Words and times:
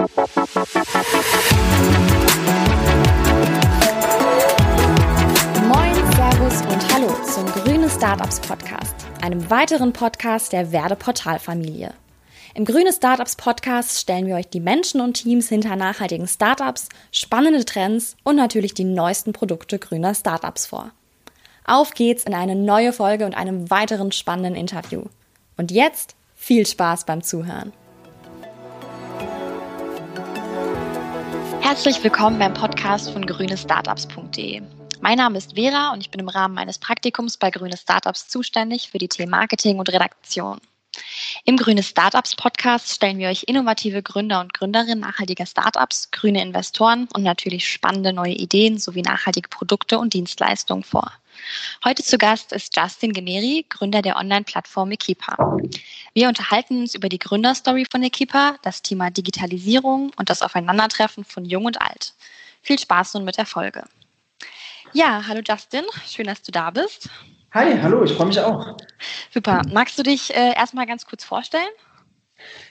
Moin, 0.00 0.08
Servus 6.14 6.62
und 6.62 6.94
Hallo 6.94 7.14
zum 7.22 7.44
Grüne 7.44 7.90
Startups 7.90 8.40
Podcast, 8.40 8.94
einem 9.20 9.50
weiteren 9.50 9.92
Podcast 9.92 10.54
der 10.54 10.72
Werde 10.72 10.96
Portalfamilie. 10.96 11.92
Im 12.54 12.64
Grüne 12.64 12.94
Startups 12.94 13.36
Podcast 13.36 14.00
stellen 14.00 14.26
wir 14.26 14.36
euch 14.36 14.48
die 14.48 14.60
Menschen 14.60 15.02
und 15.02 15.14
Teams 15.14 15.50
hinter 15.50 15.76
nachhaltigen 15.76 16.26
Startups, 16.26 16.88
spannende 17.12 17.66
Trends 17.66 18.16
und 18.24 18.36
natürlich 18.36 18.72
die 18.72 18.84
neuesten 18.84 19.34
Produkte 19.34 19.78
grüner 19.78 20.14
Startups 20.14 20.64
vor. 20.64 20.92
Auf 21.66 21.92
geht's 21.92 22.24
in 22.24 22.32
eine 22.32 22.56
neue 22.56 22.94
Folge 22.94 23.26
und 23.26 23.36
einem 23.36 23.68
weiteren 23.68 24.12
spannenden 24.12 24.54
Interview. 24.54 25.02
Und 25.58 25.70
jetzt 25.70 26.16
viel 26.34 26.66
Spaß 26.66 27.04
beim 27.04 27.22
Zuhören. 27.22 27.74
Herzlich 31.70 32.02
willkommen 32.02 32.36
beim 32.40 32.52
Podcast 32.52 33.12
von 33.12 33.24
grünestartups.de. 33.24 34.60
Mein 35.00 35.18
Name 35.18 35.38
ist 35.38 35.54
Vera 35.54 35.92
und 35.92 36.00
ich 36.00 36.10
bin 36.10 36.18
im 36.18 36.28
Rahmen 36.28 36.52
meines 36.52 36.80
Praktikums 36.80 37.36
bei 37.36 37.52
Grüne 37.52 37.76
Startups 37.76 38.26
zuständig 38.26 38.90
für 38.90 38.98
die 38.98 39.06
Themen 39.06 39.30
Marketing 39.30 39.78
und 39.78 39.88
Redaktion. 39.88 40.58
Im 41.44 41.56
Grüne 41.56 41.84
Startups 41.84 42.34
Podcast 42.34 42.92
stellen 42.92 43.18
wir 43.18 43.28
euch 43.28 43.44
innovative 43.46 44.02
Gründer 44.02 44.40
und 44.40 44.52
Gründerinnen 44.52 44.98
nachhaltiger 44.98 45.46
Startups, 45.46 46.10
grüne 46.10 46.42
Investoren 46.42 47.06
und 47.14 47.22
natürlich 47.22 47.70
spannende 47.70 48.12
neue 48.12 48.34
Ideen 48.34 48.78
sowie 48.78 49.02
nachhaltige 49.02 49.48
Produkte 49.48 50.00
und 50.00 50.12
Dienstleistungen 50.12 50.82
vor. 50.82 51.12
Heute 51.84 52.02
zu 52.02 52.18
Gast 52.18 52.52
ist 52.52 52.76
Justin 52.76 53.12
Gemeri, 53.12 53.64
Gründer 53.68 54.02
der 54.02 54.16
Online-Plattform 54.16 54.90
Equipa. 54.92 55.58
Wir 56.14 56.28
unterhalten 56.28 56.80
uns 56.80 56.94
über 56.94 57.08
die 57.08 57.18
Gründerstory 57.18 57.86
von 57.90 58.02
Equipa, 58.02 58.56
das 58.62 58.82
Thema 58.82 59.10
Digitalisierung 59.10 60.12
und 60.16 60.30
das 60.30 60.42
Aufeinandertreffen 60.42 61.24
von 61.24 61.44
Jung 61.44 61.64
und 61.64 61.80
Alt. 61.80 62.14
Viel 62.62 62.78
Spaß 62.78 63.14
nun 63.14 63.24
mit 63.24 63.38
der 63.38 63.46
Folge. 63.46 63.84
Ja, 64.92 65.24
hallo 65.26 65.40
Justin, 65.46 65.84
schön, 66.06 66.26
dass 66.26 66.42
du 66.42 66.52
da 66.52 66.70
bist. 66.70 67.08
Hi, 67.52 67.78
hallo, 67.80 68.04
ich 68.04 68.12
freue 68.12 68.26
mich 68.26 68.40
auch. 68.40 68.76
Super. 69.32 69.62
Magst 69.72 69.98
du 69.98 70.02
dich 70.02 70.34
äh, 70.34 70.54
erstmal 70.54 70.86
ganz 70.86 71.04
kurz 71.04 71.24
vorstellen? 71.24 71.68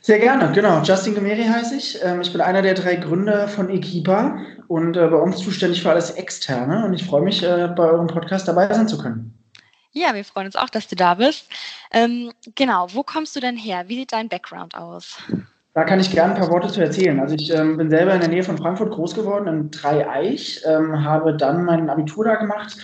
Sehr 0.01 0.19
gerne, 0.19 0.51
genau. 0.53 0.81
Justin 0.81 1.15
Gemeri 1.15 1.43
heiße 1.43 1.75
ich. 1.75 1.99
Ähm, 2.03 2.21
ich 2.21 2.31
bin 2.31 2.41
einer 2.41 2.61
der 2.61 2.73
drei 2.73 2.95
Gründer 2.95 3.47
von 3.47 3.69
Equipa 3.69 4.39
und 4.67 4.95
äh, 4.95 5.07
bei 5.07 5.17
uns 5.17 5.37
zuständig 5.37 5.81
für 5.81 5.89
alles 5.89 6.11
Externe. 6.11 6.85
Und 6.85 6.93
ich 6.93 7.03
freue 7.03 7.21
mich, 7.21 7.43
äh, 7.43 7.69
bei 7.75 7.83
eurem 7.83 8.07
Podcast 8.07 8.47
dabei 8.47 8.73
sein 8.73 8.87
zu 8.87 8.97
können. 8.97 9.33
Ja, 9.91 10.13
wir 10.13 10.23
freuen 10.23 10.45
uns 10.45 10.55
auch, 10.55 10.69
dass 10.69 10.87
du 10.87 10.95
da 10.95 11.15
bist. 11.15 11.49
Ähm, 11.91 12.31
genau, 12.55 12.87
wo 12.93 13.03
kommst 13.03 13.35
du 13.35 13.39
denn 13.39 13.57
her? 13.57 13.85
Wie 13.87 13.95
sieht 13.95 14.13
dein 14.13 14.29
Background 14.29 14.75
aus? 14.75 15.17
Da 15.73 15.83
kann 15.83 15.99
ich 15.99 16.11
gerne 16.11 16.33
ein 16.33 16.39
paar 16.39 16.49
Worte 16.49 16.67
zu 16.67 16.81
erzählen. 16.81 17.19
Also 17.19 17.35
ich 17.35 17.53
ähm, 17.53 17.77
bin 17.77 17.89
selber 17.89 18.13
in 18.13 18.19
der 18.19 18.29
Nähe 18.29 18.43
von 18.43 18.57
Frankfurt 18.57 18.91
groß 18.91 19.15
geworden, 19.15 19.47
in 19.47 19.71
Dreieich, 19.71 20.61
ähm, 20.65 21.03
habe 21.03 21.37
dann 21.37 21.63
mein 21.63 21.89
Abitur 21.89 22.25
da 22.25 22.35
gemacht, 22.35 22.75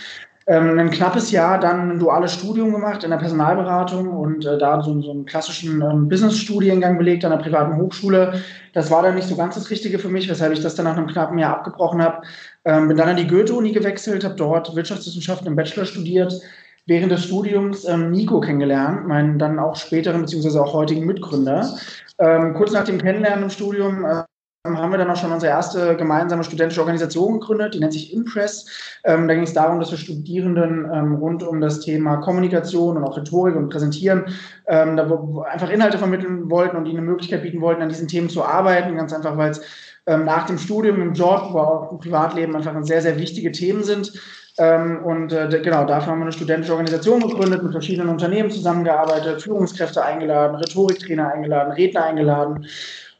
ähm, 0.47 0.77
ein 0.77 0.91
knappes 0.91 1.31
Jahr 1.31 1.59
dann 1.59 1.91
ein 1.91 1.99
duales 1.99 2.33
Studium 2.33 2.71
gemacht 2.71 3.03
in 3.03 3.09
der 3.09 3.17
Personalberatung 3.17 4.09
und 4.09 4.45
äh, 4.45 4.57
da 4.59 4.81
so, 4.81 5.01
so 5.01 5.11
einen 5.11 5.25
klassischen 5.25 5.81
ähm, 5.81 6.07
Business-Studiengang 6.07 6.99
belegt 6.99 7.25
an 7.25 7.31
der 7.31 7.39
privaten 7.39 7.77
Hochschule. 7.77 8.41
Das 8.73 8.91
war 8.91 9.01
dann 9.01 9.15
nicht 9.15 9.27
so 9.27 9.35
ganz 9.35 9.55
das 9.55 9.71
Richtige 9.71 9.97
für 9.97 10.09
mich, 10.09 10.29
weshalb 10.29 10.53
ich 10.53 10.61
das 10.61 10.75
dann 10.75 10.85
nach 10.85 10.97
einem 10.97 11.07
knappen 11.07 11.39
Jahr 11.39 11.57
abgebrochen 11.57 12.01
habe. 12.01 12.21
Ähm, 12.63 12.87
bin 12.87 12.97
dann 12.97 13.09
an 13.09 13.17
die 13.17 13.27
Goethe-Uni 13.27 13.71
gewechselt, 13.71 14.23
habe 14.23 14.35
dort 14.35 14.75
Wirtschaftswissenschaften 14.75 15.47
im 15.47 15.55
Bachelor 15.55 15.85
studiert, 15.85 16.39
während 16.85 17.11
des 17.11 17.23
Studiums 17.23 17.85
ähm, 17.85 18.11
Nico 18.11 18.39
kennengelernt, 18.39 19.07
meinen 19.07 19.39
dann 19.39 19.57
auch 19.57 19.75
späteren 19.75 20.21
beziehungsweise 20.21 20.61
auch 20.61 20.73
heutigen 20.73 21.07
Mitgründer. 21.07 21.75
Ähm, 22.19 22.53
kurz 22.53 22.71
nach 22.71 22.83
dem 22.83 22.99
Kennenlernen 22.99 23.45
im 23.45 23.49
Studium 23.49 24.05
äh, 24.05 24.23
haben 24.65 24.91
wir 24.91 24.97
dann 24.97 25.09
auch 25.09 25.15
schon 25.15 25.31
unsere 25.31 25.51
erste 25.51 25.95
gemeinsame 25.95 26.43
studentische 26.43 26.81
Organisation 26.81 27.39
gegründet, 27.39 27.73
die 27.73 27.79
nennt 27.79 27.93
sich 27.93 28.13
Impress. 28.13 28.65
Ähm, 29.03 29.27
da 29.27 29.33
ging 29.35 29.43
es 29.43 29.53
darum, 29.53 29.79
dass 29.79 29.91
wir 29.91 29.97
Studierenden 29.97 30.89
ähm, 30.91 31.15
rund 31.15 31.43
um 31.43 31.61
das 31.61 31.81
Thema 31.81 32.17
Kommunikation 32.17 32.97
und 32.97 33.03
auch 33.03 33.17
Rhetorik 33.17 33.55
und 33.55 33.69
Präsentieren 33.69 34.25
ähm, 34.67 34.97
da 34.97 35.03
einfach 35.51 35.69
Inhalte 35.69 35.97
vermitteln 35.97 36.49
wollten 36.49 36.77
und 36.77 36.87
ihnen 36.87 36.97
eine 36.97 37.07
Möglichkeit 37.07 37.43
bieten 37.43 37.61
wollten, 37.61 37.81
an 37.81 37.89
diesen 37.89 38.07
Themen 38.07 38.29
zu 38.29 38.43
arbeiten, 38.43 38.95
ganz 38.95 39.13
einfach, 39.13 39.37
weil 39.37 39.51
es 39.51 39.61
ähm, 40.07 40.25
nach 40.25 40.45
dem 40.45 40.57
Studium 40.57 41.01
im 41.01 41.13
Job, 41.13 41.41
aber 41.49 41.67
auch 41.67 41.91
im 41.91 41.99
Privatleben 41.99 42.55
einfach 42.55 42.73
sehr, 42.83 43.01
sehr 43.01 43.19
wichtige 43.19 43.51
Themen 43.51 43.83
sind. 43.83 44.13
Ähm, 44.57 45.03
und 45.03 45.33
äh, 45.33 45.49
genau, 45.61 45.85
dafür 45.85 46.11
haben 46.11 46.19
wir 46.19 46.25
eine 46.25 46.31
studentische 46.31 46.71
Organisation 46.71 47.19
gegründet, 47.21 47.61
mit 47.61 47.73
verschiedenen 47.73 48.09
Unternehmen 48.09 48.49
zusammengearbeitet, 48.49 49.41
Führungskräfte 49.41 50.03
eingeladen, 50.03 50.55
Rhetoriktrainer 50.55 51.33
eingeladen, 51.33 51.73
Redner 51.73 52.05
eingeladen. 52.05 52.65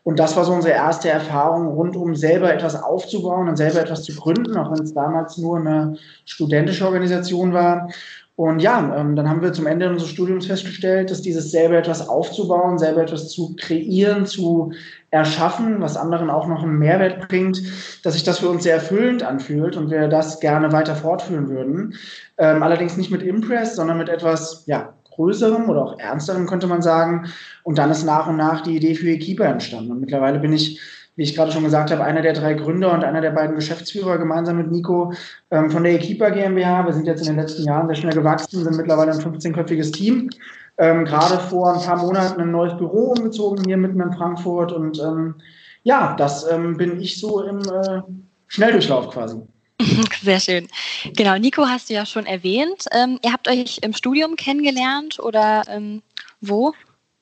Und 0.06 0.20
das 0.20 0.38
war 0.38 0.46
so 0.46 0.54
unsere 0.54 0.76
erste 0.76 1.10
Erfahrung 1.10 1.68
rund 1.70 1.96
um 1.96 2.16
selber 2.16 2.54
etwas 2.54 2.82
aufzubauen 2.82 3.50
und 3.50 3.58
selber 3.58 3.82
etwas 3.82 4.04
zu 4.04 4.16
gründen, 4.16 4.56
auch 4.56 4.72
wenn 4.72 4.84
es 4.84 4.94
damals 4.94 5.40
nur 5.40 5.58
eine 5.58 5.98
studentische 6.26 6.86
Organisation 6.86 7.54
war. 7.54 7.90
Und 8.36 8.62
ja, 8.62 8.96
ähm, 8.96 9.16
dann 9.16 9.28
haben 9.28 9.42
wir 9.42 9.52
zum 9.52 9.66
Ende 9.66 9.90
unseres 9.90 10.12
Studiums 10.12 10.46
festgestellt, 10.46 11.10
dass 11.10 11.24
dieses 11.24 11.50
selber 11.50 11.78
etwas 11.78 12.08
aufzubauen, 12.08 12.78
selber 12.78 13.02
etwas 13.02 13.30
zu 13.30 13.56
kreieren, 13.56 14.28
zu 14.28 14.74
erschaffen, 15.10 15.82
was 15.82 15.98
anderen 15.98 16.30
auch 16.30 16.46
noch 16.46 16.62
einen 16.62 16.78
Mehrwert 16.78 17.28
bringt, 17.28 17.64
dass 18.04 18.14
sich 18.14 18.24
das 18.24 18.40
für 18.40 18.50
uns 18.50 18.62
sehr 18.62 18.76
erfüllend 18.76 19.24
anfühlt 19.24 19.76
und 19.76 19.90
wir 19.90 20.08
das 20.08 20.40
gerne 20.40 20.72
weiter 20.72 20.96
fortführen 20.96 21.50
würden. 21.50 21.96
Ähm, 22.38 22.62
allerdings 22.62 22.96
nicht 22.96 23.10
mit 23.10 23.24
Impress, 23.24 23.76
sondern 23.76 23.98
mit 23.98 24.10
etwas, 24.10 24.66
ja, 24.68 24.94
größerem 25.16 25.70
oder 25.70 25.84
auch 25.84 26.00
ernsterem, 26.00 26.46
könnte 26.46 26.68
man 26.68 26.82
sagen. 26.82 27.28
Und 27.64 27.78
dann 27.78 27.92
ist 27.92 28.04
nach 28.04 28.28
und 28.28 28.38
nach 28.38 28.62
die 28.62 28.76
Idee 28.76 28.96
für 28.96 29.10
Equipa 29.10 29.46
entstanden. 29.46 29.92
Und 29.92 30.02
mittlerweile 30.02 30.40
bin 30.40 30.54
ich, 30.54 30.80
wie 31.16 31.24
ich 31.24 31.36
gerade 31.36 31.52
schon 31.52 31.64
gesagt 31.64 31.92
habe, 31.92 32.04
einer 32.04 32.22
der 32.22 32.34
drei 32.34 32.54
Gründer 32.54 32.94
und 32.94 33.04
einer 33.04 33.22
der 33.22 33.32
beiden 33.32 33.56
Geschäftsführer 33.56 34.18
gemeinsam 34.18 34.58
mit 34.58 34.72
Nico 34.72 35.14
ähm, 35.52 35.72
von 35.72 35.84
der 35.84 35.94
Equipa 35.94 36.30
GmbH. 36.30 36.86
Wir 36.86 36.94
sind 36.94 37.08
jetzt 37.08 37.22
in 37.22 37.28
den 37.28 37.38
letzten 37.38 37.64
Jahren 37.64 37.88
sehr 37.88 37.96
schnell 37.96 38.14
gewachsen, 38.14 38.64
sind 38.64 38.78
mittlerweile 38.78 39.12
ein 39.12 39.20
15-köpfiges 39.20 39.92
Team. 39.92 40.30
Ähm, 40.78 41.06
gerade 41.06 41.40
vor 41.40 41.74
ein 41.74 41.82
paar 41.82 41.98
Monaten 41.98 42.42
ein 42.42 42.52
neues 42.52 42.76
Büro 42.78 43.14
umgezogen 43.14 43.64
hier 43.66 43.78
mitten 43.78 44.02
in 44.02 44.14
Frankfurt. 44.14 44.72
Und 44.72 45.00
ähm, 45.00 45.36
ja, 45.84 46.16
das 46.18 46.50
ähm, 46.52 46.76
bin 46.76 47.00
ich 47.00 47.20
so 47.20 47.44
im 47.44 47.60
äh, 47.60 48.02
Schnelldurchlauf 48.48 49.10
quasi. 49.10 49.42
Sehr 50.26 50.40
schön. 50.40 50.68
Genau, 51.16 51.38
Nico 51.38 51.68
hast 51.68 51.90
du 51.90 51.94
ja 51.94 52.04
schon 52.06 52.26
erwähnt. 52.26 52.86
Ähm, 52.92 53.20
ihr 53.24 53.32
habt 53.32 53.48
euch 53.48 53.78
im 53.84 53.94
Studium 53.94 54.36
kennengelernt 54.36 55.20
oder 55.20 55.62
ähm, 55.68 56.02
wo? 56.42 56.74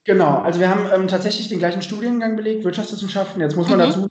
Genau, 0.05 0.39
also 0.39 0.61
wir 0.61 0.69
haben 0.69 0.89
ähm, 0.93 1.09
tatsächlich 1.09 1.49
den 1.49 1.59
gleichen 1.59 1.81
Studiengang 1.81 2.37
belegt, 2.37 2.63
Wirtschaftswissenschaften. 2.63 3.41
Jetzt 3.41 3.57
muss 3.57 3.67
man 3.67 3.79
mhm. 3.79 3.83
dazu 3.83 4.09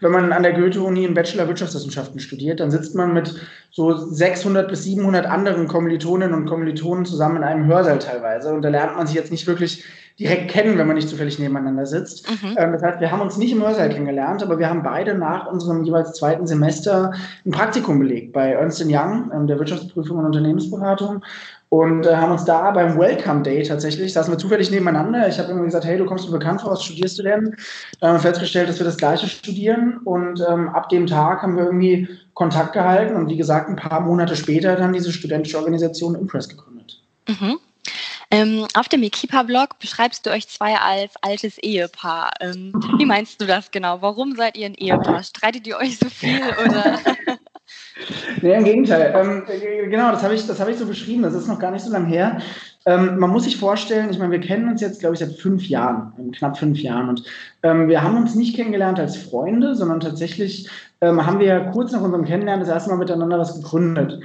wenn 0.00 0.12
man 0.12 0.32
an 0.32 0.42
der 0.42 0.52
Goethe-Uni 0.52 1.04
im 1.04 1.14
Bachelor 1.14 1.48
Wirtschaftswissenschaften 1.48 2.20
studiert, 2.20 2.60
dann 2.60 2.70
sitzt 2.70 2.94
man 2.94 3.14
mit 3.14 3.34
so 3.70 3.96
600 3.96 4.68
bis 4.68 4.84
700 4.84 5.26
anderen 5.26 5.68
Kommilitoninnen 5.68 6.34
und 6.34 6.46
Kommilitonen 6.46 7.06
zusammen 7.06 7.38
in 7.38 7.44
einem 7.44 7.66
Hörsaal 7.66 7.98
teilweise. 7.98 8.52
Und 8.52 8.62
da 8.62 8.68
lernt 8.68 8.96
man 8.96 9.06
sich 9.06 9.16
jetzt 9.16 9.30
nicht 9.30 9.46
wirklich 9.46 9.84
direkt 10.18 10.50
kennen, 10.50 10.78
wenn 10.78 10.86
man 10.86 10.96
nicht 10.96 11.08
zufällig 11.08 11.38
nebeneinander 11.38 11.86
sitzt. 11.86 12.28
Mhm. 12.28 12.56
Ähm, 12.56 12.72
das 12.72 12.82
heißt, 12.82 13.00
wir 13.00 13.10
haben 13.10 13.20
uns 13.20 13.36
nicht 13.36 13.52
im 13.52 13.62
Hörsaal 13.62 13.88
kennengelernt, 13.88 14.42
aber 14.42 14.58
wir 14.58 14.68
haben 14.68 14.82
beide 14.82 15.14
nach 15.14 15.46
unserem 15.46 15.84
jeweils 15.84 16.12
zweiten 16.14 16.46
Semester 16.46 17.12
ein 17.46 17.52
Praktikum 17.52 17.98
belegt 17.98 18.32
bei 18.32 18.52
Ernst 18.52 18.84
Young, 18.84 19.30
ähm, 19.34 19.46
der 19.46 19.58
Wirtschaftsprüfung 19.58 20.18
und 20.18 20.26
Unternehmensberatung 20.26 21.22
und 21.68 22.06
äh, 22.06 22.16
haben 22.16 22.32
uns 22.32 22.44
da 22.44 22.70
beim 22.70 22.98
Welcome 22.98 23.42
Day 23.42 23.62
tatsächlich, 23.62 24.12
saßen 24.12 24.32
wir 24.32 24.38
zufällig 24.38 24.70
nebeneinander. 24.70 25.28
Ich 25.28 25.38
habe 25.38 25.48
irgendwie 25.48 25.66
gesagt, 25.66 25.84
hey, 25.84 25.98
du 25.98 26.06
kommst 26.06 26.26
mir 26.26 26.38
bekannt 26.38 26.62
vor, 26.62 26.72
was 26.72 26.82
studierst 26.82 27.18
du 27.18 27.22
denn? 27.22 27.56
Dann 28.00 28.10
haben 28.10 28.16
wir 28.16 28.20
festgestellt, 28.30 28.68
dass 28.68 28.78
wir 28.78 28.86
das 28.86 28.96
Gleiche 28.96 29.28
studieren 29.28 29.98
und 30.04 30.42
ähm, 30.48 30.68
ab 30.70 30.88
dem 30.88 31.06
Tag 31.06 31.42
haben 31.42 31.56
wir 31.56 31.64
irgendwie 31.64 32.08
Kontakt 32.34 32.72
gehalten 32.72 33.14
und 33.16 33.28
wie 33.28 33.36
gesagt, 33.36 33.68
ein 33.68 33.76
paar 33.76 34.00
Monate 34.00 34.34
später 34.34 34.76
dann 34.76 34.92
diese 34.92 35.12
studentische 35.12 35.58
Organisation 35.58 36.14
Impress 36.14 36.48
gegründet. 36.48 37.02
Mhm. 37.28 37.58
Ähm, 38.30 38.66
auf 38.74 38.88
dem 38.88 39.02
Equipa-Blog 39.02 39.78
beschreibst 39.78 40.26
du 40.26 40.30
euch 40.30 40.48
zwei 40.48 40.76
als 40.76 41.14
altes 41.22 41.56
Ehepaar. 41.58 42.30
Ähm, 42.40 42.72
wie 42.98 43.06
meinst 43.06 43.40
du 43.40 43.46
das 43.46 43.70
genau? 43.70 44.02
Warum 44.02 44.36
seid 44.36 44.56
ihr 44.56 44.66
ein 44.66 44.74
Ehepaar? 44.74 45.22
Streitet 45.22 45.66
ihr 45.66 45.78
euch 45.78 45.98
so 45.98 46.10
viel 46.10 46.40
oder? 46.64 46.98
Nee, 48.42 48.54
im 48.54 48.64
Gegenteil. 48.64 49.14
Ähm, 49.16 49.90
genau, 49.90 50.10
das 50.12 50.22
habe 50.22 50.34
ich, 50.34 50.46
hab 50.46 50.68
ich 50.68 50.76
so 50.76 50.86
beschrieben. 50.86 51.22
Das 51.22 51.34
ist 51.34 51.48
noch 51.48 51.58
gar 51.58 51.70
nicht 51.70 51.84
so 51.84 51.90
lange 51.90 52.06
her. 52.06 52.38
Ähm, 52.84 53.18
man 53.18 53.30
muss 53.30 53.44
sich 53.44 53.56
vorstellen, 53.56 54.10
ich 54.10 54.18
meine, 54.18 54.32
wir 54.32 54.40
kennen 54.40 54.68
uns 54.68 54.80
jetzt, 54.80 55.00
glaube 55.00 55.14
ich, 55.14 55.20
seit 55.20 55.32
fünf 55.32 55.66
Jahren, 55.66 56.32
knapp 56.32 56.58
fünf 56.58 56.78
Jahren. 56.80 57.08
Und 57.08 57.24
ähm, 57.62 57.88
wir 57.88 58.02
haben 58.02 58.16
uns 58.16 58.34
nicht 58.34 58.56
kennengelernt 58.56 59.00
als 59.00 59.16
Freunde, 59.16 59.74
sondern 59.74 60.00
tatsächlich 60.00 60.68
ähm, 61.00 61.24
haben 61.24 61.40
wir 61.40 61.60
kurz 61.72 61.92
nach 61.92 62.02
unserem 62.02 62.24
Kennenlernen 62.24 62.60
das 62.60 62.72
erste 62.72 62.90
Mal 62.90 62.96
miteinander 62.96 63.38
was 63.38 63.54
gegründet. 63.60 64.20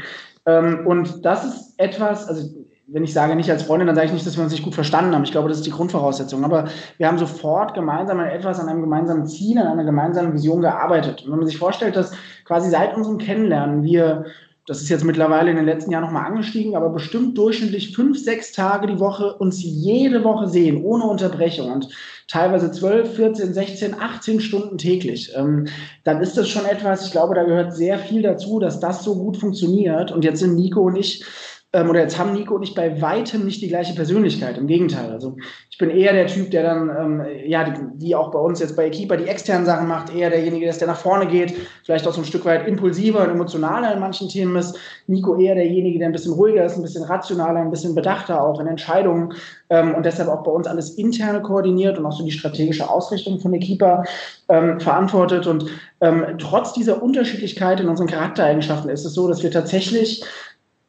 Ähm, 0.46 0.86
und 0.86 1.26
das 1.26 1.46
ist 1.46 1.74
etwas, 1.78 2.28
also 2.28 2.50
wenn 2.94 3.04
ich 3.04 3.13
sage 3.13 3.36
nicht 3.36 3.50
als 3.50 3.63
Freundin, 3.63 3.88
dann 3.88 3.95
sage 3.95 4.07
ich 4.07 4.13
nicht, 4.13 4.25
dass 4.25 4.38
wir 4.38 4.44
uns 4.44 4.54
nicht 4.54 4.63
gut 4.63 4.75
verstanden 4.75 5.16
haben. 5.16 5.24
Ich 5.24 5.31
glaube, 5.31 5.50
das 5.50 5.57
ist 5.57 5.66
die 5.66 5.72
Grundvoraussetzung. 5.72 6.44
Aber 6.44 6.66
wir 6.98 7.07
haben 7.07 7.18
sofort 7.18 7.74
gemeinsam 7.74 8.19
an 8.19 8.28
etwas, 8.28 8.60
an 8.60 8.69
einem 8.69 8.81
gemeinsamen 8.81 9.25
Ziel, 9.25 9.57
an 9.57 9.68
einer 9.68 9.84
gemeinsamen 9.84 10.34
Vision 10.34 10.62
gearbeitet. 10.62 11.24
Und 11.24 11.31
wenn 11.31 11.40
man 11.40 11.48
sich 11.48 11.57
vorstellt, 11.57 11.95
dass 11.95 12.12
quasi 12.45 12.69
seit 12.69 12.95
unserem 12.95 13.18
Kennenlernen 13.18 13.84
wir 13.84 14.25
das 14.66 14.81
ist 14.81 14.88
jetzt 14.88 15.04
mittlerweile 15.04 15.50
in 15.50 15.57
den 15.57 15.66
letzten 15.66 15.92
Jahren 15.92 16.06
nochmal 16.06 16.25
angestiegen, 16.25 16.78
aber 16.78 16.90
bestimmt 16.90 17.38
durchschnittlich 17.38 17.94
fünf, 17.94 18.18
sechs 18.18 18.54
Tage 18.54 18.88
die 18.88 19.00
Woche 19.00 19.34
uns 19.34 19.62
jede 19.62 20.24
Woche 20.24 20.48
sehen, 20.48 20.86
ohne 20.86 21.04
Unterbrechung 21.04 21.69
und 21.69 21.89
teilweise 22.30 22.72
12, 22.72 23.13
14, 23.13 23.54
16, 23.54 24.00
18 24.00 24.39
Stunden 24.39 24.78
täglich, 24.78 25.34
ähm, 25.36 25.68
dann 26.06 26.22
ist 26.22 26.38
das 26.38 26.48
schon 26.48 26.66
etwas, 26.66 27.06
ich 27.06 27.12
glaube, 27.12 27.36
da 27.36 27.44
gehört 27.44 27.75
sehr 27.75 28.00
viel 28.00 28.22
dazu, 28.22 28.60
dass 28.60 28.80
das 28.80 29.04
so 29.04 29.16
gut 29.16 29.36
funktioniert. 29.36 30.13
Und 30.13 30.24
jetzt 30.24 30.39
sind 30.39 30.56
Nico 30.56 30.81
und 30.84 30.96
ich 30.96 31.25
ähm, 31.74 31.90
oder 31.90 32.02
jetzt 32.02 32.20
haben 32.20 32.34
Nico 32.34 32.56
und 32.56 32.64
ich 32.64 32.75
bei 32.75 33.02
weitem 33.02 33.46
nicht 33.46 33.62
die 33.62 33.68
gleiche 33.68 33.96
Persönlichkeit. 33.96 34.58
Im 34.60 34.68
Gegenteil. 34.68 35.12
Also 35.12 35.36
ich 35.72 35.80
bin 35.80 35.90
eher 35.90 36.14
der 36.14 36.28
Typ, 36.28 36.52
der 36.52 36.64
dann, 36.64 36.90
ähm, 36.90 37.25
ja, 37.48 37.64
die, 37.64 37.74
die, 37.96 38.16
auch 38.16 38.30
bei 38.30 38.38
uns 38.38 38.60
jetzt 38.60 38.75
bei 38.75 38.92
Keeper 38.92 39.18
die 39.18 39.28
externen 39.28 39.66
Sachen 39.66 39.88
macht, 39.88 40.14
eher 40.14 40.30
derjenige, 40.30 40.70
der 40.70 40.88
nach 40.88 40.98
vorne 40.98 41.25
geht, 41.25 41.56
vielleicht 41.84 42.08
auch 42.08 42.14
so 42.14 42.22
ein 42.22 42.25
Stück 42.25 42.46
weit 42.46 42.68
impulsiver 42.68 43.24
und 43.24 43.31
emotionaler 43.31 43.92
in 43.92 44.00
manchen 44.00 44.30
Themen 44.30 44.56
ist. 44.56 44.78
Nico 45.08 45.36
eher 45.36 45.56
derjenige, 45.56 45.98
der 45.98 46.10
ein 46.10 46.12
bisschen 46.12 46.34
ruhiger 46.34 46.64
ist, 46.64 46.75
ein 46.75 46.84
bisschen 46.84 47.04
rationaler, 47.04 47.60
ein 47.60 47.72
bisschen 47.72 47.96
bedachter 47.96 48.44
auch 48.44 48.60
in 48.60 48.68
Entscheidungen 48.68 49.34
ähm, 49.72 49.96
und 49.96 50.06
deshalb 50.06 50.30
auch 50.30 50.44
bei 50.44 50.52
uns 50.52 50.68
alles 50.68 50.92
interne 50.92 51.42
koordiniert 51.42 51.98
und 51.98 52.06
auch 52.06 52.12
so 52.12 52.24
die 52.24 52.31
strategische 52.31 52.88
Ausrichtung 52.88 53.40
von 53.40 53.52
der 53.52 53.60
Keeper 53.60 54.04
ähm, 54.50 54.80
verantwortet. 54.80 55.48
Und 55.48 55.66
ähm, 56.02 56.24
trotz 56.38 56.74
dieser 56.74 57.02
Unterschiedlichkeit 57.02 57.80
in 57.80 57.90
unseren 57.90 58.08
Charaktereigenschaften 58.08 58.92
ist 58.92 59.06
es 59.06 59.16
so, 59.16 59.28
dass 59.28 59.42
wir 59.42 59.50
tatsächlich 59.50 60.24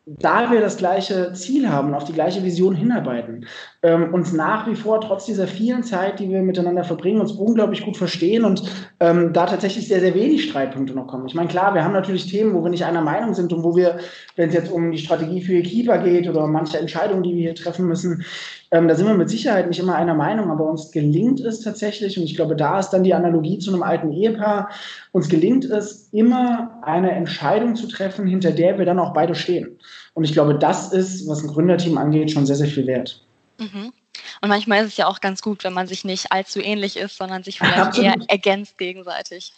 da 0.06 0.50
wir 0.50 0.60
das 0.60 0.76
gleiche 0.76 1.32
Ziel 1.32 1.68
haben, 1.68 1.94
auf 1.94 2.04
die 2.04 2.12
gleiche 2.12 2.42
Vision 2.42 2.74
hinarbeiten, 2.74 3.46
ähm, 3.84 4.14
uns 4.14 4.32
nach 4.32 4.66
wie 4.66 4.74
vor 4.74 5.02
trotz 5.02 5.26
dieser 5.26 5.46
vielen 5.46 5.82
Zeit, 5.82 6.18
die 6.18 6.30
wir 6.30 6.40
miteinander 6.40 6.84
verbringen, 6.84 7.20
uns 7.20 7.32
unglaublich 7.32 7.84
gut 7.84 7.98
verstehen 7.98 8.46
und 8.46 8.62
ähm, 8.98 9.34
da 9.34 9.44
tatsächlich 9.44 9.86
sehr, 9.86 10.00
sehr 10.00 10.14
wenig 10.14 10.48
Streitpunkte 10.48 10.94
noch 10.94 11.06
kommen. 11.06 11.26
Ich 11.26 11.34
meine, 11.34 11.48
klar, 11.48 11.74
wir 11.74 11.84
haben 11.84 11.92
natürlich 11.92 12.26
Themen, 12.26 12.54
wo 12.54 12.64
wir 12.64 12.70
nicht 12.70 12.86
einer 12.86 13.02
Meinung 13.02 13.34
sind 13.34 13.52
und 13.52 13.62
wo 13.62 13.76
wir, 13.76 13.98
wenn 14.36 14.48
es 14.48 14.54
jetzt 14.54 14.72
um 14.72 14.90
die 14.90 14.98
Strategie 14.98 15.42
für 15.42 15.60
Keeper 15.60 15.98
geht 15.98 16.26
oder 16.26 16.46
manche 16.46 16.78
Entscheidungen, 16.78 17.22
die 17.22 17.34
wir 17.34 17.42
hier 17.42 17.54
treffen 17.54 17.86
müssen, 17.86 18.24
ähm, 18.70 18.88
da 18.88 18.94
sind 18.94 19.06
wir 19.06 19.14
mit 19.14 19.28
Sicherheit 19.28 19.68
nicht 19.68 19.78
immer 19.78 19.96
einer 19.96 20.14
Meinung, 20.14 20.50
aber 20.50 20.68
uns 20.68 20.90
gelingt 20.90 21.40
es 21.40 21.60
tatsächlich, 21.60 22.18
und 22.18 22.24
ich 22.24 22.36
glaube, 22.36 22.56
da 22.56 22.78
ist 22.78 22.88
dann 22.88 23.04
die 23.04 23.12
Analogie 23.12 23.58
zu 23.58 23.70
einem 23.70 23.82
alten 23.82 24.12
Ehepaar, 24.12 24.70
uns 25.12 25.28
gelingt 25.28 25.66
es 25.66 26.08
immer 26.10 26.78
eine 26.80 27.12
Entscheidung 27.12 27.76
zu 27.76 27.86
treffen, 27.86 28.26
hinter 28.26 28.50
der 28.50 28.78
wir 28.78 28.86
dann 28.86 28.98
auch 28.98 29.12
beide 29.12 29.34
stehen. 29.34 29.78
Und 30.14 30.24
ich 30.24 30.32
glaube, 30.32 30.58
das 30.58 30.90
ist, 30.90 31.28
was 31.28 31.42
ein 31.42 31.48
Gründerteam 31.48 31.98
angeht, 31.98 32.30
schon 32.30 32.46
sehr, 32.46 32.56
sehr 32.56 32.66
viel 32.66 32.86
wert. 32.86 33.23
Mhm. 33.58 33.92
Und 34.40 34.48
manchmal 34.48 34.84
ist 34.84 34.92
es 34.92 34.96
ja 34.96 35.06
auch 35.06 35.20
ganz 35.20 35.42
gut, 35.42 35.64
wenn 35.64 35.72
man 35.72 35.86
sich 35.86 36.04
nicht 36.04 36.32
allzu 36.32 36.60
ähnlich 36.60 36.96
ist, 36.96 37.16
sondern 37.16 37.42
sich 37.42 37.58
vielleicht 37.58 37.78
Absolut. 37.78 38.10
eher 38.10 38.16
ergänzt 38.28 38.78
gegenseitig. 38.78 39.52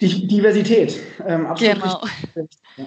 Die 0.00 0.26
Diversität, 0.26 0.98
ähm, 1.26 1.46
absolut. 1.46 1.74
Genau. 1.74 2.00
Ja. 2.76 2.86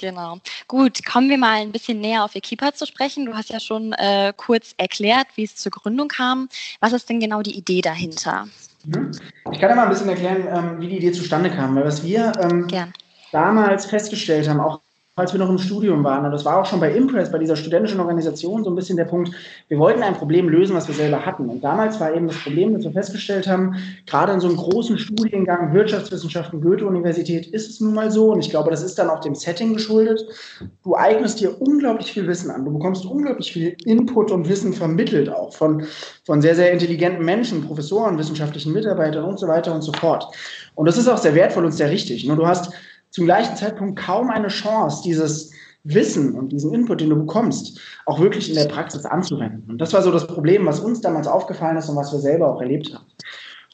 Genau. 0.00 0.38
Gut, 0.66 1.04
kommen 1.04 1.28
wir 1.28 1.36
mal 1.36 1.60
ein 1.60 1.72
bisschen 1.72 2.00
näher 2.00 2.24
auf 2.24 2.34
Equipa 2.34 2.72
zu 2.72 2.86
sprechen. 2.86 3.26
Du 3.26 3.34
hast 3.34 3.50
ja 3.50 3.60
schon 3.60 3.92
äh, 3.92 4.32
kurz 4.34 4.74
erklärt, 4.78 5.26
wie 5.34 5.44
es 5.44 5.56
zur 5.56 5.70
Gründung 5.70 6.08
kam. 6.08 6.48
Was 6.80 6.94
ist 6.94 7.10
denn 7.10 7.20
genau 7.20 7.42
die 7.42 7.56
Idee 7.56 7.82
dahinter? 7.82 8.48
Mhm. 8.84 9.10
Ich 9.52 9.60
kann 9.60 9.68
ja 9.68 9.76
mal 9.76 9.84
ein 9.84 9.90
bisschen 9.90 10.08
erklären, 10.08 10.48
ähm, 10.48 10.80
wie 10.80 10.88
die 10.88 10.96
Idee 10.96 11.12
zustande 11.12 11.50
kam. 11.50 11.76
Weil 11.76 11.84
was 11.84 12.02
wir 12.02 12.32
ähm, 12.40 12.66
damals 13.30 13.84
festgestellt 13.86 14.48
haben, 14.48 14.60
auch 14.60 14.80
als 15.20 15.32
wir 15.32 15.38
noch 15.38 15.48
im 15.48 15.58
Studium 15.58 16.02
waren. 16.02 16.24
Und 16.24 16.32
das 16.32 16.44
war 16.44 16.60
auch 16.60 16.66
schon 16.66 16.80
bei 16.80 16.92
Impress, 16.92 17.30
bei 17.30 17.38
dieser 17.38 17.56
studentischen 17.56 18.00
Organisation, 18.00 18.64
so 18.64 18.70
ein 18.70 18.76
bisschen 18.76 18.96
der 18.96 19.04
Punkt, 19.04 19.30
wir 19.68 19.78
wollten 19.78 20.02
ein 20.02 20.14
Problem 20.14 20.48
lösen, 20.48 20.74
was 20.74 20.88
wir 20.88 20.94
selber 20.94 21.24
hatten. 21.24 21.48
Und 21.48 21.62
damals 21.62 22.00
war 22.00 22.14
eben 22.14 22.26
das 22.26 22.36
Problem, 22.36 22.74
dass 22.74 22.84
wir 22.84 22.92
festgestellt 22.92 23.46
haben, 23.46 23.76
gerade 24.06 24.32
in 24.32 24.40
so 24.40 24.48
einem 24.48 24.56
großen 24.56 24.98
Studiengang 24.98 25.72
Wirtschaftswissenschaften, 25.72 26.60
Goethe-Universität, 26.60 27.46
ist 27.46 27.70
es 27.70 27.80
nun 27.80 27.94
mal 27.94 28.10
so. 28.10 28.32
Und 28.32 28.40
ich 28.40 28.50
glaube, 28.50 28.70
das 28.70 28.82
ist 28.82 28.98
dann 28.98 29.10
auch 29.10 29.20
dem 29.20 29.34
Setting 29.34 29.74
geschuldet. 29.74 30.24
Du 30.82 30.94
eignest 30.94 31.40
dir 31.40 31.60
unglaublich 31.60 32.12
viel 32.12 32.26
Wissen 32.26 32.50
an. 32.50 32.64
Du 32.64 32.72
bekommst 32.72 33.04
unglaublich 33.04 33.52
viel 33.52 33.76
Input 33.84 34.30
und 34.30 34.48
Wissen 34.48 34.72
vermittelt 34.72 35.28
auch 35.28 35.52
von, 35.54 35.84
von 36.24 36.40
sehr, 36.42 36.54
sehr 36.54 36.72
intelligenten 36.72 37.24
Menschen, 37.24 37.66
Professoren, 37.66 38.18
wissenschaftlichen 38.18 38.72
Mitarbeitern 38.72 39.24
und 39.24 39.38
so 39.38 39.46
weiter 39.46 39.74
und 39.74 39.82
so 39.82 39.92
fort. 39.92 40.26
Und 40.74 40.86
das 40.86 40.96
ist 40.96 41.08
auch 41.08 41.18
sehr 41.18 41.34
wertvoll 41.34 41.64
und 41.64 41.72
sehr 41.72 41.90
richtig. 41.90 42.24
Nur 42.26 42.36
du 42.36 42.46
hast 42.46 42.72
zum 43.10 43.24
gleichen 43.26 43.56
Zeitpunkt 43.56 43.98
kaum 43.98 44.30
eine 44.30 44.48
Chance, 44.48 45.02
dieses 45.04 45.52
Wissen 45.84 46.34
und 46.34 46.50
diesen 46.50 46.74
Input, 46.74 47.00
den 47.00 47.10
du 47.10 47.16
bekommst, 47.16 47.80
auch 48.06 48.20
wirklich 48.20 48.48
in 48.48 48.54
der 48.54 48.66
Praxis 48.66 49.04
anzuwenden. 49.04 49.70
Und 49.70 49.78
das 49.78 49.92
war 49.92 50.02
so 50.02 50.10
das 50.10 50.26
Problem, 50.26 50.66
was 50.66 50.80
uns 50.80 51.00
damals 51.00 51.26
aufgefallen 51.26 51.76
ist 51.76 51.88
und 51.88 51.96
was 51.96 52.12
wir 52.12 52.20
selber 52.20 52.54
auch 52.54 52.60
erlebt 52.60 52.92
haben. 52.94 53.06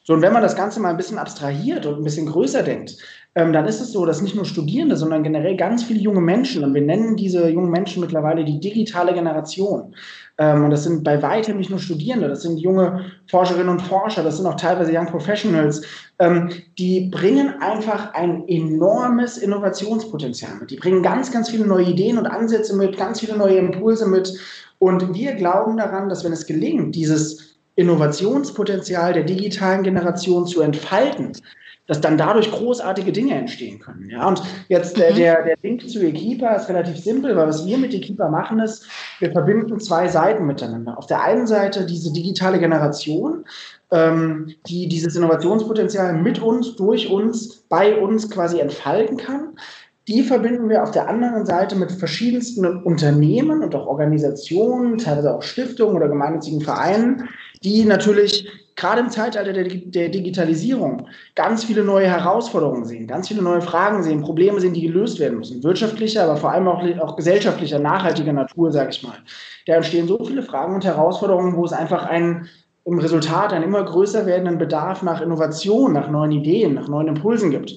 So, 0.05 0.15
und 0.15 0.23
wenn 0.23 0.33
man 0.33 0.43
das 0.43 0.55
Ganze 0.55 0.79
mal 0.79 0.91
ein 0.91 0.97
bisschen 0.97 1.19
abstrahiert 1.19 1.85
und 1.85 1.97
ein 1.97 2.05
bisschen 2.05 2.27
größer 2.27 2.63
denkt, 2.63 2.97
ähm, 3.37 3.53
dann 3.53 3.67
ist 3.67 3.83
es 3.83 3.93
so, 3.93 4.07
dass 4.07 4.23
nicht 4.23 4.35
nur 4.35 4.47
Studierende, 4.47 4.97
sondern 4.97 5.23
generell 5.23 5.57
ganz 5.57 5.85
viele 5.85 6.01
junge 6.01 6.23
Menschen, 6.23 6.65
und 6.65 6.73
wir 6.73 6.81
nennen 6.81 7.17
diese 7.17 7.49
jungen 7.49 7.71
Menschen 7.71 8.01
mittlerweile 8.01 8.45
die 8.45 8.59
digitale 8.59 9.13
Generation, 9.13 9.95
ähm, 10.39 10.65
und 10.65 10.71
das 10.71 10.85
sind 10.85 11.05
bei 11.05 11.23
weitem 11.23 11.59
nicht 11.59 11.69
nur 11.69 11.79
Studierende, 11.79 12.29
das 12.29 12.43
sind 12.43 12.59
junge 12.59 13.13
Forscherinnen 13.31 13.69
und 13.69 13.83
Forscher, 13.83 14.25
das 14.25 14.39
sind 14.39 14.47
auch 14.47 14.57
teilweise 14.57 14.91
Young 14.97 15.07
Professionals, 15.07 15.83
ähm, 16.19 16.49
die 16.79 17.11
bringen 17.11 17.55
einfach 17.61 18.15
ein 18.15 18.49
enormes 18.49 19.37
Innovationspotenzial 19.37 20.53
mit. 20.59 20.71
Die 20.71 20.77
bringen 20.77 21.03
ganz, 21.03 21.31
ganz 21.31 21.51
viele 21.51 21.67
neue 21.67 21.85
Ideen 21.85 22.17
und 22.17 22.27
Ansätze 22.27 22.75
mit, 22.75 22.97
ganz 22.97 23.21
viele 23.21 23.37
neue 23.37 23.59
Impulse 23.59 24.09
mit. 24.09 24.33
Und 24.79 25.15
wir 25.15 25.35
glauben 25.35 25.77
daran, 25.77 26.09
dass 26.09 26.25
wenn 26.25 26.33
es 26.33 26.47
gelingt, 26.47 26.95
dieses 26.95 27.57
Innovationspotenzial 27.75 29.13
der 29.13 29.25
digitalen 29.25 29.83
Generation 29.83 30.47
zu 30.47 30.63
entfalten, 30.63 31.33
dass 31.87 32.01
dann 32.01 32.19
dadurch 32.19 32.51
großartige 32.51 33.13
Dinge 33.13 33.35
entstehen 33.35 33.79
können. 33.79 34.11
Ja, 34.11 34.27
und 34.27 34.43
jetzt 34.69 34.99
äh, 35.01 35.13
der, 35.13 35.45
der 35.45 35.57
Link 35.63 35.89
zu 35.89 36.01
Equipa 36.01 36.55
ist 36.55 36.69
relativ 36.69 36.99
simpel, 36.99 37.37
weil 37.37 37.47
was 37.47 37.65
wir 37.65 37.79
mit 37.79 37.95
Equipa 37.95 38.29
machen 38.29 38.61
ist, 38.61 38.87
wir 39.21 39.31
verbinden 39.31 39.79
zwei 39.81 40.09
Seiten 40.09 40.47
miteinander. 40.47 40.99
Auf 40.99 41.07
der 41.07 41.23
einen 41.23 41.47
Seite 41.47 41.87
diese 41.87 42.13
digitale 42.13 42.59
Generation, 42.59 43.45
ähm, 43.91 44.55
die 44.67 44.89
dieses 44.89 45.15
Innovationspotenzial 45.17 46.15
mit 46.15 46.41
uns, 46.43 46.77
durch 46.77 47.11
uns, 47.11 47.65
bei 47.69 47.97
uns 48.01 48.31
quasi 48.31 48.59
entfalten 48.59 49.17
kann. 49.17 49.57
Die 50.09 50.23
verbinden 50.23 50.69
wir 50.69 50.85
auf 50.85 50.93
der 50.93 51.09
anderen 51.09 51.47
Seite 51.47 51.75
mit 51.75 51.91
verschiedensten 51.91 52.65
Unternehmen 52.65 53.65
und 53.65 53.75
auch 53.75 53.87
Organisationen, 53.87 54.99
teilweise 54.99 55.35
auch 55.35 55.43
Stiftungen 55.43 55.97
oder 55.97 56.09
gemeinnützigen 56.09 56.61
Vereinen, 56.61 57.29
die 57.65 57.85
natürlich 57.85 58.49
gerade 58.77 59.01
im 59.01 59.11
Zeitalter 59.11 59.53
der, 59.53 59.65
der, 59.65 60.09
Digitalisierung 60.11 61.09
ganz 61.35 61.65
viele 61.65 61.83
neue 61.83 62.07
Herausforderungen 62.07 62.85
sehen, 62.85 63.07
ganz 63.07 63.29
viele 63.29 63.43
neue 63.43 63.63
Fragen 63.63 64.03
sehen, 64.03 64.23
Probleme 64.23 64.61
sehen, 64.61 64.75
die 64.75 64.83
gelöst 64.83 65.19
werden 65.19 65.39
müssen. 65.39 65.65
Wirtschaftlicher, 65.65 66.25
aber 66.25 66.37
vor 66.37 66.53
allem 66.53 66.69
auch, 66.69 66.83
auch 67.01 67.17
gesellschaftlicher, 67.17 67.79
nachhaltiger 67.79 68.33
Natur, 68.33 68.71
sage 68.71 68.91
ich 68.91 69.03
mal. 69.03 69.17
Da 69.67 69.75
entstehen 69.75 70.07
so 70.07 70.23
viele 70.25 70.43
Fragen 70.43 70.75
und 70.75 70.85
Herausforderungen, 70.85 71.57
wo 71.57 71.65
es 71.65 71.73
einfach 71.73 72.05
einen 72.05 72.49
im 72.85 73.01
Resultat 73.01 73.53
einen 73.53 73.65
immer 73.65 73.85
größer 73.85 74.27
werdenden 74.27 74.59
Bedarf 74.59 75.03
nach 75.03 75.21
Innovation, 75.21 75.93
nach 75.93 76.09
neuen 76.09 76.31
Ideen, 76.31 76.75
nach 76.75 76.87
neuen 76.87 77.09
Impulsen 77.09 77.51
gibt. 77.51 77.75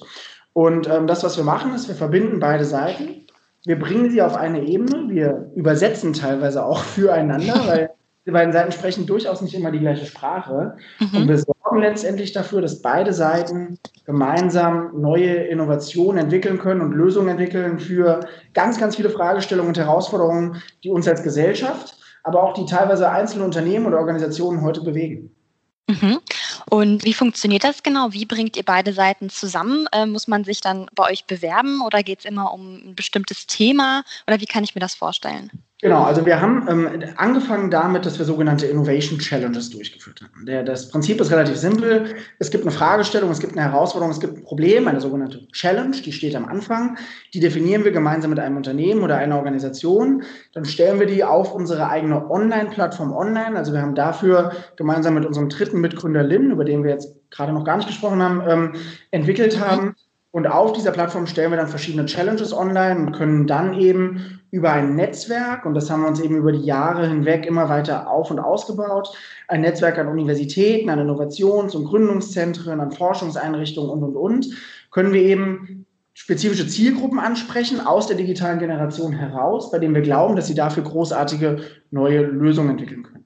Und 0.52 0.88
ähm, 0.88 1.08
das, 1.08 1.24
was 1.24 1.36
wir 1.36 1.42
machen, 1.42 1.74
ist, 1.74 1.88
wir 1.88 1.96
verbinden 1.96 2.38
beide 2.38 2.64
Seiten. 2.64 3.26
Wir 3.64 3.78
bringen 3.78 4.10
sie 4.10 4.22
auf 4.22 4.36
eine 4.36 4.62
Ebene. 4.62 5.08
Wir 5.08 5.50
übersetzen 5.56 6.12
teilweise 6.12 6.64
auch 6.64 6.78
füreinander, 6.84 7.60
weil 7.66 7.90
die 8.26 8.30
beiden 8.30 8.52
Seiten 8.52 8.72
sprechen 8.72 9.06
durchaus 9.06 9.40
nicht 9.40 9.54
immer 9.54 9.70
die 9.70 9.78
gleiche 9.78 10.04
Sprache. 10.04 10.76
Mhm. 10.98 11.22
Und 11.22 11.28
wir 11.28 11.38
sorgen 11.38 11.80
letztendlich 11.80 12.32
dafür, 12.32 12.60
dass 12.60 12.82
beide 12.82 13.12
Seiten 13.12 13.78
gemeinsam 14.04 15.00
neue 15.00 15.34
Innovationen 15.34 16.24
entwickeln 16.24 16.58
können 16.58 16.82
und 16.82 16.92
Lösungen 16.92 17.30
entwickeln 17.30 17.78
für 17.78 18.20
ganz, 18.52 18.78
ganz 18.78 18.96
viele 18.96 19.10
Fragestellungen 19.10 19.68
und 19.68 19.78
Herausforderungen, 19.78 20.62
die 20.84 20.90
uns 20.90 21.08
als 21.08 21.22
Gesellschaft, 21.22 21.96
aber 22.22 22.42
auch 22.42 22.52
die 22.52 22.66
teilweise 22.66 23.10
einzelne 23.10 23.44
Unternehmen 23.44 23.86
oder 23.86 23.98
Organisationen 23.98 24.62
heute 24.62 24.82
bewegen. 24.82 25.34
Mhm. 25.88 26.20
Und 26.68 27.04
wie 27.04 27.14
funktioniert 27.14 27.64
das 27.64 27.82
genau? 27.82 28.12
Wie 28.12 28.26
bringt 28.26 28.56
ihr 28.56 28.62
beide 28.64 28.92
Seiten 28.92 29.30
zusammen? 29.30 29.88
Äh, 29.92 30.06
muss 30.06 30.28
man 30.28 30.44
sich 30.44 30.60
dann 30.60 30.86
bei 30.94 31.10
euch 31.10 31.24
bewerben 31.24 31.80
oder 31.80 32.02
geht 32.02 32.20
es 32.20 32.24
immer 32.26 32.52
um 32.52 32.90
ein 32.90 32.94
bestimmtes 32.94 33.46
Thema? 33.46 34.04
Oder 34.26 34.40
wie 34.40 34.46
kann 34.46 34.62
ich 34.62 34.74
mir 34.74 34.80
das 34.80 34.94
vorstellen? 34.94 35.50
Genau, 35.82 36.02
also 36.02 36.26
wir 36.26 36.42
haben 36.42 36.66
ähm, 36.68 37.04
angefangen 37.16 37.70
damit, 37.70 38.04
dass 38.04 38.18
wir 38.18 38.26
sogenannte 38.26 38.66
Innovation 38.66 39.18
Challenges 39.18 39.70
durchgeführt 39.70 40.20
haben. 40.20 40.44
Der, 40.44 40.62
das 40.62 40.90
Prinzip 40.90 41.18
ist 41.22 41.30
relativ 41.30 41.56
simpel. 41.56 42.16
Es 42.38 42.50
gibt 42.50 42.64
eine 42.64 42.70
Fragestellung, 42.70 43.30
es 43.30 43.40
gibt 43.40 43.56
eine 43.56 43.62
Herausforderung, 43.62 44.12
es 44.12 44.20
gibt 44.20 44.36
ein 44.36 44.44
Problem, 44.44 44.88
eine 44.88 45.00
sogenannte 45.00 45.48
Challenge, 45.52 45.96
die 45.96 46.12
steht 46.12 46.36
am 46.36 46.44
Anfang. 46.44 46.98
Die 47.32 47.40
definieren 47.40 47.84
wir 47.84 47.92
gemeinsam 47.92 48.28
mit 48.28 48.38
einem 48.38 48.58
Unternehmen 48.58 49.02
oder 49.02 49.16
einer 49.16 49.38
Organisation. 49.38 50.22
Dann 50.52 50.66
stellen 50.66 51.00
wir 51.00 51.06
die 51.06 51.24
auf 51.24 51.54
unsere 51.54 51.88
eigene 51.88 52.30
Online-Plattform 52.30 53.14
online. 53.14 53.56
Also 53.56 53.72
wir 53.72 53.80
haben 53.80 53.94
dafür 53.94 54.52
gemeinsam 54.76 55.14
mit 55.14 55.24
unserem 55.24 55.48
dritten 55.48 55.80
Mitgründer 55.80 56.22
Lynn, 56.22 56.50
über 56.50 56.66
den 56.66 56.84
wir 56.84 56.90
jetzt 56.90 57.16
gerade 57.30 57.54
noch 57.54 57.64
gar 57.64 57.78
nicht 57.78 57.88
gesprochen 57.88 58.22
haben, 58.22 58.42
ähm, 58.46 58.72
entwickelt 59.12 59.58
haben. 59.58 59.94
Und 60.30 60.46
auf 60.46 60.74
dieser 60.74 60.92
Plattform 60.92 61.26
stellen 61.26 61.50
wir 61.50 61.56
dann 61.56 61.68
verschiedene 61.68 62.04
Challenges 62.04 62.52
online 62.52 63.00
und 63.00 63.12
können 63.12 63.46
dann 63.46 63.74
eben 63.74 64.39
über 64.50 64.72
ein 64.72 64.96
Netzwerk, 64.96 65.64
und 65.64 65.74
das 65.74 65.90
haben 65.90 66.02
wir 66.02 66.08
uns 66.08 66.20
eben 66.20 66.36
über 66.36 66.52
die 66.52 66.64
Jahre 66.64 67.06
hinweg 67.06 67.46
immer 67.46 67.68
weiter 67.68 68.10
auf 68.10 68.30
und 68.30 68.40
ausgebaut, 68.40 69.12
ein 69.46 69.60
Netzwerk 69.60 69.98
an 69.98 70.08
Universitäten, 70.08 70.90
an 70.90 70.98
Innovations- 70.98 71.74
und 71.74 71.84
Gründungszentren, 71.84 72.80
an 72.80 72.90
Forschungseinrichtungen 72.90 73.90
und, 73.90 74.02
und, 74.02 74.16
und, 74.16 74.46
können 74.90 75.12
wir 75.12 75.22
eben 75.22 75.86
spezifische 76.14 76.66
Zielgruppen 76.66 77.20
ansprechen 77.20 77.80
aus 77.80 78.08
der 78.08 78.16
digitalen 78.16 78.58
Generation 78.58 79.12
heraus, 79.12 79.70
bei 79.70 79.78
denen 79.78 79.94
wir 79.94 80.02
glauben, 80.02 80.34
dass 80.34 80.48
sie 80.48 80.54
dafür 80.54 80.82
großartige 80.82 81.60
neue 81.90 82.22
Lösungen 82.22 82.70
entwickeln 82.70 83.04
können. 83.04 83.24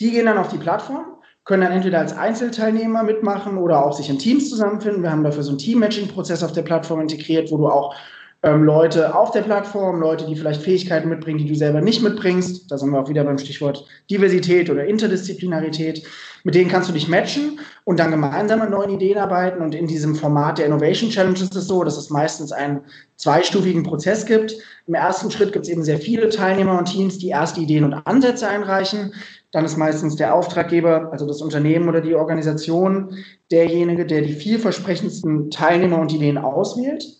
Die 0.00 0.12
gehen 0.12 0.26
dann 0.26 0.38
auf 0.38 0.48
die 0.48 0.58
Plattform, 0.58 1.04
können 1.44 1.62
dann 1.62 1.72
entweder 1.72 1.98
als 1.98 2.16
Einzelteilnehmer 2.16 3.02
mitmachen 3.02 3.58
oder 3.58 3.84
auch 3.84 3.92
sich 3.92 4.08
in 4.08 4.18
Teams 4.18 4.48
zusammenfinden. 4.48 5.02
Wir 5.02 5.10
haben 5.10 5.24
dafür 5.24 5.42
so 5.42 5.50
einen 5.50 5.58
Team-Matching-Prozess 5.58 6.44
auf 6.44 6.52
der 6.52 6.62
Plattform 6.62 7.00
integriert, 7.00 7.50
wo 7.50 7.56
du 7.56 7.66
auch 7.66 7.94
ähm, 8.42 8.64
Leute 8.64 9.14
auf 9.14 9.32
der 9.32 9.42
Plattform, 9.42 10.00
Leute, 10.00 10.24
die 10.24 10.34
vielleicht 10.34 10.62
Fähigkeiten 10.62 11.10
mitbringen, 11.10 11.38
die 11.38 11.46
du 11.46 11.54
selber 11.54 11.82
nicht 11.82 12.02
mitbringst. 12.02 12.70
Da 12.70 12.78
sind 12.78 12.90
wir 12.90 13.00
auch 13.00 13.08
wieder 13.08 13.24
beim 13.24 13.36
Stichwort 13.36 13.84
Diversität 14.10 14.70
oder 14.70 14.86
Interdisziplinarität. 14.86 16.06
Mit 16.42 16.54
denen 16.54 16.70
kannst 16.70 16.88
du 16.88 16.94
dich 16.94 17.06
matchen 17.06 17.60
und 17.84 18.00
dann 18.00 18.10
gemeinsam 18.10 18.62
an 18.62 18.70
neuen 18.70 18.94
Ideen 18.94 19.18
arbeiten. 19.18 19.60
Und 19.60 19.74
in 19.74 19.86
diesem 19.86 20.14
Format 20.14 20.56
der 20.56 20.66
Innovation 20.66 21.10
Challenge 21.10 21.38
ist 21.38 21.54
es 21.54 21.66
so, 21.66 21.84
dass 21.84 21.98
es 21.98 22.08
meistens 22.08 22.50
einen 22.50 22.80
zweistufigen 23.16 23.82
Prozess 23.82 24.24
gibt. 24.24 24.54
Im 24.86 24.94
ersten 24.94 25.30
Schritt 25.30 25.52
gibt 25.52 25.66
es 25.66 25.70
eben 25.70 25.84
sehr 25.84 25.98
viele 25.98 26.30
Teilnehmer 26.30 26.78
und 26.78 26.86
Teams, 26.86 27.18
die 27.18 27.28
erste 27.28 27.60
Ideen 27.60 27.84
und 27.84 27.92
Ansätze 28.06 28.48
einreichen. 28.48 29.12
Dann 29.52 29.66
ist 29.66 29.76
meistens 29.76 30.16
der 30.16 30.34
Auftraggeber, 30.34 31.10
also 31.12 31.26
das 31.26 31.42
Unternehmen 31.42 31.90
oder 31.90 32.00
die 32.00 32.14
Organisation, 32.14 33.18
derjenige, 33.50 34.06
der 34.06 34.22
die 34.22 34.32
vielversprechendsten 34.32 35.50
Teilnehmer 35.50 35.98
und 35.98 36.14
Ideen 36.14 36.38
auswählt. 36.38 37.19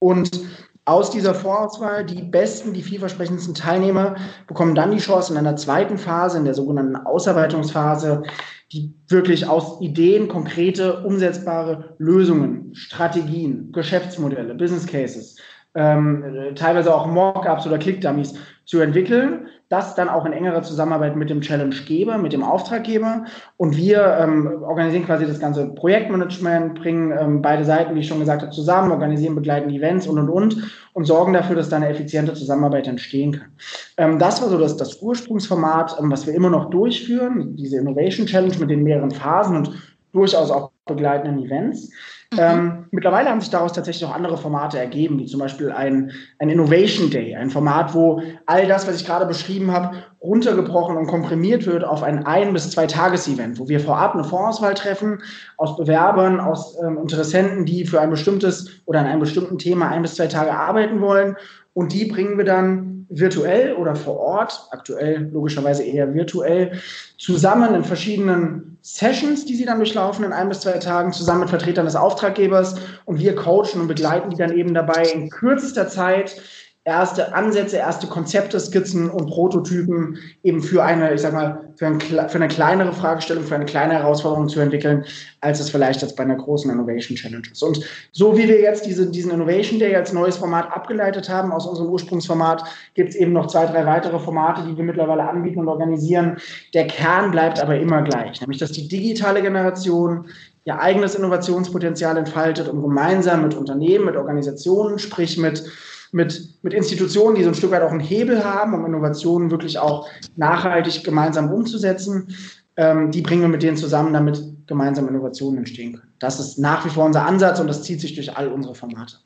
Und 0.00 0.40
aus 0.86 1.10
dieser 1.10 1.34
Vorauswahl, 1.34 2.04
die 2.04 2.22
besten, 2.22 2.72
die 2.72 2.82
vielversprechendsten 2.82 3.54
Teilnehmer 3.54 4.16
bekommen 4.48 4.74
dann 4.74 4.90
die 4.90 4.98
Chance 4.98 5.32
in 5.32 5.38
einer 5.38 5.54
zweiten 5.54 5.98
Phase, 5.98 6.38
in 6.38 6.44
der 6.44 6.54
sogenannten 6.54 6.96
Ausarbeitungsphase, 6.96 8.24
die 8.72 8.94
wirklich 9.08 9.46
aus 9.46 9.80
Ideen 9.80 10.26
konkrete, 10.26 11.04
umsetzbare 11.04 11.94
Lösungen, 11.98 12.74
Strategien, 12.74 13.70
Geschäftsmodelle, 13.72 14.54
Business 14.54 14.86
Cases, 14.86 15.36
ähm, 15.74 16.24
teilweise 16.56 16.94
auch 16.94 17.06
Mockups 17.06 17.66
oder 17.66 17.78
Click-Dummies 17.78 18.34
zu 18.64 18.80
entwickeln, 18.80 19.46
das 19.68 19.94
dann 19.94 20.08
auch 20.08 20.26
in 20.26 20.32
engerer 20.32 20.62
Zusammenarbeit 20.62 21.16
mit 21.16 21.30
dem 21.30 21.40
Challenge-Geber, 21.40 22.18
mit 22.18 22.32
dem 22.32 22.42
Auftraggeber. 22.42 23.24
Und 23.56 23.76
wir 23.76 24.18
ähm, 24.20 24.62
organisieren 24.62 25.06
quasi 25.06 25.26
das 25.26 25.38
ganze 25.38 25.68
Projektmanagement, 25.74 26.80
bringen 26.80 27.12
ähm, 27.16 27.42
beide 27.42 27.64
Seiten, 27.64 27.94
wie 27.94 28.00
ich 28.00 28.08
schon 28.08 28.18
gesagt 28.18 28.42
habe, 28.42 28.52
zusammen, 28.52 28.90
organisieren, 28.90 29.36
begleiten 29.36 29.70
Events 29.70 30.06
und, 30.06 30.18
und, 30.18 30.28
und 30.28 30.56
und 30.92 31.04
sorgen 31.04 31.32
dafür, 31.32 31.56
dass 31.56 31.68
da 31.68 31.76
eine 31.76 31.88
effiziente 31.88 32.34
Zusammenarbeit 32.34 32.88
entstehen 32.88 33.32
kann. 33.32 33.48
Ähm, 33.96 34.18
das 34.18 34.42
war 34.42 34.48
so 34.48 34.58
das, 34.58 34.76
das 34.76 35.00
Ursprungsformat, 35.00 35.96
ähm, 36.00 36.10
was 36.10 36.26
wir 36.26 36.34
immer 36.34 36.50
noch 36.50 36.70
durchführen, 36.70 37.56
diese 37.56 37.78
Innovation 37.78 38.26
Challenge 38.26 38.56
mit 38.58 38.70
den 38.70 38.82
mehreren 38.82 39.10
Phasen 39.10 39.56
und 39.56 39.70
durchaus 40.12 40.50
auch 40.50 40.70
begleitenden 40.86 41.44
Events. 41.44 41.90
Mhm. 42.32 42.38
Ähm, 42.38 42.86
mittlerweile 42.92 43.28
haben 43.28 43.40
sich 43.40 43.50
daraus 43.50 43.72
tatsächlich 43.72 44.04
auch 44.08 44.14
andere 44.14 44.36
Formate 44.36 44.78
ergeben, 44.78 45.18
wie 45.18 45.26
zum 45.26 45.40
Beispiel 45.40 45.72
ein, 45.72 46.12
ein 46.38 46.48
Innovation 46.48 47.10
Day, 47.10 47.34
ein 47.34 47.50
Format, 47.50 47.92
wo 47.92 48.22
all 48.46 48.68
das, 48.68 48.86
was 48.86 48.96
ich 48.96 49.06
gerade 49.06 49.26
beschrieben 49.26 49.72
habe, 49.72 49.96
runtergebrochen 50.22 50.96
und 50.96 51.06
komprimiert 51.06 51.66
wird 51.66 51.82
auf 51.82 52.04
ein 52.04 52.24
ein- 52.26 52.52
bis 52.52 52.70
zwei 52.70 52.86
Tages-Event, 52.86 53.58
wo 53.58 53.68
wir 53.68 53.80
vorab 53.80 54.14
eine 54.14 54.22
Vorauswahl 54.22 54.74
treffen 54.74 55.22
aus 55.56 55.76
Bewerbern, 55.76 56.38
aus 56.38 56.76
ähm, 56.80 56.98
Interessenten, 56.98 57.64
die 57.64 57.84
für 57.84 58.00
ein 58.00 58.10
bestimmtes 58.10 58.82
oder 58.86 59.00
an 59.00 59.06
einem 59.06 59.20
bestimmten 59.20 59.58
Thema 59.58 59.88
ein 59.88 60.02
bis 60.02 60.14
zwei 60.14 60.28
Tage 60.28 60.52
arbeiten 60.52 61.00
wollen. 61.00 61.36
Und 61.74 61.92
die 61.92 62.04
bringen 62.04 62.38
wir 62.38 62.44
dann 62.44 62.99
virtuell 63.10 63.74
oder 63.74 63.94
vor 63.94 64.18
Ort, 64.18 64.68
aktuell 64.70 65.28
logischerweise 65.32 65.82
eher 65.82 66.14
virtuell, 66.14 66.80
zusammen 67.18 67.74
in 67.74 67.84
verschiedenen 67.84 68.78
Sessions, 68.82 69.44
die 69.44 69.56
sie 69.56 69.66
dann 69.66 69.78
durchlaufen 69.78 70.24
in 70.24 70.32
ein 70.32 70.48
bis 70.48 70.60
zwei 70.60 70.78
Tagen, 70.78 71.12
zusammen 71.12 71.40
mit 71.40 71.50
Vertretern 71.50 71.84
des 71.84 71.96
Auftraggebers. 71.96 72.76
Und 73.04 73.18
wir 73.18 73.34
coachen 73.34 73.80
und 73.80 73.88
begleiten 73.88 74.30
die 74.30 74.36
dann 74.36 74.56
eben 74.56 74.72
dabei 74.72 75.02
in 75.02 75.28
kürzester 75.28 75.88
Zeit 75.88 76.40
erste 76.84 77.34
Ansätze, 77.34 77.76
erste 77.76 78.06
Konzepte, 78.06 78.58
Skizzen 78.58 79.10
und 79.10 79.26
Prototypen 79.26 80.16
eben 80.42 80.62
für 80.62 80.82
eine, 80.82 81.12
ich 81.12 81.20
sag 81.20 81.34
mal, 81.34 81.70
für, 81.76 81.86
ein, 81.86 82.00
für, 82.00 82.34
eine 82.34 82.48
kleinere 82.48 82.92
Fragestellung, 82.94 83.44
für 83.44 83.54
eine 83.54 83.66
kleine 83.66 83.94
Herausforderung 83.94 84.48
zu 84.48 84.60
entwickeln, 84.60 85.04
als 85.42 85.60
es 85.60 85.68
vielleicht 85.68 86.00
jetzt 86.00 86.16
bei 86.16 86.22
einer 86.22 86.36
großen 86.36 86.70
Innovation 86.70 87.16
Challenge 87.16 87.46
ist. 87.52 87.62
Und 87.62 87.84
so 88.12 88.36
wie 88.36 88.48
wir 88.48 88.60
jetzt 88.60 88.86
diese, 88.86 89.10
diesen 89.10 89.30
Innovation 89.30 89.78
Day 89.78 89.94
als 89.94 90.14
neues 90.14 90.38
Format 90.38 90.72
abgeleitet 90.72 91.28
haben 91.28 91.52
aus 91.52 91.66
unserem 91.66 91.90
Ursprungsformat, 91.90 92.64
gibt 92.94 93.10
es 93.10 93.16
eben 93.16 93.34
noch 93.34 93.48
zwei, 93.48 93.66
drei 93.66 93.84
weitere 93.84 94.18
Formate, 94.18 94.62
die 94.66 94.76
wir 94.76 94.84
mittlerweile 94.84 95.28
anbieten 95.28 95.60
und 95.60 95.68
organisieren. 95.68 96.38
Der 96.72 96.86
Kern 96.86 97.30
bleibt 97.30 97.60
aber 97.60 97.78
immer 97.78 98.00
gleich, 98.02 98.40
nämlich 98.40 98.58
dass 98.58 98.72
die 98.72 98.88
digitale 98.88 99.42
Generation 99.42 100.28
ihr 100.64 100.78
eigenes 100.80 101.14
Innovationspotenzial 101.14 102.16
entfaltet 102.16 102.68
und 102.68 102.80
gemeinsam 102.80 103.42
mit 103.42 103.54
Unternehmen, 103.54 104.06
mit 104.06 104.16
Organisationen, 104.16 104.98
sprich 104.98 105.36
mit 105.38 105.62
mit, 106.12 106.58
mit 106.62 106.74
Institutionen, 106.74 107.36
die 107.36 107.42
so 107.42 107.48
ein 107.48 107.54
Stück 107.54 107.70
weit 107.70 107.82
auch 107.82 107.90
einen 107.90 108.00
Hebel 108.00 108.44
haben, 108.44 108.74
um 108.74 108.84
Innovationen 108.84 109.50
wirklich 109.50 109.78
auch 109.78 110.08
nachhaltig 110.36 111.04
gemeinsam 111.04 111.52
umzusetzen. 111.52 112.34
Ähm, 112.76 113.10
die 113.10 113.22
bringen 113.22 113.42
wir 113.42 113.48
mit 113.48 113.62
denen 113.62 113.76
zusammen, 113.76 114.12
damit 114.12 114.42
gemeinsam 114.66 115.08
Innovationen 115.08 115.58
entstehen 115.58 115.94
können. 115.94 116.12
Das 116.18 116.40
ist 116.40 116.58
nach 116.58 116.84
wie 116.84 116.90
vor 116.90 117.04
unser 117.04 117.26
Ansatz 117.26 117.60
und 117.60 117.66
das 117.66 117.82
zieht 117.82 118.00
sich 118.00 118.14
durch 118.14 118.36
all 118.36 118.48
unsere 118.48 118.74
Formate. 118.74 119.16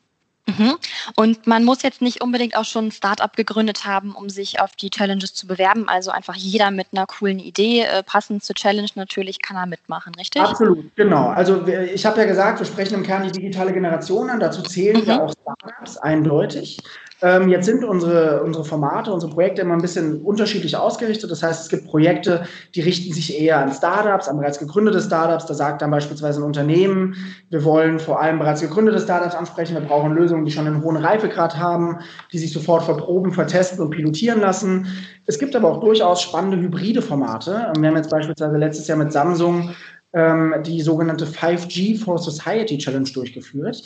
Mhm. 0.47 0.77
Und 1.17 1.47
man 1.47 1.65
muss 1.65 1.83
jetzt 1.83 2.03
nicht 2.03 2.23
unbedingt 2.23 2.57
auch 2.57 2.65
schon 2.65 2.89
ein 2.89 2.93
Startup 2.93 3.35
gegründet 3.35 3.87
haben, 3.87 4.15
um 4.15 4.29
sich 4.29 4.61
auf 4.61 4.77
die 4.77 4.91
Challenges 4.91 5.33
zu 5.33 5.47
bewerben. 5.47 5.89
Also 5.89 6.11
einfach 6.11 6.35
jeder 6.35 6.71
mit 6.71 6.89
einer 6.93 7.07
coolen 7.07 7.39
Idee, 7.39 7.83
äh, 7.83 8.03
passend 8.03 8.45
zur 8.45 8.55
Challenge 8.55 8.89
natürlich, 8.95 9.41
kann 9.41 9.57
da 9.57 9.65
mitmachen, 9.65 10.15
richtig? 10.17 10.43
Absolut, 10.43 10.95
genau. 10.97 11.29
Also 11.29 11.67
ich 11.67 12.05
habe 12.05 12.21
ja 12.21 12.27
gesagt, 12.27 12.59
wir 12.59 12.67
sprechen 12.67 12.95
im 12.95 13.03
Kern 13.03 13.25
die 13.25 13.33
digitale 13.33 13.73
Generation 13.73 14.29
an. 14.29 14.41
Dazu 14.41 14.63
zählen 14.63 15.01
mhm. 15.01 15.07
ja 15.07 15.23
auch 15.23 15.33
Startups 15.33 15.97
eindeutig. 15.97 16.79
Ähm, 17.25 17.49
jetzt 17.49 17.65
sind 17.65 17.83
unsere, 17.85 18.43
unsere 18.43 18.67
Formate, 18.67 19.11
unsere 19.11 19.33
Projekte 19.33 19.63
immer 19.63 19.73
ein 19.73 19.81
bisschen 19.81 20.21
unterschiedlich 20.21 20.77
ausgerichtet. 20.77 21.31
Das 21.31 21.43
heißt, 21.43 21.63
es 21.63 21.69
gibt 21.71 21.87
Projekte, 21.87 22.45
die 22.75 22.83
richten 22.83 23.15
sich 23.15 23.41
eher 23.41 23.61
an 23.61 23.73
Startups, 23.73 24.29
an 24.29 24.37
bereits 24.37 24.59
gegründete 24.59 25.01
Startups. 25.01 25.47
Da 25.47 25.55
sagt 25.55 25.81
dann 25.81 25.91
beispielsweise 25.91 26.41
ein 26.41 26.43
Unternehmen, 26.43 27.17
wir 27.49 27.65
wollen 27.65 27.99
vor 27.99 28.21
allem 28.21 28.39
bereits 28.39 28.61
gegründete 28.61 29.01
Startups 29.01 29.35
ansprechen. 29.35 29.73
Wir 29.73 29.81
brauchen 29.81 30.13
Lösungen, 30.13 30.45
die 30.45 30.53
schon 30.53 30.67
einen 30.67 30.83
hohen 30.83 30.99
Reifegrad 30.99 31.57
haben, 31.57 32.01
die 32.31 32.39
sich 32.39 32.53
sofort 32.53 32.83
verproben, 32.83 33.33
vertesten 33.33 33.81
und 33.81 33.89
pilotieren 33.89 34.43
lassen. 34.43 34.87
Es 35.25 35.39
gibt 35.39 35.57
aber 35.57 35.71
auch 35.71 35.81
durchaus 35.81 36.21
spannende 36.21 36.59
hybride 36.59 37.01
Formate. 37.01 37.73
Wir 37.79 37.89
haben 37.89 37.97
jetzt 37.97 38.11
beispielsweise 38.11 38.59
letztes 38.59 38.87
Jahr 38.87 38.99
mit 38.99 39.13
Samsung 39.13 39.71
ähm, 40.15 40.55
die 40.65 40.81
sogenannte 40.81 41.27
5G 41.27 41.99
for 41.99 42.19
Society 42.19 42.79
Challenge 42.79 43.11
durchgeführt. 43.11 43.83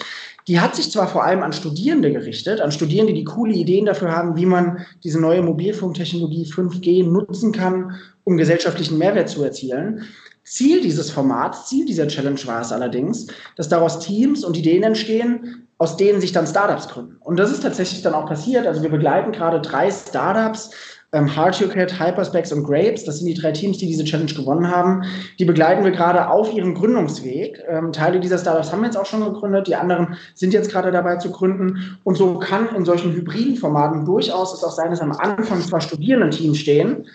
Die 0.47 0.61
hat 0.61 0.77
sich 0.77 0.91
zwar 0.91 1.09
vor 1.09 1.25
allem 1.25 1.43
an 1.43 1.53
Studierende 1.53 2.13
gerichtet, 2.13 2.61
an 2.61 2.71
Studierende, 2.71 3.15
die 3.15 3.25
coole 3.25 3.55
Ideen 3.55 3.87
dafür 3.87 4.13
haben, 4.13 4.37
wie 4.37 4.47
man 4.47 4.87
diese 5.03 5.21
neue 5.21 5.43
Mobilfunktechnologie 5.43 6.45
5G 6.45 7.05
nutzen 7.05 7.53
kann, 7.53 7.95
um 8.25 8.37
gesellschaftlichen 8.37 8.99
Mehrwert 8.99 9.29
zu 9.29 9.43
erzielen. 9.43 10.05
Ziel 10.45 10.81
dieses 10.81 11.11
Formats, 11.11 11.69
Ziel 11.69 11.85
dieser 11.85 12.09
Challenge 12.09 12.41
war 12.47 12.63
es 12.63 12.73
allerdings, 12.73 13.27
dass 13.57 13.69
daraus 13.69 13.99
Teams 14.01 14.45
und 14.45 14.57
Ideen 14.57 14.83
entstehen, 14.83 15.67
aus 15.79 15.97
denen 15.97 16.21
sich 16.21 16.33
dann 16.33 16.47
Startups 16.47 16.89
gründen. 16.89 17.17
Und 17.21 17.39
das 17.39 17.53
ist 17.53 17.63
tatsächlich 17.63 18.03
dann 18.03 18.15
auch 18.15 18.27
passiert. 18.27 18.67
Also 18.67 18.83
wir 18.83 18.91
begleiten 18.91 19.33
gerade 19.33 19.61
drei 19.61 19.91
Startups 19.91 20.71
ähm, 21.13 21.35
Hardtucat, 21.35 21.99
Hyperspecs 21.99 22.53
und 22.53 22.65
Grapes, 22.65 23.05
das 23.05 23.19
sind 23.19 23.27
die 23.27 23.35
drei 23.35 23.53
Teams, 23.53 23.79
die 23.79 23.87
diese 23.87 24.05
Challenge 24.05 24.33
gewonnen 24.33 24.71
haben. 24.71 25.05
Die 25.39 25.45
begleiten 25.45 25.83
wir 25.83 25.91
gerade 25.91 26.29
auf 26.29 26.53
ihrem 26.53 26.75
Gründungsweg. 26.75 27.63
Ähm, 27.69 27.93
Teile 27.93 28.21
dieser 28.21 28.39
Startups 28.39 28.71
haben 28.73 28.81
wir 28.81 28.87
jetzt 28.87 28.99
auch 28.99 29.07
schon 29.07 29.25
gegründet, 29.25 29.69
die 29.69 29.75
anderen 29.75 30.17
sind 30.35 30.53
jetzt 30.53 30.71
gerade 30.71 30.91
dabei 30.91 31.17
zu 31.17 31.31
gründen. 31.31 31.99
Und 32.05 32.17
so 32.17 32.39
kann 32.39 32.75
in 32.77 32.85
solchen 32.85 33.13
hybriden 33.13 33.57
Formaten 33.57 34.05
durchaus 34.05 34.53
es 34.53 34.63
auch 34.63 34.73
sein, 34.73 34.91
dass 34.91 35.01
am 35.01 35.13
Anfang 35.13 35.61
zwar 35.63 35.81
Studierendenteams 35.81 36.59
stehen, 36.59 37.07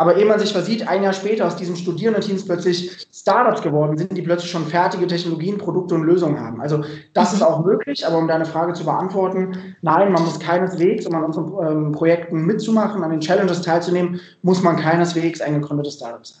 aber 0.00 0.16
ehe 0.16 0.24
man 0.24 0.38
sich 0.38 0.50
versieht, 0.50 0.88
ein 0.88 1.02
Jahr 1.02 1.12
später 1.12 1.46
aus 1.46 1.56
diesen 1.56 1.76
Studierendenteams 1.76 2.46
plötzlich 2.46 3.06
Startups 3.12 3.60
geworden 3.60 3.98
sind, 3.98 4.16
die 4.16 4.22
plötzlich 4.22 4.50
schon 4.50 4.64
fertige 4.64 5.06
Technologien, 5.06 5.58
Produkte 5.58 5.94
und 5.94 6.04
Lösungen 6.04 6.40
haben. 6.40 6.58
Also 6.62 6.82
das 7.12 7.34
ist 7.34 7.42
auch 7.42 7.62
möglich, 7.66 8.06
aber 8.06 8.16
um 8.16 8.26
deine 8.26 8.46
Frage 8.46 8.72
zu 8.72 8.86
beantworten, 8.86 9.76
nein, 9.82 10.10
man 10.10 10.24
muss 10.24 10.40
keineswegs, 10.40 11.04
um 11.04 11.14
an 11.14 11.24
unseren 11.24 11.52
ähm, 11.66 11.92
Projekten 11.92 12.46
mitzumachen, 12.46 13.04
an 13.04 13.10
den 13.10 13.20
Challenges 13.20 13.60
teilzunehmen, 13.60 14.18
muss 14.40 14.62
man 14.62 14.78
keineswegs 14.78 15.42
ein 15.42 15.60
gegründetes 15.60 15.96
Startup 15.96 16.26
sein. 16.26 16.40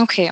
Okay. 0.00 0.30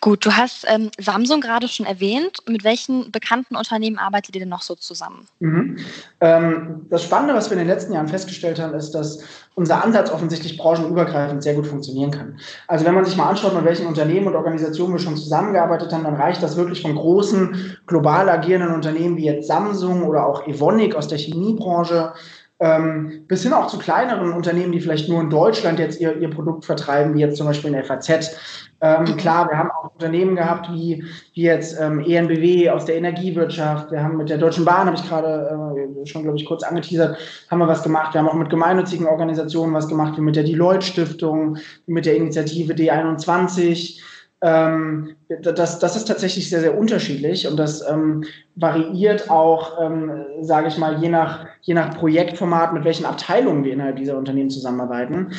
Gut, 0.00 0.24
du 0.24 0.36
hast 0.36 0.64
ähm, 0.68 0.90
Samsung 0.98 1.40
gerade 1.40 1.66
schon 1.66 1.84
erwähnt. 1.84 2.38
Mit 2.46 2.62
welchen 2.62 3.10
bekannten 3.10 3.56
Unternehmen 3.56 3.98
arbeitet 3.98 4.36
ihr 4.36 4.40
denn 4.40 4.48
noch 4.48 4.62
so 4.62 4.76
zusammen? 4.76 5.26
Mhm. 5.40 5.78
Ähm, 6.20 6.86
das 6.88 7.02
Spannende, 7.02 7.34
was 7.34 7.50
wir 7.50 7.54
in 7.54 7.66
den 7.66 7.68
letzten 7.68 7.92
Jahren 7.92 8.06
festgestellt 8.06 8.60
haben, 8.60 8.74
ist, 8.74 8.92
dass 8.92 9.24
unser 9.56 9.82
Ansatz 9.82 10.10
offensichtlich 10.10 10.56
branchenübergreifend 10.56 11.42
sehr 11.42 11.54
gut 11.54 11.66
funktionieren 11.66 12.12
kann. 12.12 12.38
Also 12.68 12.84
wenn 12.84 12.94
man 12.94 13.04
sich 13.04 13.16
mal 13.16 13.28
anschaut, 13.28 13.54
mit 13.54 13.64
welchen 13.64 13.86
Unternehmen 13.88 14.28
und 14.28 14.36
Organisationen 14.36 14.94
wir 14.94 15.00
schon 15.00 15.16
zusammengearbeitet 15.16 15.92
haben, 15.92 16.04
dann 16.04 16.14
reicht 16.14 16.44
das 16.44 16.56
wirklich 16.56 16.82
von 16.82 16.94
großen, 16.94 17.76
global 17.88 18.28
agierenden 18.28 18.74
Unternehmen 18.74 19.16
wie 19.16 19.24
jetzt 19.24 19.48
Samsung 19.48 20.04
oder 20.04 20.26
auch 20.26 20.46
Evonik 20.46 20.94
aus 20.94 21.08
der 21.08 21.18
Chemiebranche 21.18 22.12
ähm, 22.60 23.24
bis 23.28 23.44
hin 23.44 23.52
auch 23.52 23.68
zu 23.68 23.78
kleineren 23.78 24.32
Unternehmen, 24.32 24.72
die 24.72 24.80
vielleicht 24.80 25.08
nur 25.08 25.20
in 25.20 25.30
Deutschland 25.30 25.78
jetzt 25.78 26.00
ihr, 26.00 26.16
ihr 26.16 26.30
Produkt 26.30 26.64
vertreiben, 26.64 27.14
wie 27.14 27.20
jetzt 27.20 27.36
zum 27.36 27.46
Beispiel 27.46 27.72
in 27.72 27.84
FAZ. 27.84 28.36
Ähm, 28.80 29.16
klar, 29.16 29.48
wir 29.48 29.58
haben 29.58 29.70
auch 29.70 29.92
Unternehmen 29.94 30.36
gehabt, 30.36 30.68
wie, 30.72 31.04
wie 31.34 31.42
jetzt 31.42 31.80
ähm, 31.80 32.00
ENBW 32.00 32.70
aus 32.70 32.84
der 32.84 32.96
Energiewirtschaft. 32.96 33.90
Wir 33.90 34.02
haben 34.02 34.16
mit 34.16 34.28
der 34.28 34.38
Deutschen 34.38 34.64
Bahn, 34.64 34.86
habe 34.86 34.96
ich 34.96 35.08
gerade 35.08 35.96
äh, 36.02 36.06
schon, 36.06 36.22
glaube 36.22 36.38
ich, 36.38 36.46
kurz 36.46 36.62
angeteasert, 36.62 37.16
haben 37.50 37.58
wir 37.58 37.68
was 37.68 37.82
gemacht. 37.82 38.14
Wir 38.14 38.20
haben 38.20 38.28
auch 38.28 38.34
mit 38.34 38.50
gemeinnützigen 38.50 39.06
Organisationen 39.06 39.74
was 39.74 39.88
gemacht, 39.88 40.16
wie 40.16 40.22
mit 40.22 40.36
der 40.36 40.44
Deloitte 40.44 40.86
Stiftung, 40.86 41.58
mit 41.86 42.06
der 42.06 42.16
Initiative 42.16 42.72
D21. 42.72 44.00
Ähm, 44.40 45.16
das, 45.42 45.80
das 45.80 45.96
ist 45.96 46.04
tatsächlich 46.04 46.48
sehr, 46.48 46.60
sehr 46.60 46.78
unterschiedlich 46.78 47.48
und 47.48 47.56
das 47.56 47.86
ähm, 47.88 48.24
variiert 48.54 49.30
auch, 49.30 49.80
ähm, 49.82 50.24
sage 50.42 50.68
ich 50.68 50.78
mal, 50.78 51.02
je 51.02 51.08
nach, 51.08 51.46
je 51.62 51.74
nach 51.74 51.96
Projektformat, 51.96 52.72
mit 52.72 52.84
welchen 52.84 53.04
Abteilungen 53.04 53.64
wir 53.64 53.72
innerhalb 53.72 53.96
dieser 53.96 54.16
Unternehmen 54.16 54.50
zusammenarbeiten. 54.50 55.32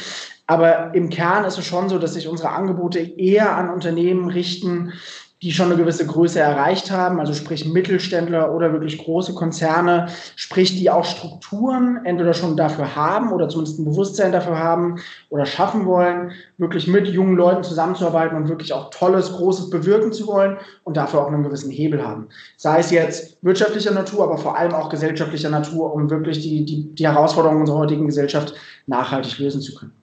Aber 0.47 0.93
im 0.95 1.09
Kern 1.09 1.45
ist 1.45 1.57
es 1.57 1.65
schon 1.65 1.87
so, 1.87 1.97
dass 1.97 2.15
sich 2.15 2.27
unsere 2.27 2.49
Angebote 2.49 2.99
eher 2.99 3.55
an 3.55 3.69
Unternehmen 3.69 4.29
richten, 4.29 4.93
die 5.41 5.53
schon 5.53 5.67
eine 5.67 5.77
gewisse 5.77 6.05
Größe 6.05 6.39
erreicht 6.39 6.91
haben, 6.91 7.19
also 7.19 7.33
sprich 7.33 7.65
Mittelständler 7.65 8.53
oder 8.53 8.73
wirklich 8.73 8.97
große 8.97 9.33
Konzerne, 9.33 10.07
sprich 10.35 10.77
die 10.77 10.89
auch 10.89 11.05
Strukturen 11.05 12.01
entweder 12.03 12.33
schon 12.33 12.57
dafür 12.57 12.95
haben 12.95 13.31
oder 13.31 13.47
zumindest 13.47 13.79
ein 13.79 13.85
Bewusstsein 13.85 14.33
dafür 14.33 14.59
haben 14.59 14.99
oder 15.29 15.45
schaffen 15.45 15.85
wollen, 15.85 16.31
wirklich 16.57 16.87
mit 16.87 17.07
jungen 17.07 17.37
Leuten 17.37 17.63
zusammenzuarbeiten 17.63 18.35
und 18.35 18.49
wirklich 18.49 18.73
auch 18.73 18.89
Tolles, 18.89 19.31
Großes 19.31 19.69
bewirken 19.69 20.11
zu 20.11 20.27
wollen 20.27 20.57
und 20.83 20.97
dafür 20.97 21.21
auch 21.21 21.27
einen 21.27 21.43
gewissen 21.43 21.71
Hebel 21.71 22.05
haben. 22.05 22.27
Sei 22.57 22.79
es 22.79 22.91
jetzt 22.91 23.37
wirtschaftlicher 23.41 23.91
Natur, 23.91 24.25
aber 24.25 24.37
vor 24.37 24.57
allem 24.57 24.73
auch 24.73 24.89
gesellschaftlicher 24.89 25.49
Natur, 25.49 25.93
um 25.93 26.09
wirklich 26.09 26.41
die, 26.41 26.65
die, 26.65 26.93
die 26.93 27.07
Herausforderungen 27.07 27.61
unserer 27.61 27.77
heutigen 27.79 28.07
Gesellschaft 28.07 28.55
nachhaltig 28.87 29.39
lösen 29.39 29.61
zu 29.61 29.73
können. 29.73 29.93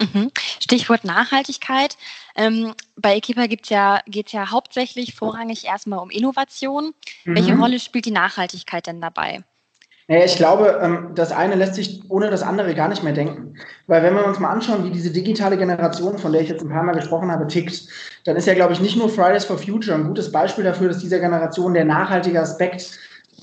Mhm. 0.00 0.30
Stichwort 0.60 1.04
Nachhaltigkeit. 1.04 1.96
Ähm, 2.36 2.74
bei 2.96 3.16
Equipa 3.16 3.44
ja, 3.68 4.00
geht 4.06 4.26
es 4.26 4.32
ja 4.32 4.50
hauptsächlich 4.50 5.14
vorrangig 5.14 5.64
erstmal 5.64 5.98
um 5.98 6.10
Innovation. 6.10 6.94
Mhm. 7.24 7.34
Welche 7.34 7.56
Rolle 7.56 7.80
spielt 7.80 8.06
die 8.06 8.12
Nachhaltigkeit 8.12 8.86
denn 8.86 9.00
dabei? 9.00 9.42
Naja, 10.10 10.24
ich 10.24 10.36
glaube, 10.36 10.80
ähm, 10.82 11.10
das 11.14 11.32
eine 11.32 11.54
lässt 11.54 11.74
sich 11.74 12.00
ohne 12.08 12.30
das 12.30 12.42
andere 12.42 12.74
gar 12.74 12.88
nicht 12.88 13.02
mehr 13.02 13.12
denken. 13.12 13.54
Weil 13.88 14.02
wenn 14.02 14.14
wir 14.14 14.24
uns 14.24 14.38
mal 14.38 14.48
anschauen, 14.48 14.84
wie 14.84 14.90
diese 14.90 15.10
digitale 15.10 15.58
Generation, 15.58 16.16
von 16.16 16.32
der 16.32 16.40
ich 16.40 16.48
jetzt 16.48 16.62
ein 16.62 16.70
paar 16.70 16.82
Mal 16.82 16.94
gesprochen 16.94 17.30
habe, 17.30 17.46
tickt, 17.46 17.82
dann 18.24 18.36
ist 18.36 18.46
ja, 18.46 18.54
glaube 18.54 18.72
ich, 18.72 18.80
nicht 18.80 18.96
nur 18.96 19.10
Fridays 19.10 19.44
for 19.44 19.58
Future 19.58 19.94
ein 19.94 20.06
gutes 20.06 20.32
Beispiel 20.32 20.64
dafür, 20.64 20.88
dass 20.88 20.98
dieser 20.98 21.18
Generation 21.18 21.74
der 21.74 21.84
nachhaltige 21.84 22.40
Aspekt 22.40 22.98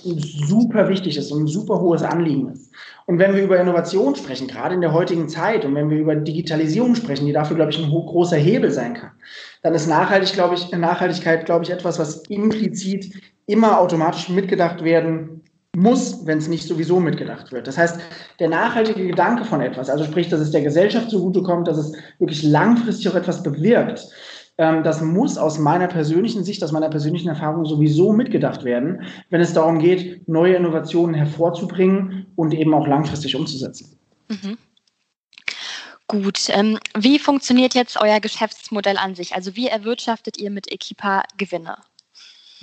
super 0.05 0.88
wichtig 0.89 1.17
ist 1.17 1.31
und 1.31 1.43
ein 1.43 1.47
super 1.47 1.79
hohes 1.81 2.03
Anliegen 2.03 2.50
ist. 2.51 2.71
Und 3.07 3.19
wenn 3.19 3.35
wir 3.35 3.43
über 3.43 3.59
Innovation 3.59 4.15
sprechen, 4.15 4.47
gerade 4.47 4.75
in 4.75 4.81
der 4.81 4.93
heutigen 4.93 5.29
Zeit, 5.29 5.65
und 5.65 5.75
wenn 5.75 5.89
wir 5.89 5.97
über 5.97 6.15
Digitalisierung 6.15 6.95
sprechen, 6.95 7.25
die 7.25 7.33
dafür, 7.33 7.55
glaube 7.55 7.71
ich, 7.71 7.83
ein 7.83 7.89
großer 7.89 8.38
Hebel 8.38 8.71
sein 8.71 8.93
kann, 8.95 9.12
dann 9.62 9.74
ist 9.74 9.88
Nachhaltig, 9.88 10.33
glaube 10.33 10.55
ich, 10.55 10.71
Nachhaltigkeit, 10.71 11.45
glaube 11.45 11.65
ich, 11.65 11.71
etwas, 11.71 12.00
was 12.00 12.24
implizit 12.27 13.13
immer 13.47 13.79
automatisch 13.79 14.29
mitgedacht 14.29 14.83
werden 14.83 15.41
muss, 15.75 16.25
wenn 16.25 16.38
es 16.38 16.47
nicht 16.47 16.67
sowieso 16.67 17.00
mitgedacht 17.00 17.51
wird. 17.51 17.67
Das 17.67 17.77
heißt, 17.77 18.00
der 18.39 18.50
nachhaltige 18.50 19.05
Gedanke 19.05 19.43
von 19.43 19.62
etwas, 19.62 19.89
also 19.89 20.05
sprich, 20.05 20.29
dass 20.29 20.39
es 20.39 20.51
der 20.51 20.62
Gesellschaft 20.62 21.09
zugutekommt, 21.09 21.67
dass 21.67 21.77
es 21.77 21.93
wirklich 22.17 22.43
langfristig 22.43 23.09
auch 23.09 23.15
etwas 23.15 23.43
bewirkt, 23.43 24.07
das 24.57 25.01
muss 25.01 25.38
aus 25.38 25.59
meiner 25.59 25.88
persönlichen 25.88 26.43
Sicht, 26.43 26.63
aus 26.63 26.71
meiner 26.71 26.89
persönlichen 26.89 27.27
Erfahrung 27.27 27.65
sowieso 27.65 28.13
mitgedacht 28.13 28.63
werden, 28.63 29.03
wenn 29.29 29.41
es 29.41 29.53
darum 29.53 29.79
geht, 29.79 30.27
neue 30.29 30.55
Innovationen 30.55 31.13
hervorzubringen 31.13 32.27
und 32.35 32.53
eben 32.53 32.74
auch 32.74 32.88
langfristig 32.88 33.35
umzusetzen. 33.35 33.97
Mhm. 34.29 34.57
Gut, 36.07 36.50
ähm, 36.50 36.79
wie 36.95 37.19
funktioniert 37.19 37.74
jetzt 37.74 38.00
euer 38.00 38.19
Geschäftsmodell 38.19 38.97
an 38.97 39.15
sich? 39.15 39.33
Also 39.33 39.55
wie 39.55 39.67
erwirtschaftet 39.67 40.38
ihr 40.38 40.51
mit 40.51 40.71
Equipa 40.71 41.24
Gewinne? 41.38 41.77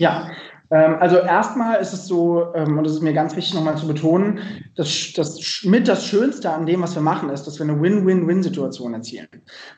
Ja, 0.02 0.32
ähm, 0.72 0.96
also 0.98 1.18
erstmal 1.18 1.80
ist 1.80 1.92
es 1.92 2.08
so, 2.08 2.52
ähm, 2.56 2.76
und 2.76 2.84
das 2.84 2.94
ist 2.94 3.02
mir 3.02 3.12
ganz 3.12 3.36
wichtig 3.36 3.54
nochmal 3.54 3.76
zu 3.76 3.86
betonen, 3.86 4.40
dass 4.74 5.12
das 5.14 5.62
mit 5.62 5.86
das 5.86 6.04
Schönste 6.04 6.50
an 6.50 6.66
dem, 6.66 6.82
was 6.82 6.96
wir 6.96 7.02
machen, 7.02 7.30
ist, 7.30 7.44
dass 7.44 7.60
wir 7.60 7.68
eine 7.68 7.80
Win-Win-Win-Situation 7.80 8.94
erzielen. 8.94 9.28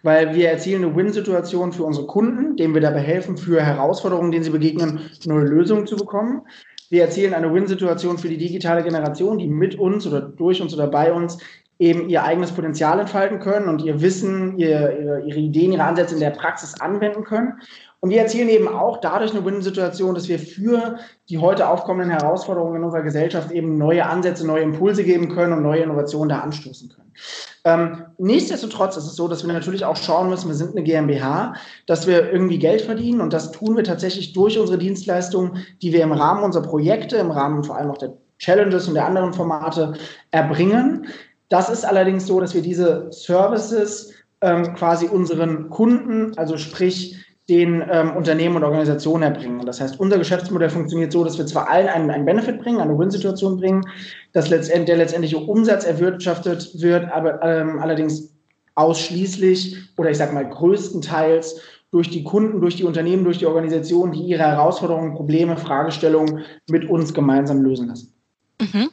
Weil 0.03 0.35
wir 0.35 0.49
erzielen 0.49 0.83
eine 0.83 0.97
Win-Situation 0.97 1.75
für 1.75 1.85
unsere 1.85 2.07
Kunden, 2.07 2.57
denen 2.57 2.73
wir 2.73 2.81
dabei 2.81 3.01
helfen, 3.01 3.37
für 3.37 3.61
Herausforderungen, 3.61 4.33
denen 4.33 4.45
sie 4.45 4.51
begegnen, 4.51 5.11
neue 5.27 5.45
Lösungen 5.45 5.87
zu 5.87 5.97
bekommen. 5.97 6.41
Wir 6.89 7.03
erzielen 7.03 7.35
eine 7.35 7.53
Win-Situation 7.53 8.17
für 8.17 8.31
die 8.31 8.39
digitale 8.39 8.83
Generation, 8.83 9.37
die 9.37 9.49
mit 9.49 9.75
uns 9.79 10.07
oder 10.07 10.23
durch 10.23 10.63
uns 10.63 10.73
oder 10.73 10.87
bei 10.87 11.13
uns 11.13 11.37
eben 11.79 12.09
ihr 12.09 12.23
eigenes 12.23 12.53
Potenzial 12.53 12.99
entfalten 12.99 13.41
können 13.41 13.69
und 13.69 13.83
ihr 13.83 14.01
Wissen, 14.01 14.57
ihr, 14.59 15.23
ihre 15.27 15.39
Ideen, 15.39 15.73
ihre 15.73 15.85
Ansätze 15.85 16.15
in 16.15 16.21
der 16.21 16.31
Praxis 16.31 16.81
anwenden 16.81 17.25
können. 17.25 17.55
Und 18.05 18.11
wir 18.11 18.21
erzielen 18.21 18.51
eben 18.51 18.69
auch 18.69 18.99
dadurch 18.99 19.31
eine 19.31 19.47
Win-Situation, 19.47 20.15
dass 20.15 20.29
wir 20.29 20.39
für 20.39 20.99
die 21.31 21.39
heute 21.39 21.67
aufkommenden 21.67 22.11
Herausforderungen 22.11 22.77
in 22.77 22.85
unserer 22.85 23.01
Gesellschaft 23.01 23.51
eben 23.51 23.79
neue 23.79 24.05
Ansätze, 24.05 24.47
neue 24.47 24.63
Impulse 24.63 25.05
geben 25.05 25.31
können 25.31 25.55
und 25.55 25.63
neue 25.63 25.85
Innovationen 25.85 26.29
da 26.29 26.41
anstoßen 26.41 26.91
können. 26.91 27.15
Ähm, 27.65 28.03
nichtsdestotrotz 28.19 28.99
ist 28.99 29.07
es 29.07 29.17
so, 29.17 29.27
dass 29.27 29.47
wir 29.47 29.55
natürlich 29.55 29.87
auch 29.87 29.97
schauen 29.97 30.29
müssen, 30.29 30.49
wir 30.49 30.55
sind 30.55 30.73
eine 30.73 30.83
GmbH, 30.83 31.55
dass 31.87 32.07
wir 32.07 32.31
irgendwie 32.31 32.59
Geld 32.59 32.83
verdienen 32.83 33.23
und 33.23 33.33
das 33.33 33.53
tun 33.53 33.75
wir 33.75 33.85
tatsächlich 33.85 34.35
durch 34.35 34.59
unsere 34.59 34.77
Dienstleistungen, 34.77 35.65
die 35.81 35.95
wir 35.95 36.03
im 36.03 36.13
Rahmen 36.13 36.45
unserer 36.45 36.65
Projekte, 36.65 37.17
im 37.17 37.31
Rahmen 37.31 37.65
vor 37.65 37.79
allem 37.79 37.91
auch 37.91 37.97
der 37.97 38.13
Challenges 38.37 38.87
und 38.87 38.93
der 38.93 39.07
anderen 39.07 39.33
Formate 39.33 39.95
erbringen. 40.31 41.07
Das 41.49 41.71
ist 41.71 41.87
allerdings 41.87 42.27
so, 42.27 42.39
dass 42.39 42.53
wir 42.53 42.61
diese 42.61 43.07
Services 43.13 44.13
ähm, 44.43 44.75
quasi 44.75 45.07
unseren 45.07 45.71
Kunden, 45.71 46.37
also 46.37 46.59
sprich 46.59 47.25
den 47.49 47.85
ähm, 47.91 48.17
Unternehmen 48.17 48.57
und 48.57 48.65
Organisationen 48.65 49.23
erbringen. 49.23 49.67
Das 49.67 49.81
heißt, 49.81 50.01
unser 50.01 50.19
Geschäftsmodell 50.19 50.71
funktioniert 50.71 51.13
so, 51.13 51.25
dass 51.25 51.37
wir 51.37 51.47
zwar 51.47 51.69
allen 51.69 51.89
einen, 51.89 52.11
einen 52.11 52.25
Benefit 52.25 52.61
bringen, 52.63 52.81
eine 52.81 52.99
Win-Situation 52.99 53.59
bringen, 53.59 53.83
dass 54.33 54.49
letztendlich, 54.49 54.87
der 54.87 54.97
letztendliche 54.97 55.37
Umsatz 55.39 55.85
erwirtschaftet 55.85 56.71
wird, 56.81 57.11
aber 57.13 57.43
ähm, 57.43 57.81
allerdings 57.81 58.35
ausschließlich 58.77 59.77
oder 59.97 60.11
ich 60.11 60.17
sage 60.17 60.33
mal 60.33 60.49
größtenteils 60.49 61.61
durch 61.91 62.11
die 62.11 62.25
Kunden, 62.25 62.61
durch 62.61 62.77
die 62.77 62.85
Unternehmen, 62.85 63.25
durch 63.25 63.39
die 63.39 63.47
Organisationen, 63.47 64.13
die 64.13 64.23
ihre 64.23 64.43
Herausforderungen, 64.43 65.15
Probleme, 65.15 65.57
Fragestellungen 65.57 66.45
mit 66.69 66.89
uns 66.89 67.15
gemeinsam 67.15 67.63
lösen 67.63 67.89
lassen. 67.89 68.13
Mhm. 68.61 68.91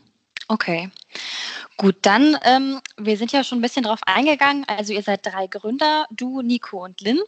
Okay. 0.49 0.91
Gut, 1.77 1.95
dann, 2.03 2.37
ähm, 2.43 2.79
wir 2.97 3.17
sind 3.17 3.31
ja 3.31 3.43
schon 3.43 3.57
ein 3.57 3.61
bisschen 3.61 3.85
drauf 3.85 4.01
eingegangen. 4.05 4.65
Also 4.67 4.93
ihr 4.93 5.01
seid 5.01 5.25
drei 5.25 5.47
Gründer, 5.47 6.05
du, 6.11 6.41
Nico 6.41 6.83
und 6.83 7.01
Lynn. 7.01 7.19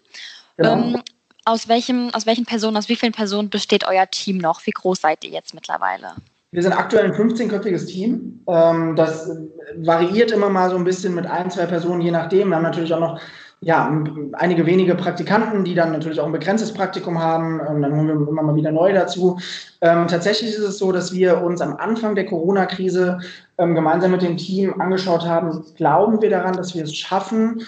Genau. 0.57 0.73
Ähm, 0.73 1.01
aus, 1.45 1.67
welchem, 1.67 2.09
aus 2.13 2.25
welchen 2.25 2.45
Personen, 2.45 2.77
aus 2.77 2.89
wie 2.89 2.95
vielen 2.95 3.11
Personen 3.11 3.49
besteht 3.49 3.85
euer 3.87 4.07
Team 4.09 4.37
noch? 4.37 4.65
Wie 4.65 4.71
groß 4.71 5.01
seid 5.01 5.23
ihr 5.23 5.31
jetzt 5.31 5.53
mittlerweile? 5.53 6.13
Wir 6.51 6.61
sind 6.61 6.73
aktuell 6.73 7.05
ein 7.05 7.13
15-köpfiges 7.13 7.87
Team. 7.87 8.43
Ähm, 8.47 8.95
das 8.95 9.29
variiert 9.77 10.31
immer 10.31 10.49
mal 10.49 10.69
so 10.69 10.75
ein 10.75 10.83
bisschen 10.83 11.15
mit 11.15 11.25
ein, 11.25 11.49
zwei 11.49 11.65
Personen, 11.65 12.01
je 12.01 12.11
nachdem. 12.11 12.49
Wir 12.49 12.57
haben 12.57 12.63
natürlich 12.63 12.93
auch 12.93 12.99
noch 12.99 13.19
ja, 13.61 13.89
einige 14.33 14.65
wenige 14.65 14.93
Praktikanten, 14.93 15.63
die 15.63 15.73
dann 15.73 15.93
natürlich 15.93 16.19
auch 16.19 16.25
ein 16.25 16.31
begrenztes 16.31 16.73
Praktikum 16.73 17.17
haben. 17.17 17.59
Ähm, 17.67 17.81
dann 17.81 17.95
holen 17.95 18.07
wir 18.07 18.27
immer 18.27 18.43
mal 18.43 18.55
wieder 18.55 18.71
neu 18.71 18.93
dazu. 18.93 19.39
Ähm, 19.81 20.07
tatsächlich 20.07 20.51
ist 20.51 20.59
es 20.59 20.77
so, 20.77 20.91
dass 20.91 21.11
wir 21.11 21.41
uns 21.41 21.59
am 21.59 21.77
Anfang 21.77 22.15
der 22.15 22.25
Corona-Krise 22.25 23.19
gemeinsam 23.57 24.11
mit 24.11 24.23
dem 24.23 24.35
Team 24.35 24.81
angeschaut 24.81 25.25
haben, 25.25 25.63
glauben 25.75 26.21
wir 26.23 26.31
daran, 26.31 26.55
dass 26.55 26.73
wir 26.73 26.83
es 26.83 26.95
schaffen, 26.95 27.61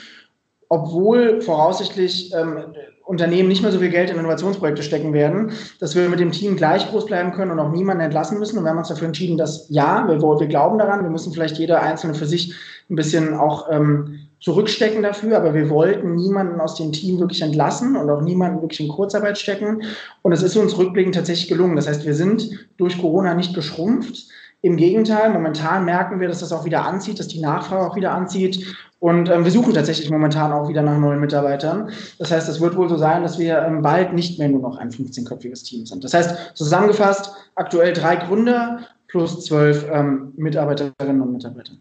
obwohl 0.75 1.41
voraussichtlich 1.41 2.33
ähm, 2.33 2.75
Unternehmen 3.05 3.47
nicht 3.47 3.61
mehr 3.61 3.71
so 3.71 3.79
viel 3.79 3.89
Geld 3.89 4.09
in 4.09 4.17
Innovationsprojekte 4.17 4.81
stecken 4.81 5.13
werden, 5.13 5.51
dass 5.79 5.95
wir 5.95 6.09
mit 6.09 6.19
dem 6.19 6.31
Team 6.31 6.55
gleich 6.55 6.89
groß 6.89 7.05
bleiben 7.05 7.31
können 7.33 7.51
und 7.51 7.59
auch 7.59 7.71
niemanden 7.71 8.03
entlassen 8.03 8.39
müssen. 8.39 8.57
Und 8.57 8.65
wir 8.65 8.71
haben 8.71 8.79
uns 8.79 8.88
dafür 8.88 9.07
entschieden, 9.07 9.38
dass 9.38 9.67
ja, 9.69 10.07
wir, 10.07 10.19
wir 10.19 10.47
glauben 10.47 10.79
daran, 10.79 11.03
wir 11.03 11.11
müssen 11.11 11.31
vielleicht 11.31 11.57
jeder 11.57 11.81
Einzelne 11.81 12.15
für 12.15 12.25
sich 12.25 12.55
ein 12.89 12.95
bisschen 12.95 13.35
auch 13.35 13.71
ähm, 13.71 14.19
zurückstecken 14.39 15.03
dafür, 15.03 15.38
aber 15.38 15.53
wir 15.53 15.69
wollten 15.69 16.15
niemanden 16.15 16.59
aus 16.59 16.75
dem 16.75 16.91
Team 16.91 17.19
wirklich 17.19 17.41
entlassen 17.41 17.95
und 17.95 18.09
auch 18.09 18.21
niemanden 18.21 18.61
wirklich 18.61 18.79
in 18.79 18.89
Kurzarbeit 18.89 19.38
stecken. 19.38 19.83
Und 20.23 20.31
es 20.31 20.41
ist 20.41 20.55
uns 20.55 20.77
rückblickend 20.77 21.15
tatsächlich 21.15 21.47
gelungen. 21.47 21.75
Das 21.75 21.88
heißt, 21.88 22.05
wir 22.05 22.15
sind 22.15 22.67
durch 22.77 22.99
Corona 22.99 23.35
nicht 23.35 23.53
geschrumpft. 23.53 24.27
Im 24.65 24.78
Gegenteil, 24.78 25.30
momentan 25.30 25.86
merken 25.86 26.19
wir, 26.19 26.28
dass 26.28 26.39
das 26.39 26.51
auch 26.51 26.65
wieder 26.65 26.84
anzieht, 26.84 27.19
dass 27.19 27.28
die 27.28 27.39
Nachfrage 27.39 27.86
auch 27.86 27.95
wieder 27.95 28.13
anzieht 28.13 28.65
und 28.97 29.30
ähm, 29.30 29.43
wir 29.43 29.51
suchen 29.51 29.75
tatsächlich 29.75 30.10
momentan 30.10 30.51
auch 30.51 30.67
wieder 30.67 30.82
nach 30.82 30.97
neuen 30.97 31.19
Mitarbeitern. 31.19 31.91
Das 32.17 32.32
heißt, 32.32 32.49
es 32.49 32.60
wird 32.60 32.75
wohl 32.75 32.89
so 32.89 32.97
sein, 32.97 33.21
dass 33.21 33.38
wir 33.38 33.60
ähm, 33.60 33.84
bald 33.84 34.13
nicht 34.13 34.39
mehr 34.39 34.49
nur 34.49 34.62
noch 34.62 34.78
ein 34.78 34.89
15-köpfiges 34.89 35.65
Team 35.65 35.86
sind. 35.86 36.04
Das 36.04 36.15
heißt, 36.15 36.56
zusammengefasst, 36.58 37.32
aktuell 37.54 37.93
drei 37.93 38.15
Gründer 38.15 38.80
plus 39.08 39.45
zwölf 39.45 39.86
ähm, 39.91 40.34
Mitarbeiterinnen 40.36 41.21
und 41.21 41.34
Mitarbeiter. 41.34 41.73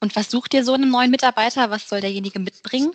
Und 0.00 0.16
was 0.16 0.28
sucht 0.28 0.54
ihr 0.54 0.64
so 0.64 0.72
einen 0.72 0.90
neuen 0.90 1.12
Mitarbeiter? 1.12 1.70
Was 1.70 1.88
soll 1.88 2.00
derjenige 2.00 2.40
mitbringen? 2.40 2.90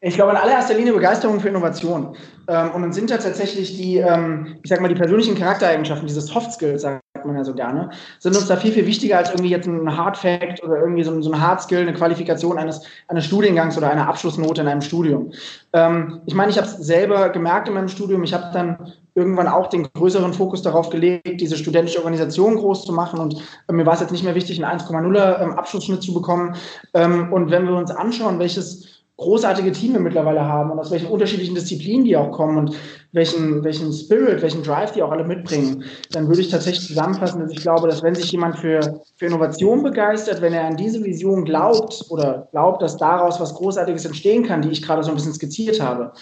Ich 0.00 0.14
glaube 0.14 0.30
in 0.30 0.38
allererster 0.38 0.72
Linie 0.72 0.94
Begeisterung 0.94 1.40
für 1.40 1.48
Innovation. 1.48 2.16
Ähm, 2.48 2.70
und 2.70 2.80
dann 2.80 2.94
sind 2.94 3.10
da 3.10 3.18
tatsächlich 3.18 3.76
die, 3.76 3.98
ähm, 3.98 4.56
ich 4.62 4.70
sag 4.70 4.80
mal, 4.80 4.88
die 4.88 4.94
persönlichen 4.94 5.34
Charaktereigenschaften, 5.34 6.06
diese 6.06 6.22
Soft 6.22 6.50
Skills, 6.50 6.80
sagt 6.80 7.03
sagt 7.24 7.26
man 7.26 7.36
ja 7.36 7.44
so 7.44 7.54
gerne, 7.54 7.90
sind 8.18 8.36
uns 8.36 8.46
da 8.46 8.56
viel, 8.56 8.72
viel 8.72 8.86
wichtiger 8.86 9.18
als 9.18 9.30
irgendwie 9.30 9.50
jetzt 9.50 9.66
ein 9.66 9.96
Hard 9.96 10.16
Fact 10.16 10.62
oder 10.62 10.78
irgendwie 10.78 11.04
so 11.04 11.10
ein, 11.10 11.22
so 11.22 11.32
ein 11.32 11.40
Hard 11.40 11.62
Skill, 11.62 11.80
eine 11.80 11.94
Qualifikation 11.94 12.58
eines, 12.58 12.82
eines 13.08 13.24
Studiengangs 13.24 13.76
oder 13.78 13.90
einer 13.90 14.08
Abschlussnote 14.08 14.60
in 14.60 14.68
einem 14.68 14.82
Studium. 14.82 15.32
Ähm, 15.72 16.20
ich 16.26 16.34
meine, 16.34 16.50
ich 16.50 16.58
habe 16.58 16.66
es 16.66 16.76
selber 16.76 17.30
gemerkt 17.30 17.68
in 17.68 17.74
meinem 17.74 17.88
Studium. 17.88 18.22
Ich 18.24 18.34
habe 18.34 18.52
dann 18.52 18.92
irgendwann 19.14 19.48
auch 19.48 19.68
den 19.68 19.88
größeren 19.92 20.34
Fokus 20.34 20.62
darauf 20.62 20.90
gelegt, 20.90 21.40
diese 21.40 21.56
studentische 21.56 21.98
Organisation 21.98 22.56
groß 22.56 22.84
zu 22.84 22.92
machen. 22.92 23.20
Und 23.20 23.36
äh, 23.68 23.72
mir 23.72 23.86
war 23.86 23.94
es 23.94 24.00
jetzt 24.00 24.12
nicht 24.12 24.24
mehr 24.24 24.34
wichtig, 24.34 24.62
einen 24.62 24.80
1,0er 24.80 25.40
ähm, 25.40 25.52
Abschlussschnitt 25.52 26.02
zu 26.02 26.12
bekommen. 26.12 26.56
Ähm, 26.92 27.32
und 27.32 27.50
wenn 27.50 27.66
wir 27.66 27.74
uns 27.74 27.90
anschauen, 27.90 28.38
welches 28.38 28.93
großartige 29.16 29.70
Team 29.70 29.92
wir 29.92 30.00
mittlerweile 30.00 30.44
haben 30.44 30.72
und 30.72 30.78
aus 30.78 30.90
welchen 30.90 31.06
unterschiedlichen 31.06 31.54
Disziplinen 31.54 32.04
die 32.04 32.16
auch 32.16 32.32
kommen 32.32 32.58
und 32.58 32.76
welchen, 33.12 33.62
welchen 33.62 33.92
Spirit, 33.92 34.42
welchen 34.42 34.64
Drive 34.64 34.90
die 34.92 35.02
auch 35.02 35.12
alle 35.12 35.24
mitbringen, 35.24 35.84
dann 36.10 36.26
würde 36.26 36.40
ich 36.40 36.50
tatsächlich 36.50 36.88
zusammenfassen, 36.88 37.40
dass 37.40 37.52
ich 37.52 37.60
glaube, 37.60 37.86
dass 37.86 38.02
wenn 38.02 38.16
sich 38.16 38.32
jemand 38.32 38.58
für, 38.58 39.00
für 39.16 39.26
Innovation 39.26 39.84
begeistert, 39.84 40.42
wenn 40.42 40.52
er 40.52 40.64
an 40.64 40.76
diese 40.76 41.04
Vision 41.04 41.44
glaubt 41.44 42.06
oder 42.08 42.48
glaubt, 42.50 42.82
dass 42.82 42.96
daraus 42.96 43.38
was 43.38 43.54
Großartiges 43.54 44.04
entstehen 44.04 44.44
kann, 44.44 44.62
die 44.62 44.70
ich 44.70 44.82
gerade 44.82 45.04
so 45.04 45.10
ein 45.10 45.14
bisschen 45.14 45.34
skizziert 45.34 45.80
habe, 45.80 46.12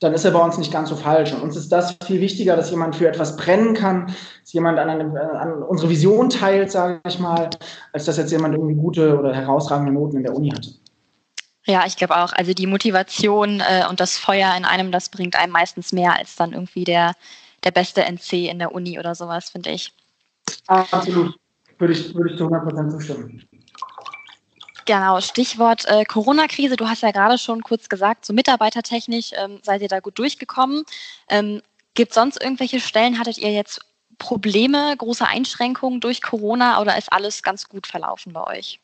dann 0.00 0.14
ist 0.14 0.24
er 0.24 0.32
bei 0.32 0.42
uns 0.42 0.58
nicht 0.58 0.72
ganz 0.72 0.88
so 0.88 0.96
falsch. 0.96 1.32
Und 1.32 1.42
uns 1.42 1.56
ist 1.56 1.70
das 1.70 1.96
viel 2.04 2.20
wichtiger, 2.20 2.56
dass 2.56 2.70
jemand 2.70 2.96
für 2.96 3.06
etwas 3.06 3.36
brennen 3.36 3.74
kann, 3.74 4.06
dass 4.42 4.52
jemand 4.52 4.78
an, 4.78 4.88
einem, 4.88 5.14
an 5.14 5.62
unsere 5.62 5.90
Vision 5.90 6.30
teilt, 6.30 6.72
sage 6.72 7.00
ich 7.06 7.20
mal, 7.20 7.50
als 7.92 8.06
dass 8.06 8.16
jetzt 8.16 8.32
jemand 8.32 8.54
irgendwie 8.54 8.74
gute 8.74 9.16
oder 9.18 9.32
herausragende 9.32 9.92
Noten 9.92 10.16
in 10.16 10.22
der 10.24 10.34
Uni 10.34 10.50
hatte. 10.50 10.70
Ja, 11.70 11.86
ich 11.86 11.96
glaube 11.96 12.16
auch. 12.16 12.32
Also 12.32 12.52
die 12.52 12.66
Motivation 12.66 13.60
äh, 13.60 13.84
und 13.88 14.00
das 14.00 14.18
Feuer 14.18 14.52
in 14.56 14.64
einem, 14.64 14.90
das 14.90 15.08
bringt 15.08 15.36
einem 15.36 15.52
meistens 15.52 15.92
mehr 15.92 16.16
als 16.16 16.34
dann 16.34 16.52
irgendwie 16.52 16.82
der, 16.82 17.12
der 17.62 17.70
beste 17.70 18.02
NC 18.02 18.48
in 18.48 18.58
der 18.58 18.74
Uni 18.74 18.98
oder 18.98 19.14
sowas, 19.14 19.50
finde 19.50 19.70
ich. 19.70 19.92
Absolut. 20.66 21.38
Würde 21.78 21.92
ich, 21.94 22.12
würde 22.12 22.32
ich 22.32 22.38
zu 22.38 22.46
100% 22.46 22.90
zustimmen. 22.90 23.48
Genau, 24.84 25.20
Stichwort 25.20 25.84
äh, 25.86 26.04
Corona-Krise. 26.04 26.76
Du 26.76 26.88
hast 26.88 27.02
ja 27.02 27.12
gerade 27.12 27.38
schon 27.38 27.62
kurz 27.62 27.88
gesagt, 27.88 28.24
so 28.24 28.32
mitarbeitertechnisch 28.32 29.30
ähm, 29.36 29.60
seid 29.62 29.80
ihr 29.80 29.88
da 29.88 30.00
gut 30.00 30.18
durchgekommen. 30.18 30.82
Ähm, 31.28 31.62
Gibt 31.94 32.10
es 32.10 32.16
sonst 32.16 32.42
irgendwelche 32.42 32.80
Stellen? 32.80 33.20
Hattet 33.20 33.38
ihr 33.38 33.52
jetzt 33.52 33.80
Probleme, 34.18 34.92
große 34.96 35.26
Einschränkungen 35.26 36.00
durch 36.00 36.20
Corona 36.20 36.80
oder 36.80 36.98
ist 36.98 37.12
alles 37.12 37.44
ganz 37.44 37.68
gut 37.68 37.86
verlaufen 37.86 38.32
bei 38.32 38.44
euch? 38.58 38.80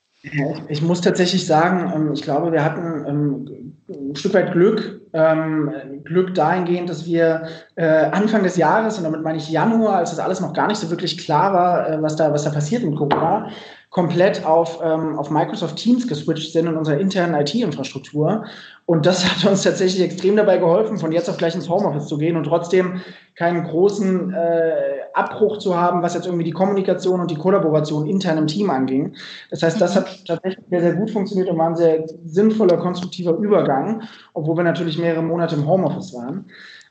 Ich 0.69 0.83
muss 0.83 1.01
tatsächlich 1.01 1.47
sagen, 1.47 1.93
ähm, 1.95 2.13
ich 2.13 2.23
glaube, 2.23 2.53
wir 2.53 2.65
hatten 2.65 3.05
ähm, 3.07 3.75
ein 3.89 4.17
Stück 4.17 4.35
weit 4.35 4.53
Glück. 4.53 5.01
Ähm, 5.13 5.71
Glück 6.05 6.35
dahingehend, 6.35 6.91
dass 6.91 7.07
wir 7.07 7.47
äh, 7.77 7.87
Anfang 7.87 8.43
des 8.43 8.57
Jahres, 8.57 8.99
und 8.99 9.05
damit 9.05 9.23
meine 9.23 9.39
ich 9.39 9.49
Januar, 9.49 9.97
als 9.97 10.11
das 10.11 10.19
alles 10.19 10.41
noch 10.41 10.53
gar 10.53 10.67
nicht 10.67 10.79
so 10.79 10.91
wirklich 10.91 11.17
klar 11.17 11.53
war, 11.53 11.89
äh, 11.89 12.03
was 12.03 12.17
da, 12.17 12.33
was 12.33 12.45
da 12.45 12.51
passiert 12.51 12.83
mit 12.83 12.97
Corona, 12.97 13.49
komplett 13.91 14.45
auf, 14.45 14.81
ähm, 14.83 15.19
auf 15.19 15.31
Microsoft 15.31 15.77
Teams 15.77 16.07
geswitcht 16.07 16.53
sind 16.53 16.67
in 16.67 16.77
unserer 16.77 16.99
internen 16.99 17.35
IT-Infrastruktur. 17.35 18.45
Und 18.85 19.07
das 19.07 19.25
hat 19.45 19.51
uns 19.51 19.63
tatsächlich 19.63 20.03
extrem 20.03 20.37
dabei 20.37 20.59
geholfen, 20.59 20.99
von 20.99 21.13
jetzt 21.13 21.31
auf 21.31 21.37
gleich 21.37 21.55
ins 21.55 21.69
Homeoffice 21.69 22.07
zu 22.07 22.19
gehen 22.19 22.37
und 22.37 22.45
trotzdem 22.45 23.01
keinen 23.37 23.65
großen 23.65 24.35
äh, 24.35 24.73
Abbruch 25.15 25.59
zu 25.59 25.77
haben, 25.77 26.03
was 26.03 26.15
jetzt 26.15 26.27
irgendwie 26.27 26.45
die 26.45 26.53
Kommunikation 26.53 27.21
und 27.21 27.31
die 27.31 27.37
Kollaboration 27.37 28.07
intern 28.07 28.39
im 28.39 28.47
Team 28.47 28.71
anging. 28.71 29.15
Das 29.51 29.63
heißt, 29.63 29.81
das 29.81 29.97
hat 29.97 30.27
tatsächlich 30.27 30.65
sehr, 30.69 30.81
sehr 30.81 30.95
gut 30.95 31.11
funktioniert 31.11 31.49
und 31.49 31.59
war 31.59 31.69
ein 31.69 31.77
sehr 31.77 32.05
sinnvoller, 32.25 32.77
konstruktiver 32.77 33.37
Übergang, 33.37 34.03
obwohl 34.35 34.57
wir 34.57 34.65
natürlich 34.65 34.99
mehrere 34.99 35.23
Monate 35.23 35.55
im 35.55 35.67
Homeoffice 35.67 36.13
waren. 36.15 36.47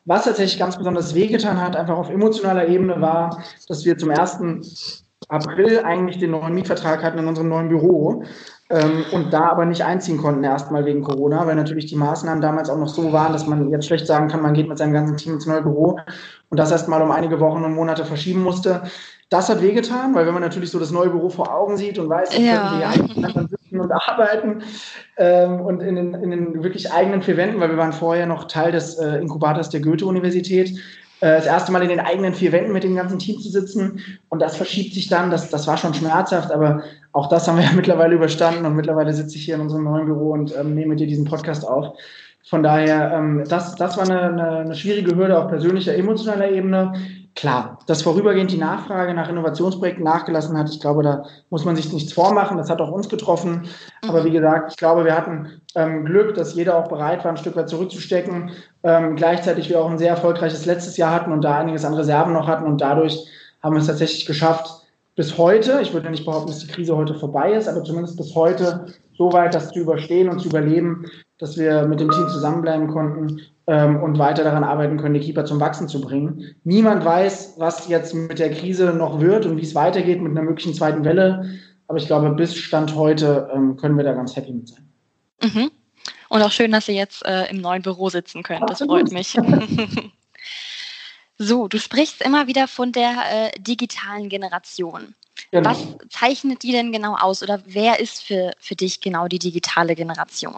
Was 0.06 0.26
tatsächlich 0.26 0.60
ganz 0.60 0.78
besonders 0.78 1.16
wehgetan 1.16 1.60
hat, 1.60 1.76
einfach 1.76 1.98
auf 1.98 2.10
emotionaler 2.10 2.68
Ebene, 2.68 3.02
war, 3.02 3.44
dass 3.68 3.86
wir 3.86 3.98
zum 3.98 4.12
ersten 4.12 4.64
April 5.30 5.80
eigentlich 5.84 6.20
den 6.20 6.32
neuen 6.32 6.54
Mietvertrag 6.54 7.04
hatten 7.04 7.20
in 7.20 7.28
unserem 7.28 7.50
neuen 7.50 7.70
Büro 7.70 8.24
ähm, 8.70 9.06
und 9.12 9.32
da 9.32 9.50
aber 9.50 9.66
nicht 9.66 9.84
einziehen 9.84 10.18
konnten, 10.18 10.44
erstmal 10.44 10.86
wegen 10.86 11.04
Corona, 11.04 11.46
weil 11.46 11.56
natürlich 11.56 11.86
die 11.86 11.96
Maßnahmen 11.96 12.42
damals 12.42 12.70
auch 12.70 12.78
noch 12.78 12.88
so 12.88 13.14
waren, 13.14 13.34
dass 13.34 13.48
man 13.48 13.70
jetzt 13.70 13.88
schlecht 13.88 14.08
sagen 14.08 14.28
kann, 14.28 14.42
man 14.42 14.54
geht 14.54 14.68
mit 14.68 14.78
seinem 14.78 14.94
ganzen 14.94 15.18
Team 15.18 15.34
ins 15.34 15.46
neue 15.46 15.62
Büro 15.62 16.00
und 16.50 16.60
das 16.60 16.72
erstmal 16.72 17.02
um 17.02 17.12
einige 17.12 17.40
Wochen 17.40 17.64
und 17.64 17.76
Monate 17.76 18.06
verschieben 18.06 18.44
musste. 18.44 18.84
Das 19.30 19.50
hat 19.50 19.62
wehgetan, 19.62 20.14
weil 20.14 20.28
wenn 20.28 20.34
man 20.34 20.44
natürlich 20.44 20.70
so 20.70 20.80
das 20.80 20.92
neue 20.92 21.10
Büro 21.10 21.30
vor 21.30 21.54
Augen 21.54 21.78
sieht 21.78 21.98
und 21.98 22.10
weiß, 22.10 22.38
ja. 22.38 22.70
können 22.70 22.80
wir 22.80 22.88
eigentlich 22.88 23.50
sitzen 23.50 23.80
und 23.80 23.92
arbeiten 23.92 24.64
ähm, 25.18 25.62
und 25.62 25.82
in 25.82 25.96
den, 25.96 26.14
in 26.14 26.32
den 26.32 26.64
wirklich 26.64 26.92
eigenen 26.92 27.24
vier 27.24 27.36
Wänden, 27.36 27.60
weil 27.60 27.70
wir 27.70 27.78
waren 27.78 27.94
vorher 27.94 28.28
noch 28.28 28.46
Teil 28.46 28.72
des 28.72 28.98
äh, 29.00 29.18
Inkubators 29.18 29.70
der 29.70 29.82
Goethe-Universität, 29.82 30.80
das 31.20 31.46
erste 31.46 31.72
Mal 31.72 31.82
in 31.82 31.90
den 31.90 32.00
eigenen 32.00 32.34
vier 32.34 32.52
Wänden 32.52 32.74
mit 32.74 32.84
dem 32.84 32.96
ganzen 32.96 33.20
Team 33.20 33.40
zu 33.40 33.50
sitzen. 33.50 34.02
Und 34.30 34.42
das 34.42 34.58
verschiebt 34.58 34.94
sich 34.94 35.08
dann. 35.08 35.32
Das, 35.32 35.50
das 35.50 35.68
war 35.68 35.78
schon 35.78 35.94
schmerzhaft, 35.94 36.52
aber 36.52 36.84
auch 37.14 37.30
das 37.30 37.48
haben 37.48 37.58
wir 37.58 37.64
ja 37.64 37.72
mittlerweile 37.76 38.16
überstanden. 38.16 38.66
Und 38.66 38.76
mittlerweile 38.76 39.14
sitze 39.14 39.38
ich 39.38 39.46
hier 39.46 39.56
in 39.56 39.62
unserem 39.62 39.84
neuen 39.86 40.06
Büro 40.06 40.32
und 40.32 40.56
ähm, 40.58 40.76
nehme 40.76 40.90
mit 40.90 41.00
dir 41.00 41.08
diesen 41.08 41.26
Podcast 41.26 41.68
auf. 41.68 41.98
Von 42.48 42.62
daher, 42.62 43.12
ähm, 43.14 43.44
das, 43.48 43.76
das 43.76 43.98
war 43.98 44.06
eine, 44.06 44.22
eine, 44.22 44.58
eine 44.60 44.76
schwierige 44.76 45.16
Hürde 45.16 45.40
auf 45.40 45.48
persönlicher, 45.48 45.96
emotionaler 45.96 46.52
Ebene. 46.52 46.94
Klar, 47.36 47.80
dass 47.86 48.02
vorübergehend 48.02 48.50
die 48.52 48.58
Nachfrage 48.58 49.14
nach 49.14 49.28
Innovationsprojekten 49.28 50.06
nachgelassen 50.06 50.58
hat, 50.58 50.70
ich 50.70 50.80
glaube, 50.80 51.04
da 51.04 51.26
muss 51.50 51.66
man 51.66 51.76
sich 51.76 51.92
nichts 51.92 52.14
vormachen. 52.14 52.58
Das 52.58 52.70
hat 52.70 52.80
auch 52.80 52.92
uns 52.92 53.10
getroffen. 53.10 53.68
Aber 54.08 54.24
wie 54.24 54.32
gesagt, 54.32 54.72
ich 54.72 54.78
glaube, 54.78 55.04
wir 55.04 55.18
hatten 55.18 55.62
ähm, 55.76 56.06
Glück, 56.06 56.34
dass 56.36 56.56
jeder 56.56 56.78
auch 56.78 56.88
bereit 56.88 57.26
war, 57.26 57.32
ein 57.32 57.38
Stück 57.38 57.58
weit 57.58 57.68
zurückzustecken. 57.68 58.52
Ähm, 58.84 59.18
gleichzeitig 59.18 59.68
wir 59.68 59.82
auch 59.82 59.90
ein 59.90 59.98
sehr 59.98 60.12
erfolgreiches 60.12 60.66
letztes 60.66 60.96
Jahr 60.96 61.12
hatten 61.12 61.34
und 61.34 61.42
da 61.42 61.58
einiges 61.58 61.84
an 61.84 61.94
Reserven 61.94 62.32
noch 62.32 62.48
hatten. 62.48 62.64
Und 62.64 62.80
dadurch 62.80 63.28
haben 63.62 63.76
wir 63.76 63.82
es 63.82 63.88
tatsächlich 63.88 64.26
geschafft, 64.26 64.86
bis 65.18 65.38
heute, 65.38 65.80
ich 65.82 65.94
würde 65.94 66.10
nicht 66.10 66.26
behaupten, 66.26 66.48
dass 66.48 66.60
die 66.60 66.68
Krise 66.68 66.96
heute 66.96 67.16
vorbei 67.16 67.52
ist, 67.52 67.68
aber 67.68 67.84
zumindest 67.84 68.16
bis 68.16 68.34
heute 68.34 68.86
so 69.18 69.34
weit 69.34 69.54
das 69.54 69.72
zu 69.72 69.80
überstehen 69.80 70.30
und 70.30 70.40
zu 70.40 70.48
überleben, 70.48 71.06
dass 71.38 71.58
wir 71.58 71.86
mit 71.86 72.00
dem 72.00 72.12
Team 72.12 72.30
zusammenbleiben 72.30 72.88
konnten 72.88 73.42
ähm, 73.68 74.02
und 74.02 74.20
weiter 74.20 74.44
daran 74.44 74.64
arbeiten 74.64 74.98
können, 74.98 75.16
die 75.16 75.20
Keeper 75.20 75.46
zum 75.46 75.60
Wachsen 75.60 75.88
zu 75.88 76.02
bringen. 76.02 76.56
Niemand 76.64 77.04
weiß, 77.04 77.56
was 77.58 77.88
jetzt 77.88 78.14
mit 78.14 78.40
der 78.40 78.52
Krise 78.52 78.94
noch 78.94 79.20
wird 79.20 79.46
und 79.46 79.58
wie 79.58 79.64
es 79.64 79.76
weitergeht 79.76 80.22
mit 80.22 80.32
einer 80.32 80.44
möglichen 80.44 80.74
zweiten 80.74 81.04
Welle. 81.04 81.60
Aber 81.88 81.98
ich 81.98 82.08
glaube, 82.08 82.30
bis 82.32 82.56
Stand 82.56 82.96
heute 82.96 83.50
ähm, 83.54 83.78
können 83.78 83.98
wir 83.98 84.04
da 84.04 84.14
ganz 84.14 84.36
happy 84.36 84.52
mit 84.54 84.68
sein. 84.68 84.88
Mhm. 85.44 85.72
Und 86.30 86.42
auch 86.42 86.52
schön, 86.52 86.72
dass 86.72 86.86
Sie 86.88 86.96
jetzt 86.96 87.26
äh, 87.26 87.50
im 87.50 87.62
neuen 87.62 87.82
Büro 87.82 88.10
sitzen 88.10 88.44
können. 88.44 88.66
Das 88.68 88.80
freut 88.80 89.12
mich. 89.12 89.38
so, 91.38 91.68
du 91.68 91.80
sprichst 91.80 92.22
immer 92.22 92.48
wieder 92.48 92.68
von 92.68 92.92
der 92.92 93.14
äh, 93.32 93.60
digitalen 93.60 94.30
Generation. 94.30 95.16
Genau. 95.52 95.70
Was 95.70 95.86
zeichnet 96.10 96.64
die 96.64 96.72
denn 96.72 96.92
genau 96.92 97.16
aus 97.16 97.44
oder 97.44 97.60
wer 97.66 98.00
ist 98.00 98.24
für, 98.24 98.52
für 98.60 98.76
dich 98.76 99.02
genau 99.02 99.28
die 99.28 99.40
digitale 99.40 99.96
Generation? 99.96 100.56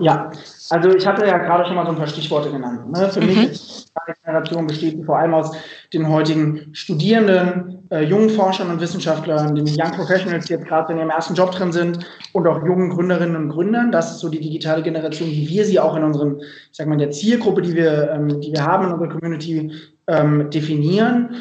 Ja, 0.00 0.30
also 0.70 0.94
ich 0.94 1.06
hatte 1.06 1.26
ja 1.26 1.38
gerade 1.38 1.66
schon 1.66 1.74
mal 1.74 1.84
so 1.84 1.92
ein 1.92 1.98
paar 1.98 2.06
Stichworte 2.06 2.50
genannt. 2.50 2.90
Ne? 2.90 3.08
Für 3.08 3.20
mhm. 3.20 3.26
mich 3.26 3.38
ist 3.50 3.92
die 4.08 4.12
Generation 4.24 4.66
besteht 4.66 5.04
vor 5.04 5.18
allem 5.18 5.34
aus 5.34 5.52
den 5.92 6.08
heutigen 6.08 6.74
Studierenden, 6.74 7.88
äh, 7.90 8.04
jungen 8.04 8.30
Forschern 8.30 8.70
und 8.70 8.80
Wissenschaftlern, 8.80 9.54
den 9.54 9.66
Young 9.66 9.92
Professionals, 9.92 10.46
die 10.46 10.54
jetzt 10.54 10.66
gerade 10.66 10.92
in 10.92 10.98
ihrem 10.98 11.10
ersten 11.10 11.34
Job 11.34 11.50
drin 11.52 11.72
sind 11.72 12.06
und 12.32 12.46
auch 12.46 12.64
jungen 12.64 12.90
Gründerinnen 12.90 13.36
und 13.36 13.48
Gründern. 13.50 13.92
Das 13.92 14.12
ist 14.12 14.20
so 14.20 14.28
die 14.28 14.40
digitale 14.40 14.82
Generation, 14.82 15.28
wie 15.28 15.48
wir 15.48 15.64
sie 15.64 15.80
auch 15.80 15.96
in 15.96 16.04
unseren, 16.04 16.40
ich 16.40 16.68
sag 16.72 16.86
mal, 16.86 16.96
der 16.96 17.10
Zielgruppe, 17.10 17.62
die 17.62 17.74
wir, 17.74 18.10
ähm, 18.10 18.40
die 18.40 18.52
wir 18.52 18.64
haben 18.64 18.86
in 18.86 18.92
unserer 18.92 19.10
Community, 19.10 19.72
ähm, 20.06 20.50
definieren 20.50 21.36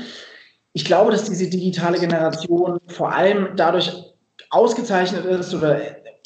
ich 0.73 0.85
glaube, 0.85 1.11
dass 1.11 1.23
diese 1.23 1.49
digitale 1.49 1.99
Generation 1.99 2.79
vor 2.87 3.11
allem 3.13 3.49
dadurch 3.55 3.91
ausgezeichnet 4.49 5.25
ist 5.25 5.53
oder 5.53 5.79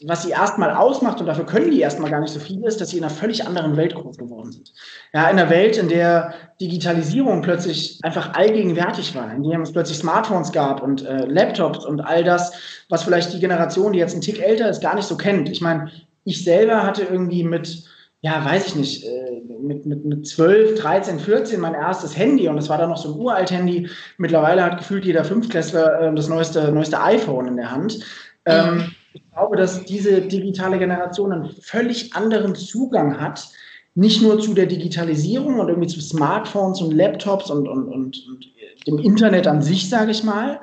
was 0.06 0.24
sie 0.24 0.32
erstmal 0.32 0.72
ausmacht, 0.72 1.22
und 1.22 1.28
dafür 1.28 1.46
können 1.46 1.72
die 1.72 1.80
erstmal 1.80 2.12
gar 2.12 2.20
nicht 2.20 2.34
so 2.34 2.40
viel, 2.40 2.64
ist, 2.66 2.82
dass 2.82 2.90
sie 2.90 2.98
in 2.98 3.04
einer 3.04 3.14
völlig 3.14 3.46
anderen 3.46 3.78
Welt 3.78 3.96
groß 3.96 4.18
geworden 4.18 4.52
sind. 4.52 4.74
Ja, 5.14 5.30
in 5.30 5.40
einer 5.40 5.50
Welt, 5.50 5.78
in 5.78 5.88
der 5.88 6.34
Digitalisierung 6.60 7.42
plötzlich 7.42 8.00
einfach 8.04 8.34
allgegenwärtig 8.34 9.16
war, 9.16 9.32
in 9.34 9.44
der 9.44 9.60
es 9.62 9.72
plötzlich 9.72 9.98
Smartphones 9.98 10.52
gab 10.52 10.84
und 10.84 11.06
äh, 11.06 11.26
Laptops 11.26 11.86
und 11.86 12.02
all 12.02 12.24
das, 12.24 12.52
was 12.90 13.04
vielleicht 13.04 13.34
die 13.34 13.40
Generation, 13.40 13.94
die 13.94 14.00
jetzt 14.00 14.16
ein 14.16 14.22
Tick 14.22 14.42
älter 14.42 14.70
ist, 14.70 14.82
gar 14.82 14.96
nicht 14.96 15.08
so 15.08 15.16
kennt. 15.16 15.50
Ich 15.50 15.62
meine, 15.62 15.90
ich 16.26 16.44
selber 16.44 16.84
hatte 16.84 17.04
irgendwie 17.04 17.44
mit 17.44 17.84
ja, 18.24 18.44
weiß 18.44 18.68
ich 18.68 18.76
nicht, 18.76 19.04
äh, 19.04 19.42
mit, 19.62 19.86
mit, 19.86 20.06
mit 20.06 20.26
12, 20.26 20.80
13, 20.80 21.20
14 21.20 21.60
mein 21.60 21.74
erstes 21.74 22.18
Handy 22.18 22.48
und 22.48 22.56
das 22.56 22.70
war 22.70 22.78
dann 22.78 22.90
noch 22.90 22.98
so 22.98 23.14
ein 23.14 23.20
uralt 23.20 23.52
Handy. 23.52 23.90
Mittlerweile 24.18 24.64
hat 24.64 24.78
gefühlt 24.78 25.04
jeder 25.04 25.26
Fünftklässler 25.26 26.00
äh, 26.00 26.16
das 26.16 26.30
neueste, 26.30 26.72
neueste 26.72 27.02
iPhone 27.02 27.48
in 27.48 27.58
der 27.58 27.70
Hand. 27.70 28.00
Ähm, 28.46 28.76
mhm. 28.76 28.92
ich 29.14 29.30
glaube, 29.34 29.58
dass 29.58 29.84
diese 29.84 30.22
digitale 30.22 30.80
Generation 30.80 31.34
einen 31.34 31.50
völlig 31.50 32.16
anderen 32.16 32.56
Zugang 32.56 33.20
hat, 33.20 33.50
nicht 33.94 34.22
nur 34.22 34.40
zu 34.40 34.54
der 34.54 34.68
Digitalisierung 34.68 35.60
und 35.60 35.68
irgendwie 35.68 35.90
zu 35.90 36.00
Smartphones 36.00 36.82
und 36.82 36.94
Laptops 36.94 37.52
und, 37.52 37.68
und, 37.68 37.90
und, 37.90 38.26
und 38.26 38.46
dem 38.88 39.00
Internet 39.00 39.48
an 39.48 39.62
sich, 39.62 39.90
sage 39.90 40.12
ich 40.12 40.24
mal, 40.24 40.62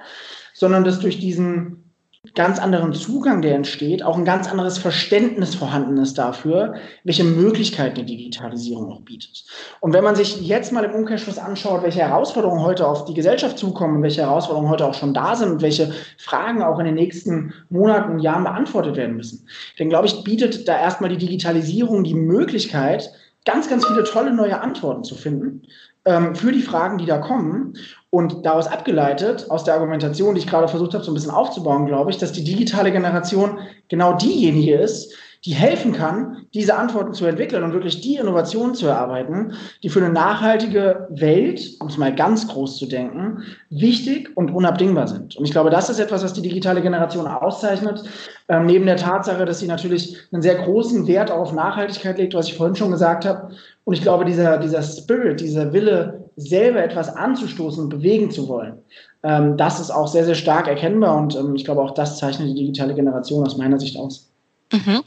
sondern 0.54 0.84
dass 0.84 0.98
durch 0.98 1.20
diesen 1.20 1.89
ganz 2.34 2.58
anderen 2.58 2.92
Zugang, 2.92 3.42
der 3.42 3.54
entsteht, 3.54 4.02
auch 4.02 4.16
ein 4.16 4.24
ganz 4.24 4.50
anderes 4.50 4.78
Verständnis 4.78 5.54
vorhanden 5.54 5.96
ist 5.98 6.18
dafür, 6.18 6.74
welche 7.04 7.24
Möglichkeiten 7.24 7.94
die 7.96 8.16
Digitalisierung 8.16 8.92
auch 8.92 9.00
bietet. 9.00 9.44
Und 9.80 9.92
wenn 9.92 10.04
man 10.04 10.16
sich 10.16 10.40
jetzt 10.40 10.72
mal 10.72 10.84
im 10.84 10.94
Umkehrschluss 10.94 11.38
anschaut, 11.38 11.82
welche 11.82 12.00
Herausforderungen 12.00 12.62
heute 12.62 12.86
auf 12.86 13.04
die 13.04 13.14
Gesellschaft 13.14 13.58
zukommen, 13.58 14.02
welche 14.02 14.22
Herausforderungen 14.22 14.70
heute 14.70 14.86
auch 14.86 14.94
schon 14.94 15.14
da 15.14 15.34
sind 15.36 15.50
und 15.50 15.62
welche 15.62 15.92
Fragen 16.18 16.62
auch 16.62 16.78
in 16.78 16.86
den 16.86 16.94
nächsten 16.94 17.52
Monaten 17.68 18.12
und 18.12 18.20
Jahren 18.20 18.44
beantwortet 18.44 18.96
werden 18.96 19.16
müssen, 19.16 19.46
dann 19.78 19.88
glaube 19.88 20.06
ich, 20.06 20.24
bietet 20.24 20.68
da 20.68 20.78
erstmal 20.78 21.10
die 21.10 21.18
Digitalisierung 21.18 22.04
die 22.04 22.14
Möglichkeit, 22.14 23.10
ganz, 23.44 23.68
ganz 23.68 23.86
viele 23.86 24.04
tolle 24.04 24.32
neue 24.32 24.60
Antworten 24.60 25.04
zu 25.04 25.14
finden 25.14 25.62
ähm, 26.04 26.34
für 26.34 26.52
die 26.52 26.62
Fragen, 26.62 26.98
die 26.98 27.06
da 27.06 27.18
kommen. 27.18 27.76
Und 28.10 28.44
daraus 28.44 28.66
abgeleitet, 28.66 29.46
aus 29.50 29.62
der 29.62 29.74
Argumentation, 29.74 30.34
die 30.34 30.40
ich 30.40 30.48
gerade 30.48 30.66
versucht 30.66 30.94
habe, 30.94 31.04
so 31.04 31.12
ein 31.12 31.14
bisschen 31.14 31.30
aufzubauen, 31.30 31.86
glaube 31.86 32.10
ich, 32.10 32.18
dass 32.18 32.32
die 32.32 32.42
digitale 32.42 32.90
Generation 32.90 33.58
genau 33.88 34.14
diejenige 34.14 34.74
ist, 34.74 35.14
die 35.46 35.54
helfen 35.54 35.92
kann, 35.92 36.46
diese 36.52 36.76
Antworten 36.76 37.14
zu 37.14 37.24
entwickeln 37.24 37.62
und 37.62 37.72
wirklich 37.72 38.02
die 38.02 38.16
Innovationen 38.16 38.74
zu 38.74 38.86
erarbeiten, 38.86 39.54
die 39.82 39.88
für 39.88 40.00
eine 40.00 40.12
nachhaltige 40.12 41.08
Welt, 41.10 41.76
um 41.80 41.86
es 41.88 41.96
mal 41.96 42.14
ganz 42.14 42.46
groß 42.48 42.76
zu 42.76 42.86
denken, 42.86 43.42
wichtig 43.70 44.36
und 44.36 44.50
unabdingbar 44.50 45.08
sind. 45.08 45.36
Und 45.36 45.46
ich 45.46 45.52
glaube, 45.52 45.70
das 45.70 45.88
ist 45.88 45.98
etwas, 45.98 46.22
was 46.22 46.34
die 46.34 46.42
digitale 46.42 46.82
Generation 46.82 47.26
auszeichnet, 47.26 48.02
ähm, 48.48 48.66
neben 48.66 48.84
der 48.84 48.98
Tatsache, 48.98 49.46
dass 49.46 49.60
sie 49.60 49.66
natürlich 49.66 50.18
einen 50.30 50.42
sehr 50.42 50.56
großen 50.56 51.06
Wert 51.06 51.30
auf 51.30 51.54
Nachhaltigkeit 51.54 52.18
legt, 52.18 52.34
was 52.34 52.48
ich 52.48 52.56
vorhin 52.58 52.76
schon 52.76 52.90
gesagt 52.90 53.24
habe. 53.24 53.52
Und 53.84 53.94
ich 53.94 54.02
glaube, 54.02 54.26
dieser, 54.26 54.58
dieser 54.58 54.82
Spirit, 54.82 55.40
dieser 55.40 55.72
Wille, 55.72 56.19
selber 56.36 56.82
etwas 56.82 57.14
anzustoßen 57.14 57.84
und 57.84 57.88
bewegen 57.88 58.30
zu 58.30 58.48
wollen, 58.48 58.78
ähm, 59.22 59.56
das 59.56 59.80
ist 59.80 59.90
auch 59.90 60.08
sehr, 60.08 60.24
sehr 60.24 60.34
stark 60.34 60.66
erkennbar. 60.66 61.16
Und 61.16 61.36
ähm, 61.36 61.54
ich 61.54 61.64
glaube, 61.64 61.82
auch 61.82 61.92
das 61.92 62.18
zeichnet 62.18 62.48
die 62.48 62.54
digitale 62.54 62.94
Generation 62.94 63.44
aus 63.44 63.56
meiner 63.56 63.78
Sicht 63.78 63.96
aus. 63.96 64.30
Mhm. 64.72 65.02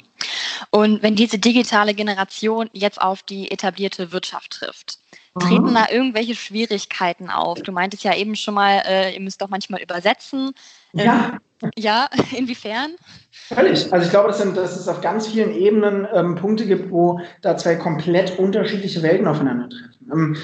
Und 0.72 1.04
wenn 1.04 1.16
diese 1.16 1.40
digitale 1.40 1.94
Generation 1.94 2.70
jetzt 2.74 3.02
auf 3.02 3.24
die 3.24 3.52
etablierte 3.52 4.12
Wirtschaft 4.12 4.52
trifft, 4.52 4.98
treten 5.40 5.70
mhm. 5.70 5.74
da 5.74 5.88
irgendwelche 5.90 6.36
Schwierigkeiten 6.36 7.30
auf? 7.30 7.62
Du 7.62 7.72
meintest 7.72 8.04
ja 8.04 8.16
eben 8.16 8.36
schon 8.36 8.54
mal, 8.54 8.84
äh, 8.88 9.14
ihr 9.14 9.22
müsst 9.22 9.42
doch 9.42 9.50
manchmal 9.50 9.82
übersetzen. 9.82 10.54
Ähm, 10.94 11.06
ja. 11.06 11.38
Ja, 11.78 12.10
inwiefern? 12.38 12.92
Völlig. 13.32 13.92
Also 13.92 14.06
ich 14.06 14.12
glaube, 14.12 14.28
dass, 14.28 14.38
sind, 14.40 14.58
dass 14.58 14.76
es 14.76 14.88
auf 14.88 15.02
ganz 15.02 15.28
vielen 15.28 15.54
Ebenen 15.56 16.08
ähm, 16.14 16.36
Punkte 16.36 16.66
gibt, 16.66 16.92
wo 16.92 17.20
da 17.42 17.58
zwei 17.58 17.76
komplett 17.76 18.38
unterschiedliche 18.38 19.02
Welten 19.02 19.28
aufeinandertreffen. 19.28 20.12
Ähm, 20.12 20.38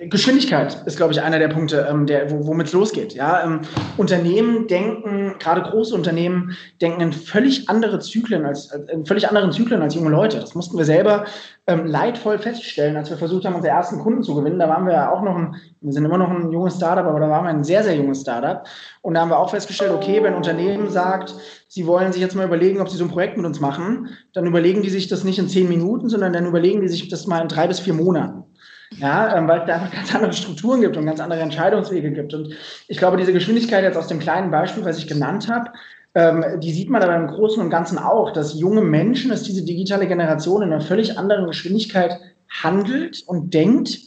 Geschwindigkeit 0.00 0.82
ist, 0.86 0.96
glaube 0.96 1.12
ich, 1.12 1.22
einer 1.22 1.38
der 1.38 1.48
Punkte, 1.48 1.86
ähm, 1.88 2.04
der, 2.04 2.28
womit 2.30 2.66
es 2.66 2.72
losgeht. 2.72 3.14
Ja? 3.14 3.44
Ähm, 3.44 3.60
Unternehmen 3.96 4.66
denken, 4.66 5.36
gerade 5.38 5.62
große 5.62 5.94
Unternehmen, 5.94 6.56
denken 6.80 7.00
in 7.00 7.12
völlig 7.12 7.68
andere 7.68 8.00
Zyklen 8.00 8.44
als, 8.44 8.72
in 8.92 9.06
völlig 9.06 9.28
anderen 9.28 9.52
Zyklen 9.52 9.80
als 9.80 9.94
junge 9.94 10.10
Leute. 10.10 10.40
Das 10.40 10.56
mussten 10.56 10.76
wir 10.76 10.84
selber 10.84 11.26
ähm, 11.68 11.86
leidvoll 11.86 12.38
feststellen, 12.38 12.96
als 12.96 13.08
wir 13.08 13.18
versucht 13.18 13.44
haben, 13.44 13.54
unsere 13.54 13.72
ersten 13.72 14.00
Kunden 14.00 14.24
zu 14.24 14.34
gewinnen. 14.34 14.58
Da 14.58 14.68
waren 14.68 14.84
wir 14.84 14.94
ja 14.94 15.12
auch 15.12 15.22
noch 15.22 15.36
ein, 15.36 15.54
wir 15.80 15.92
sind 15.92 16.04
immer 16.04 16.18
noch 16.18 16.30
ein 16.30 16.50
junges 16.50 16.74
Startup, 16.74 17.04
aber 17.04 17.20
da 17.20 17.28
waren 17.28 17.44
wir 17.44 17.50
ein 17.50 17.62
sehr, 17.62 17.84
sehr 17.84 17.94
junges 17.94 18.22
Startup. 18.22 18.64
Und 19.02 19.14
da 19.14 19.20
haben 19.20 19.30
wir 19.30 19.38
auch 19.38 19.50
festgestellt, 19.50 19.92
okay, 19.92 20.24
wenn 20.24 20.32
ein 20.32 20.38
Unternehmen 20.38 20.90
sagt, 20.90 21.36
sie 21.68 21.86
wollen 21.86 22.12
sich 22.12 22.20
jetzt 22.20 22.34
mal 22.34 22.46
überlegen, 22.46 22.80
ob 22.80 22.88
sie 22.88 22.96
so 22.96 23.04
ein 23.04 23.10
Projekt 23.10 23.36
mit 23.36 23.46
uns 23.46 23.60
machen, 23.60 24.08
dann 24.32 24.46
überlegen 24.46 24.82
die 24.82 24.90
sich 24.90 25.06
das 25.06 25.22
nicht 25.22 25.38
in 25.38 25.48
zehn 25.48 25.68
Minuten, 25.68 26.08
sondern 26.08 26.32
dann 26.32 26.46
überlegen 26.46 26.80
die 26.80 26.88
sich 26.88 27.08
das 27.08 27.28
mal 27.28 27.42
in 27.42 27.48
drei 27.48 27.68
bis 27.68 27.78
vier 27.78 27.94
Monaten. 27.94 28.47
Ja, 28.96 29.36
ähm, 29.36 29.46
weil 29.46 29.60
es 29.60 29.66
da 29.66 29.74
einfach 29.74 29.92
ganz 29.92 30.14
andere 30.14 30.32
Strukturen 30.32 30.80
gibt 30.80 30.96
und 30.96 31.06
ganz 31.06 31.20
andere 31.20 31.40
Entscheidungswege 31.40 32.10
gibt. 32.10 32.32
Und 32.32 32.54
ich 32.88 32.98
glaube, 32.98 33.18
diese 33.18 33.32
Geschwindigkeit 33.32 33.84
jetzt 33.84 33.98
aus 33.98 34.08
dem 34.08 34.18
kleinen 34.18 34.50
Beispiel, 34.50 34.84
was 34.84 34.98
ich 34.98 35.06
genannt 35.06 35.48
habe, 35.48 35.70
ähm, 36.14 36.44
die 36.60 36.72
sieht 36.72 36.88
man 36.88 37.02
aber 37.02 37.14
im 37.14 37.26
Großen 37.26 37.62
und 37.62 37.70
Ganzen 37.70 37.98
auch, 37.98 38.32
dass 38.32 38.58
junge 38.58 38.80
Menschen, 38.80 39.30
dass 39.30 39.42
diese 39.42 39.64
digitale 39.64 40.06
Generation 40.06 40.62
in 40.62 40.72
einer 40.72 40.80
völlig 40.80 41.18
anderen 41.18 41.46
Geschwindigkeit 41.46 42.18
handelt 42.48 43.22
und 43.26 43.52
denkt, 43.52 43.98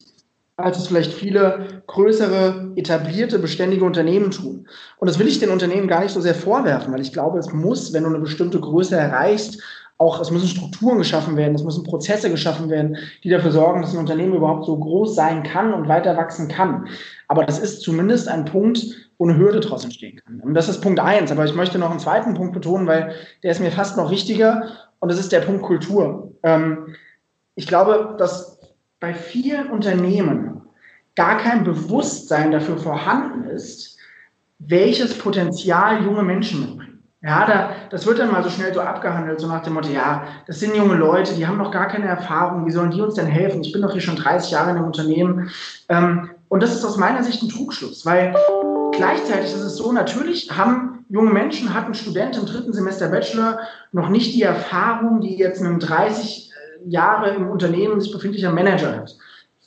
als 0.58 0.78
es 0.78 0.88
vielleicht 0.88 1.14
viele 1.14 1.84
größere, 1.88 2.74
etablierte, 2.76 3.40
beständige 3.40 3.86
Unternehmen 3.86 4.32
tun. 4.32 4.68
Und 4.98 5.10
das 5.10 5.20
will 5.20 5.28
ich 5.28 5.40
den 5.40 5.50
Unternehmen 5.50 5.88
gar 5.88 6.02
nicht 6.02 6.12
so 6.12 6.22
sehr 6.22 6.36
vorwerfen, 6.36 6.94
weil 6.94 7.02
ich 7.02 7.14
glaube, 7.14 7.40
es 7.40 7.52
muss, 7.52 7.94
wenn 7.94 8.04
du 8.04 8.10
eine 8.10 8.20
bestimmte 8.20 8.60
Größe 8.60 8.96
erreichst, 8.96 9.62
auch, 10.02 10.20
es 10.20 10.32
müssen 10.32 10.48
Strukturen 10.48 10.98
geschaffen 10.98 11.38
werden, 11.38 11.54
es 11.54 11.64
müssen 11.64 11.84
Prozesse 11.84 12.32
geschaffen 12.32 12.70
werden, 12.70 12.98
die 13.24 13.30
dafür 13.30 13.52
sorgen, 13.52 13.82
dass 13.82 13.94
ein 13.94 14.00
Unternehmen 14.00 14.34
überhaupt 14.34 14.66
so 14.66 14.78
groß 14.78 15.14
sein 15.16 15.44
kann 15.44 15.74
und 15.74 15.88
weiter 15.88 16.18
wachsen 16.18 16.48
kann. 16.48 16.88
Aber 17.28 17.46
das 17.46 17.60
ist 17.60 17.82
zumindest 17.82 18.28
ein 18.28 18.46
Punkt, 18.46 18.84
wo 19.20 19.30
eine 19.30 19.38
Hürde 19.38 19.60
draus 19.60 19.84
entstehen 19.84 20.20
kann. 20.26 20.40
Und 20.40 20.56
das 20.56 20.68
ist 20.68 20.82
Punkt 20.82 21.00
eins. 21.00 21.32
Aber 21.32 21.46
ich 21.46 21.54
möchte 21.54 21.78
noch 21.78 21.92
einen 21.92 22.00
zweiten 22.00 22.34
Punkt 22.34 22.54
betonen, 22.54 22.88
weil 22.88 23.14
der 23.44 23.52
ist 23.52 23.62
mir 23.62 23.72
fast 23.72 23.96
noch 23.96 24.10
wichtiger. 24.10 24.64
Und 25.00 25.12
das 25.12 25.20
ist 25.20 25.32
der 25.32 25.42
Punkt 25.42 25.62
Kultur. 25.62 26.34
Ähm, 26.42 26.96
ich 27.54 27.68
glaube, 27.68 28.16
dass 28.18 28.60
bei 29.00 29.14
vielen 29.14 29.70
Unternehmen 29.70 30.62
gar 31.16 31.38
kein 31.38 31.64
Bewusstsein 31.64 32.52
dafür 32.52 32.78
vorhanden 32.78 33.44
ist, 33.50 33.98
welches 34.58 35.16
Potenzial 35.18 36.04
junge 36.04 36.24
Menschen 36.24 36.62
mitbringen. 36.62 36.81
Ja, 37.24 37.46
da, 37.46 37.70
das 37.92 38.08
wird 38.08 38.18
dann 38.18 38.32
mal 38.32 38.44
so 38.44 38.50
schnell 38.50 38.74
so 38.74 38.82
abgehandelt, 38.82 39.40
so 39.40 39.48
nach 39.48 39.62
dem 39.62 39.74
Motto, 39.74 39.90
ja, 39.90 40.24
das 40.48 40.60
sind 40.60 40.76
junge 40.76 40.96
Leute, 40.96 41.36
die 41.36 41.46
haben 41.46 41.58
noch 41.58 41.70
gar 41.70 41.88
keine 41.88 42.08
Erfahrung, 42.08 42.66
wie 42.66 42.72
sollen 42.72 42.90
die 42.90 43.02
uns 43.02 43.14
denn 43.14 43.28
helfen? 43.28 43.62
Ich 43.62 43.72
bin 43.72 43.84
doch 43.84 43.92
hier 43.92 44.02
schon 44.02 44.16
30 44.16 44.50
Jahre 44.50 44.72
in 44.72 44.78
einem 44.78 44.88
Unternehmen. 44.88 45.52
Ähm, 45.88 46.32
und 46.50 46.64
das 46.64 46.74
ist 46.74 46.84
aus 46.84 46.98
meiner 46.98 47.24
Sicht 47.24 47.44
ein 47.44 47.50
Trugschluss, 47.50 48.08
weil 48.08 48.36
gleichzeitig 48.94 49.54
ist 49.54 49.62
es 49.62 49.76
so, 49.76 49.92
natürlich 49.92 50.50
haben 50.52 51.06
junge 51.10 51.32
Menschen, 51.32 51.76
hat 51.76 51.86
ein 51.86 51.94
Student 51.94 52.38
im 52.38 52.48
dritten 52.48 52.74
Semester 52.74 53.10
Bachelor 53.10 53.60
noch 53.92 54.10
nicht 54.10 54.34
die 54.34 54.42
Erfahrung, 54.42 55.22
die 55.22 55.38
jetzt 55.38 55.62
ein 55.62 55.80
30 55.80 56.50
äh, 56.50 56.90
Jahre 56.90 57.36
im 57.36 57.52
Unternehmen 57.52 58.02
sich 58.02 58.12
befindlicher 58.12 58.52
Manager 58.52 58.98
hat. 58.98 59.16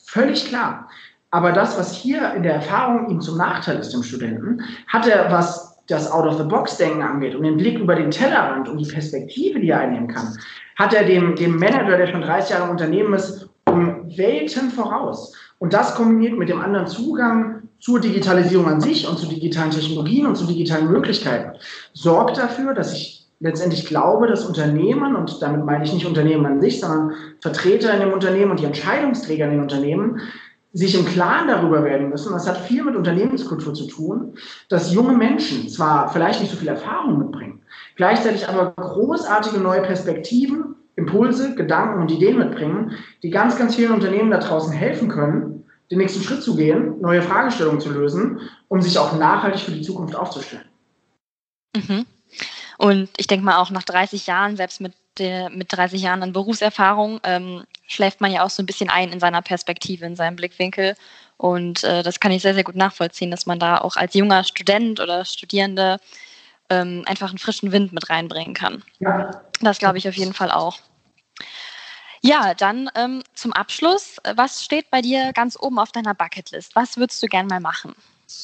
Völlig 0.04 0.48
klar. 0.48 0.88
Aber 1.30 1.52
das, 1.52 1.78
was 1.78 1.94
hier 1.94 2.34
in 2.34 2.42
der 2.42 2.54
Erfahrung 2.54 3.10
ihm 3.10 3.20
zum 3.20 3.38
Nachteil 3.38 3.78
ist, 3.78 3.92
dem 3.92 4.02
Studenten, 4.02 4.62
hat 4.88 5.06
er 5.06 5.30
was 5.30 5.73
das 5.86 6.10
Out-of-the-Box-Denken 6.10 7.02
angeht 7.02 7.34
und 7.34 7.42
den 7.42 7.56
Blick 7.56 7.78
über 7.78 7.94
den 7.94 8.10
Tellerrand 8.10 8.68
und 8.68 8.78
die 8.78 8.90
Perspektive, 8.90 9.60
die 9.60 9.70
er 9.70 9.80
einnehmen 9.80 10.08
kann, 10.08 10.36
hat 10.76 10.94
er 10.94 11.04
dem, 11.04 11.36
dem 11.36 11.58
Manager, 11.58 11.96
der 11.96 12.06
schon 12.06 12.22
30 12.22 12.50
Jahre 12.50 12.64
im 12.64 12.70
Unternehmen 12.70 13.14
ist, 13.14 13.48
um 13.66 14.16
Welten 14.16 14.70
voraus. 14.70 15.34
Und 15.58 15.72
das 15.72 15.94
kombiniert 15.94 16.36
mit 16.38 16.48
dem 16.48 16.60
anderen 16.60 16.86
Zugang 16.86 17.62
zur 17.78 18.00
Digitalisierung 18.00 18.66
an 18.66 18.80
sich 18.80 19.06
und 19.08 19.18
zu 19.18 19.26
digitalen 19.26 19.70
Technologien 19.70 20.26
und 20.26 20.36
zu 20.36 20.46
digitalen 20.46 20.90
Möglichkeiten, 20.90 21.58
sorgt 21.92 22.38
dafür, 22.38 22.72
dass 22.72 22.94
ich 22.94 23.26
letztendlich 23.40 23.86
glaube, 23.86 24.26
dass 24.26 24.46
Unternehmen, 24.46 25.16
und 25.16 25.42
damit 25.42 25.64
meine 25.64 25.84
ich 25.84 25.92
nicht 25.92 26.06
Unternehmen 26.06 26.46
an 26.46 26.60
sich, 26.60 26.80
sondern 26.80 27.12
Vertreter 27.40 27.92
in 27.92 28.00
dem 28.00 28.12
Unternehmen 28.12 28.52
und 28.52 28.60
die 28.60 28.64
Entscheidungsträger 28.64 29.44
in 29.44 29.52
den 29.52 29.60
Unternehmen, 29.60 30.20
sich 30.74 30.96
im 30.96 31.06
Klaren 31.06 31.46
darüber 31.46 31.84
werden 31.84 32.10
müssen, 32.10 32.32
das 32.32 32.48
hat 32.48 32.58
viel 32.58 32.82
mit 32.82 32.96
Unternehmenskultur 32.96 33.74
zu 33.74 33.86
tun, 33.86 34.36
dass 34.68 34.92
junge 34.92 35.16
Menschen 35.16 35.68
zwar 35.68 36.12
vielleicht 36.12 36.40
nicht 36.40 36.50
so 36.50 36.58
viel 36.58 36.68
Erfahrung 36.68 37.18
mitbringen, 37.18 37.62
gleichzeitig 37.94 38.48
aber 38.48 38.72
großartige 38.72 39.58
neue 39.58 39.82
Perspektiven, 39.82 40.74
Impulse, 40.96 41.54
Gedanken 41.54 42.02
und 42.02 42.10
Ideen 42.10 42.38
mitbringen, 42.38 42.92
die 43.22 43.30
ganz, 43.30 43.56
ganz 43.56 43.76
vielen 43.76 43.92
Unternehmen 43.92 44.32
da 44.32 44.38
draußen 44.38 44.72
helfen 44.72 45.08
können, 45.08 45.64
den 45.90 45.98
nächsten 45.98 46.22
Schritt 46.22 46.42
zu 46.42 46.56
gehen, 46.56 47.00
neue 47.00 47.22
Fragestellungen 47.22 47.80
zu 47.80 47.90
lösen, 47.90 48.40
um 48.66 48.82
sich 48.82 48.98
auch 48.98 49.16
nachhaltig 49.16 49.60
für 49.60 49.72
die 49.72 49.82
Zukunft 49.82 50.16
aufzustellen. 50.16 50.66
Mhm. 51.76 52.04
Und 52.78 53.08
ich 53.16 53.28
denke 53.28 53.44
mal 53.44 53.58
auch 53.58 53.70
nach 53.70 53.84
30 53.84 54.26
Jahren, 54.26 54.56
selbst 54.56 54.80
mit, 54.80 54.92
der, 55.18 55.50
mit 55.50 55.72
30 55.72 56.02
Jahren 56.02 56.22
an 56.24 56.32
Berufserfahrung, 56.32 57.20
ähm, 57.22 57.62
schläft 57.86 58.20
man 58.20 58.32
ja 58.32 58.44
auch 58.44 58.50
so 58.50 58.62
ein 58.62 58.66
bisschen 58.66 58.90
ein 58.90 59.12
in 59.12 59.20
seiner 59.20 59.42
Perspektive, 59.42 60.06
in 60.06 60.16
seinem 60.16 60.36
Blickwinkel. 60.36 60.96
Und 61.36 61.84
äh, 61.84 62.02
das 62.02 62.20
kann 62.20 62.32
ich 62.32 62.42
sehr, 62.42 62.54
sehr 62.54 62.64
gut 62.64 62.76
nachvollziehen, 62.76 63.30
dass 63.30 63.46
man 63.46 63.58
da 63.58 63.78
auch 63.78 63.96
als 63.96 64.14
junger 64.14 64.44
Student 64.44 65.00
oder 65.00 65.24
Studierende 65.24 65.98
ähm, 66.70 67.04
einfach 67.06 67.28
einen 67.28 67.38
frischen 67.38 67.72
Wind 67.72 67.92
mit 67.92 68.08
reinbringen 68.08 68.54
kann. 68.54 68.82
Ja. 69.00 69.42
Das 69.60 69.78
glaube 69.78 69.98
ich 69.98 70.08
auf 70.08 70.14
jeden 70.14 70.34
Fall 70.34 70.50
auch. 70.50 70.78
Ja, 72.22 72.54
dann 72.54 72.90
ähm, 72.94 73.22
zum 73.34 73.52
Abschluss. 73.52 74.16
Was 74.34 74.64
steht 74.64 74.90
bei 74.90 75.02
dir 75.02 75.32
ganz 75.34 75.58
oben 75.60 75.78
auf 75.78 75.92
deiner 75.92 76.14
Bucketlist? 76.14 76.74
Was 76.74 76.96
würdest 76.96 77.22
du 77.22 77.26
gern 77.26 77.46
mal 77.46 77.60
machen? 77.60 77.94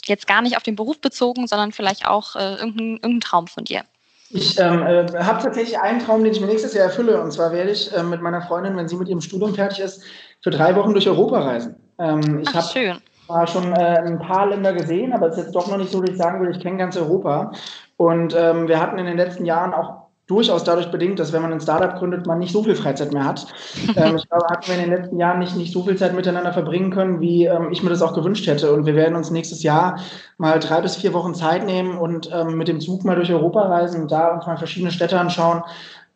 Jetzt 0.04 0.26
gar 0.26 0.42
nicht 0.42 0.58
auf 0.58 0.62
den 0.62 0.76
Beruf 0.76 1.00
bezogen, 1.00 1.46
sondern 1.46 1.72
vielleicht 1.72 2.06
auch 2.06 2.36
äh, 2.36 2.56
irgendein, 2.56 2.96
irgendein 2.96 3.20
Traum 3.20 3.46
von 3.46 3.64
dir. 3.64 3.84
Ich 4.32 4.58
ähm, 4.60 4.82
äh, 4.82 5.06
habe 5.18 5.42
tatsächlich 5.42 5.78
einen 5.78 5.98
Traum, 5.98 6.22
den 6.22 6.32
ich 6.32 6.40
mir 6.40 6.46
nächstes 6.46 6.72
Jahr 6.74 6.84
erfülle. 6.84 7.20
Und 7.20 7.32
zwar 7.32 7.52
werde 7.52 7.70
ich 7.70 7.92
äh, 7.92 8.02
mit 8.02 8.22
meiner 8.22 8.42
Freundin, 8.42 8.76
wenn 8.76 8.88
sie 8.88 8.96
mit 8.96 9.08
ihrem 9.08 9.20
Studium 9.20 9.54
fertig 9.54 9.80
ist, 9.80 10.04
für 10.40 10.50
drei 10.50 10.74
Wochen 10.76 10.92
durch 10.92 11.08
Europa 11.08 11.40
reisen. 11.40 11.74
Ähm, 11.98 12.40
ich 12.42 12.54
habe 12.54 13.00
zwar 13.26 13.46
schon 13.48 13.72
äh, 13.72 13.98
ein 13.98 14.20
paar 14.20 14.46
Länder 14.46 14.72
gesehen, 14.72 15.12
aber 15.12 15.28
es 15.28 15.36
ist 15.36 15.44
jetzt 15.44 15.54
doch 15.54 15.68
noch 15.68 15.78
nicht 15.78 15.90
so, 15.90 16.00
dass 16.00 16.10
ich 16.10 16.16
sagen 16.16 16.38
würde, 16.38 16.56
ich 16.56 16.62
kenne 16.62 16.78
ganz 16.78 16.96
Europa. 16.96 17.50
Und 17.96 18.34
ähm, 18.38 18.68
wir 18.68 18.80
hatten 18.80 18.98
in 18.98 19.06
den 19.06 19.16
letzten 19.16 19.44
Jahren 19.44 19.74
auch 19.74 19.99
durchaus 20.30 20.64
dadurch 20.64 20.90
bedingt, 20.90 21.18
dass 21.18 21.32
wenn 21.32 21.42
man 21.42 21.52
ein 21.52 21.60
Startup 21.60 21.98
gründet, 21.98 22.26
man 22.26 22.38
nicht 22.38 22.52
so 22.52 22.62
viel 22.62 22.76
Freizeit 22.76 23.12
mehr 23.12 23.24
hat. 23.24 23.46
ähm, 23.96 24.16
ich 24.16 24.28
glaube, 24.28 24.46
hatten 24.48 24.68
wir 24.68 24.74
in 24.74 24.90
den 24.90 24.90
letzten 24.90 25.18
Jahren 25.18 25.40
nicht, 25.40 25.56
nicht 25.56 25.72
so 25.72 25.82
viel 25.82 25.96
Zeit 25.96 26.14
miteinander 26.14 26.52
verbringen 26.52 26.90
können, 26.90 27.20
wie 27.20 27.46
ähm, 27.46 27.68
ich 27.72 27.82
mir 27.82 27.90
das 27.90 28.02
auch 28.02 28.14
gewünscht 28.14 28.46
hätte. 28.46 28.72
Und 28.72 28.86
wir 28.86 28.94
werden 28.94 29.16
uns 29.16 29.30
nächstes 29.30 29.62
Jahr 29.62 29.98
mal 30.38 30.60
drei 30.60 30.80
bis 30.80 30.96
vier 30.96 31.12
Wochen 31.12 31.34
Zeit 31.34 31.66
nehmen 31.66 31.98
und 31.98 32.30
ähm, 32.32 32.56
mit 32.56 32.68
dem 32.68 32.80
Zug 32.80 33.04
mal 33.04 33.16
durch 33.16 33.32
Europa 33.32 33.62
reisen 33.62 34.02
und 34.02 34.12
da 34.12 34.28
uns 34.28 34.46
mal 34.46 34.56
verschiedene 34.56 34.92
Städte 34.92 35.18
anschauen. 35.18 35.62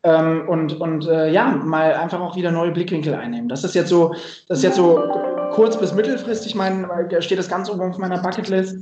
Ähm, 0.03 0.47
und 0.47 0.79
und 0.79 1.07
äh, 1.07 1.31
ja, 1.31 1.47
mal 1.47 1.93
einfach 1.95 2.21
auch 2.21 2.35
wieder 2.35 2.51
neue 2.51 2.71
Blickwinkel 2.71 3.15
einnehmen. 3.15 3.49
Das 3.49 3.63
ist 3.63 3.73
jetzt 3.73 3.89
so, 3.89 4.13
das 4.47 4.59
ist 4.59 4.63
jetzt 4.63 4.75
so 4.75 5.03
kurz- 5.51 5.77
bis 5.77 5.93
mittelfristig, 5.93 6.55
mein, 6.55 6.87
steht 7.19 7.39
das 7.39 7.49
ganz 7.49 7.69
oben 7.69 7.81
auf 7.81 7.97
meiner 7.97 8.21
Bucketlist. 8.21 8.77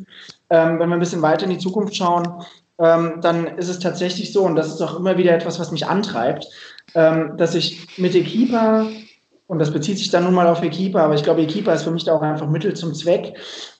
Ähm, 0.49 0.79
wenn 0.79 0.89
wir 0.89 0.95
ein 0.95 0.99
bisschen 0.99 1.21
weiter 1.21 1.45
in 1.45 1.51
die 1.51 1.57
Zukunft 1.57 1.95
schauen, 1.95 2.43
ähm, 2.79 3.19
dann 3.21 3.45
ist 3.57 3.69
es 3.69 3.79
tatsächlich 3.79 4.33
so, 4.33 4.43
und 4.43 4.55
das 4.55 4.67
ist 4.67 4.81
auch 4.81 4.99
immer 4.99 5.17
wieder 5.17 5.33
etwas, 5.33 5.59
was 5.59 5.71
mich 5.71 5.85
antreibt, 5.85 6.47
ähm, 6.95 7.37
dass 7.37 7.55
ich 7.55 7.97
mit 7.97 8.15
Equipa, 8.15 8.87
und 9.47 9.59
das 9.59 9.71
bezieht 9.71 9.97
sich 9.97 10.09
dann 10.09 10.23
nun 10.23 10.33
mal 10.33 10.47
auf 10.47 10.63
Equipa, 10.63 11.03
aber 11.03 11.13
ich 11.13 11.23
glaube, 11.23 11.41
Equipa 11.41 11.73
ist 11.73 11.83
für 11.83 11.91
mich 11.91 12.05
da 12.05 12.13
auch 12.13 12.21
einfach 12.21 12.49
Mittel 12.49 12.73
zum 12.73 12.93
Zweck, 12.93 13.37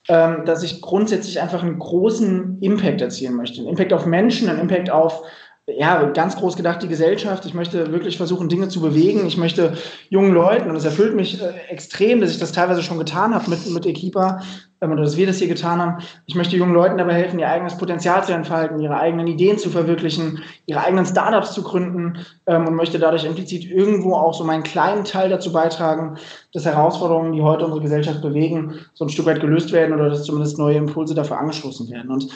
ähm, 0.08 0.44
dass 0.44 0.62
ich 0.62 0.80
grundsätzlich 0.80 1.40
einfach 1.40 1.62
einen 1.62 1.78
großen 1.78 2.58
Impact 2.60 3.00
erzielen 3.00 3.34
möchte. 3.34 3.60
Einen 3.60 3.70
Impact 3.70 3.92
auf 3.92 4.06
Menschen, 4.06 4.48
einen 4.48 4.60
Impact 4.60 4.90
auf 4.90 5.22
ja, 5.66 6.04
ganz 6.10 6.36
groß 6.36 6.56
gedacht 6.56 6.82
die 6.82 6.88
Gesellschaft. 6.88 7.46
Ich 7.46 7.54
möchte 7.54 7.90
wirklich 7.90 8.18
versuchen, 8.18 8.50
Dinge 8.50 8.68
zu 8.68 8.82
bewegen. 8.82 9.26
Ich 9.26 9.38
möchte 9.38 9.72
jungen 10.10 10.34
Leuten, 10.34 10.68
und 10.68 10.76
es 10.76 10.84
erfüllt 10.84 11.16
mich 11.16 11.40
äh, 11.40 11.54
extrem, 11.70 12.20
dass 12.20 12.30
ich 12.30 12.38
das 12.38 12.52
teilweise 12.52 12.82
schon 12.82 12.98
getan 12.98 13.34
habe 13.34 13.48
mit, 13.48 13.66
mit 13.70 13.86
Equipa, 13.86 14.42
ähm, 14.82 14.92
oder 14.92 15.04
dass 15.04 15.16
wir 15.16 15.26
das 15.26 15.38
hier 15.38 15.48
getan 15.48 15.80
haben. 15.80 16.02
Ich 16.26 16.34
möchte 16.34 16.56
jungen 16.56 16.74
Leuten 16.74 16.98
dabei 16.98 17.14
helfen, 17.14 17.38
ihr 17.38 17.48
eigenes 17.48 17.78
Potenzial 17.78 18.22
zu 18.22 18.34
entfalten, 18.34 18.78
ihre 18.78 18.98
eigenen 18.98 19.26
Ideen 19.26 19.56
zu 19.56 19.70
verwirklichen, 19.70 20.42
ihre 20.66 20.80
eigenen 20.80 21.06
Startups 21.06 21.54
zu 21.54 21.62
gründen 21.62 22.18
ähm, 22.46 22.68
und 22.68 22.74
möchte 22.74 22.98
dadurch 22.98 23.24
implizit 23.24 23.64
irgendwo 23.64 24.16
auch 24.16 24.34
so 24.34 24.44
meinen 24.44 24.64
kleinen 24.64 25.04
Teil 25.04 25.30
dazu 25.30 25.50
beitragen, 25.50 26.18
dass 26.52 26.66
Herausforderungen, 26.66 27.32
die 27.32 27.40
heute 27.40 27.64
unsere 27.64 27.82
Gesellschaft 27.82 28.20
bewegen, 28.20 28.80
so 28.92 29.06
ein 29.06 29.08
Stück 29.08 29.24
weit 29.24 29.40
gelöst 29.40 29.72
werden 29.72 29.94
oder 29.94 30.10
dass 30.10 30.24
zumindest 30.24 30.58
neue 30.58 30.76
Impulse 30.76 31.14
dafür 31.14 31.38
angestoßen 31.38 31.88
werden. 31.88 32.10
Und 32.10 32.28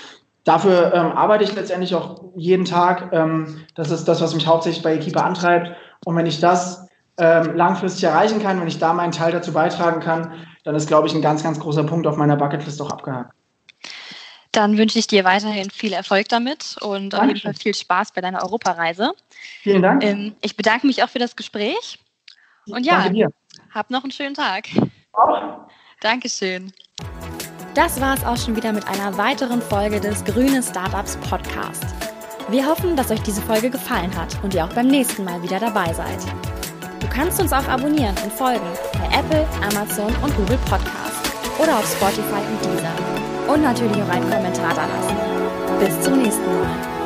dafür 0.49 0.95
ähm, 0.95 1.13
arbeite 1.13 1.45
ich 1.45 1.55
letztendlich 1.55 1.95
auch 1.95 2.23
jeden 2.35 2.65
Tag. 2.65 3.11
Ähm, 3.13 3.67
das 3.75 3.91
ist 3.91 4.09
das, 4.09 4.21
was 4.21 4.35
mich 4.35 4.47
hauptsächlich 4.47 4.83
bei 4.83 4.95
Equipa 4.95 5.21
antreibt. 5.21 5.77
Und 6.05 6.17
wenn 6.17 6.27
ich 6.27 6.41
das 6.41 6.89
ähm, 7.19 7.55
langfristig 7.55 8.05
erreichen 8.05 8.41
kann, 8.41 8.61
wenn 8.61 8.69
ich 8.69 8.79
da 8.79 8.93
meinen 8.95 9.13
Teil 9.13 9.33
dazu 9.33 9.53
beitragen 9.53 10.01
kann, 10.01 10.47
dann 10.65 10.75
ist, 10.75 10.89
glaube 10.89 11.07
ich, 11.07 11.15
ein 11.15 11.23
ganz, 11.23 11.43
ganz 11.43 11.61
großer 11.61 11.85
Punkt 11.85 12.07
auf 12.07 12.17
meiner 12.17 12.37
Bucketlist 12.37 12.81
auch 12.81 12.91
abgehakt. 12.91 13.33
Dann 14.53 14.79
wünsche 14.79 14.99
ich 14.99 15.07
dir 15.07 15.25
weiterhin 15.25 15.71
viel 15.71 15.93
Erfolg 15.93 16.29
damit 16.29 16.77
und 16.81 17.11
Dankeschön. 17.11 17.19
auf 17.19 17.27
jeden 17.27 17.41
Fall 17.41 17.55
viel 17.55 17.75
Spaß 17.75 18.13
bei 18.13 18.23
deiner 18.23 18.43
Europareise. 18.43 19.13
Vielen 19.63 19.83
Dank. 19.83 20.03
Ähm, 20.03 20.35
ich 20.41 20.57
bedanke 20.57 20.87
mich 20.87 21.03
auch 21.03 21.09
für 21.11 21.19
das 21.19 21.37
Gespräch. 21.37 21.99
Und 22.67 22.87
ja, 22.87 23.11
hab 23.73 23.91
noch 23.91 24.03
einen 24.03 24.13
schönen 24.13 24.35
Tag. 24.35 24.69
Auch. 25.13 25.69
Dankeschön. 26.01 26.73
Das 27.79 28.01
war 28.01 28.17
es 28.17 28.25
auch 28.25 28.37
schon 28.37 28.57
wieder 28.57 28.73
mit 28.73 28.89
einer 28.89 29.17
weiteren 29.17 29.63
Folge 29.63 30.01
des 30.01 30.25
Grüne 30.25 30.65
Startups 30.65 31.17
Podcast. 31.19 31.87
Wir 32.49 32.67
hoffen, 32.67 32.97
dass 32.97 33.13
euch 33.13 33.23
diese 33.23 33.41
Folge 33.41 33.71
gefallen 33.71 34.11
hat 34.17 34.37
und 34.43 34.53
ihr 34.53 34.65
auch 34.65 34.73
beim 34.73 34.89
nächsten 34.89 35.23
Mal 35.23 35.41
wieder 35.45 35.61
dabei 35.61 35.93
seid. 35.93 36.19
Du 36.99 37.07
kannst 37.07 37.41
uns 37.41 37.53
auch 37.53 37.69
abonnieren 37.69 38.17
und 38.25 38.33
folgen 38.33 38.67
bei 38.95 39.17
Apple, 39.17 39.47
Amazon 39.63 40.13
und 40.25 40.37
Google 40.37 40.59
Podcast 40.69 41.31
oder 41.57 41.79
auf 41.79 41.87
Spotify 41.89 42.43
und 42.51 42.65
Deezer. 42.65 43.53
Und 43.55 43.63
natürlich 43.63 44.03
auch 44.03 44.09
einen 44.09 44.29
Kommentar 44.29 44.75
da 44.75 44.85
lassen. 44.85 45.17
Bis 45.79 46.01
zum 46.01 46.21
nächsten 46.21 46.47
Mal. 46.47 46.98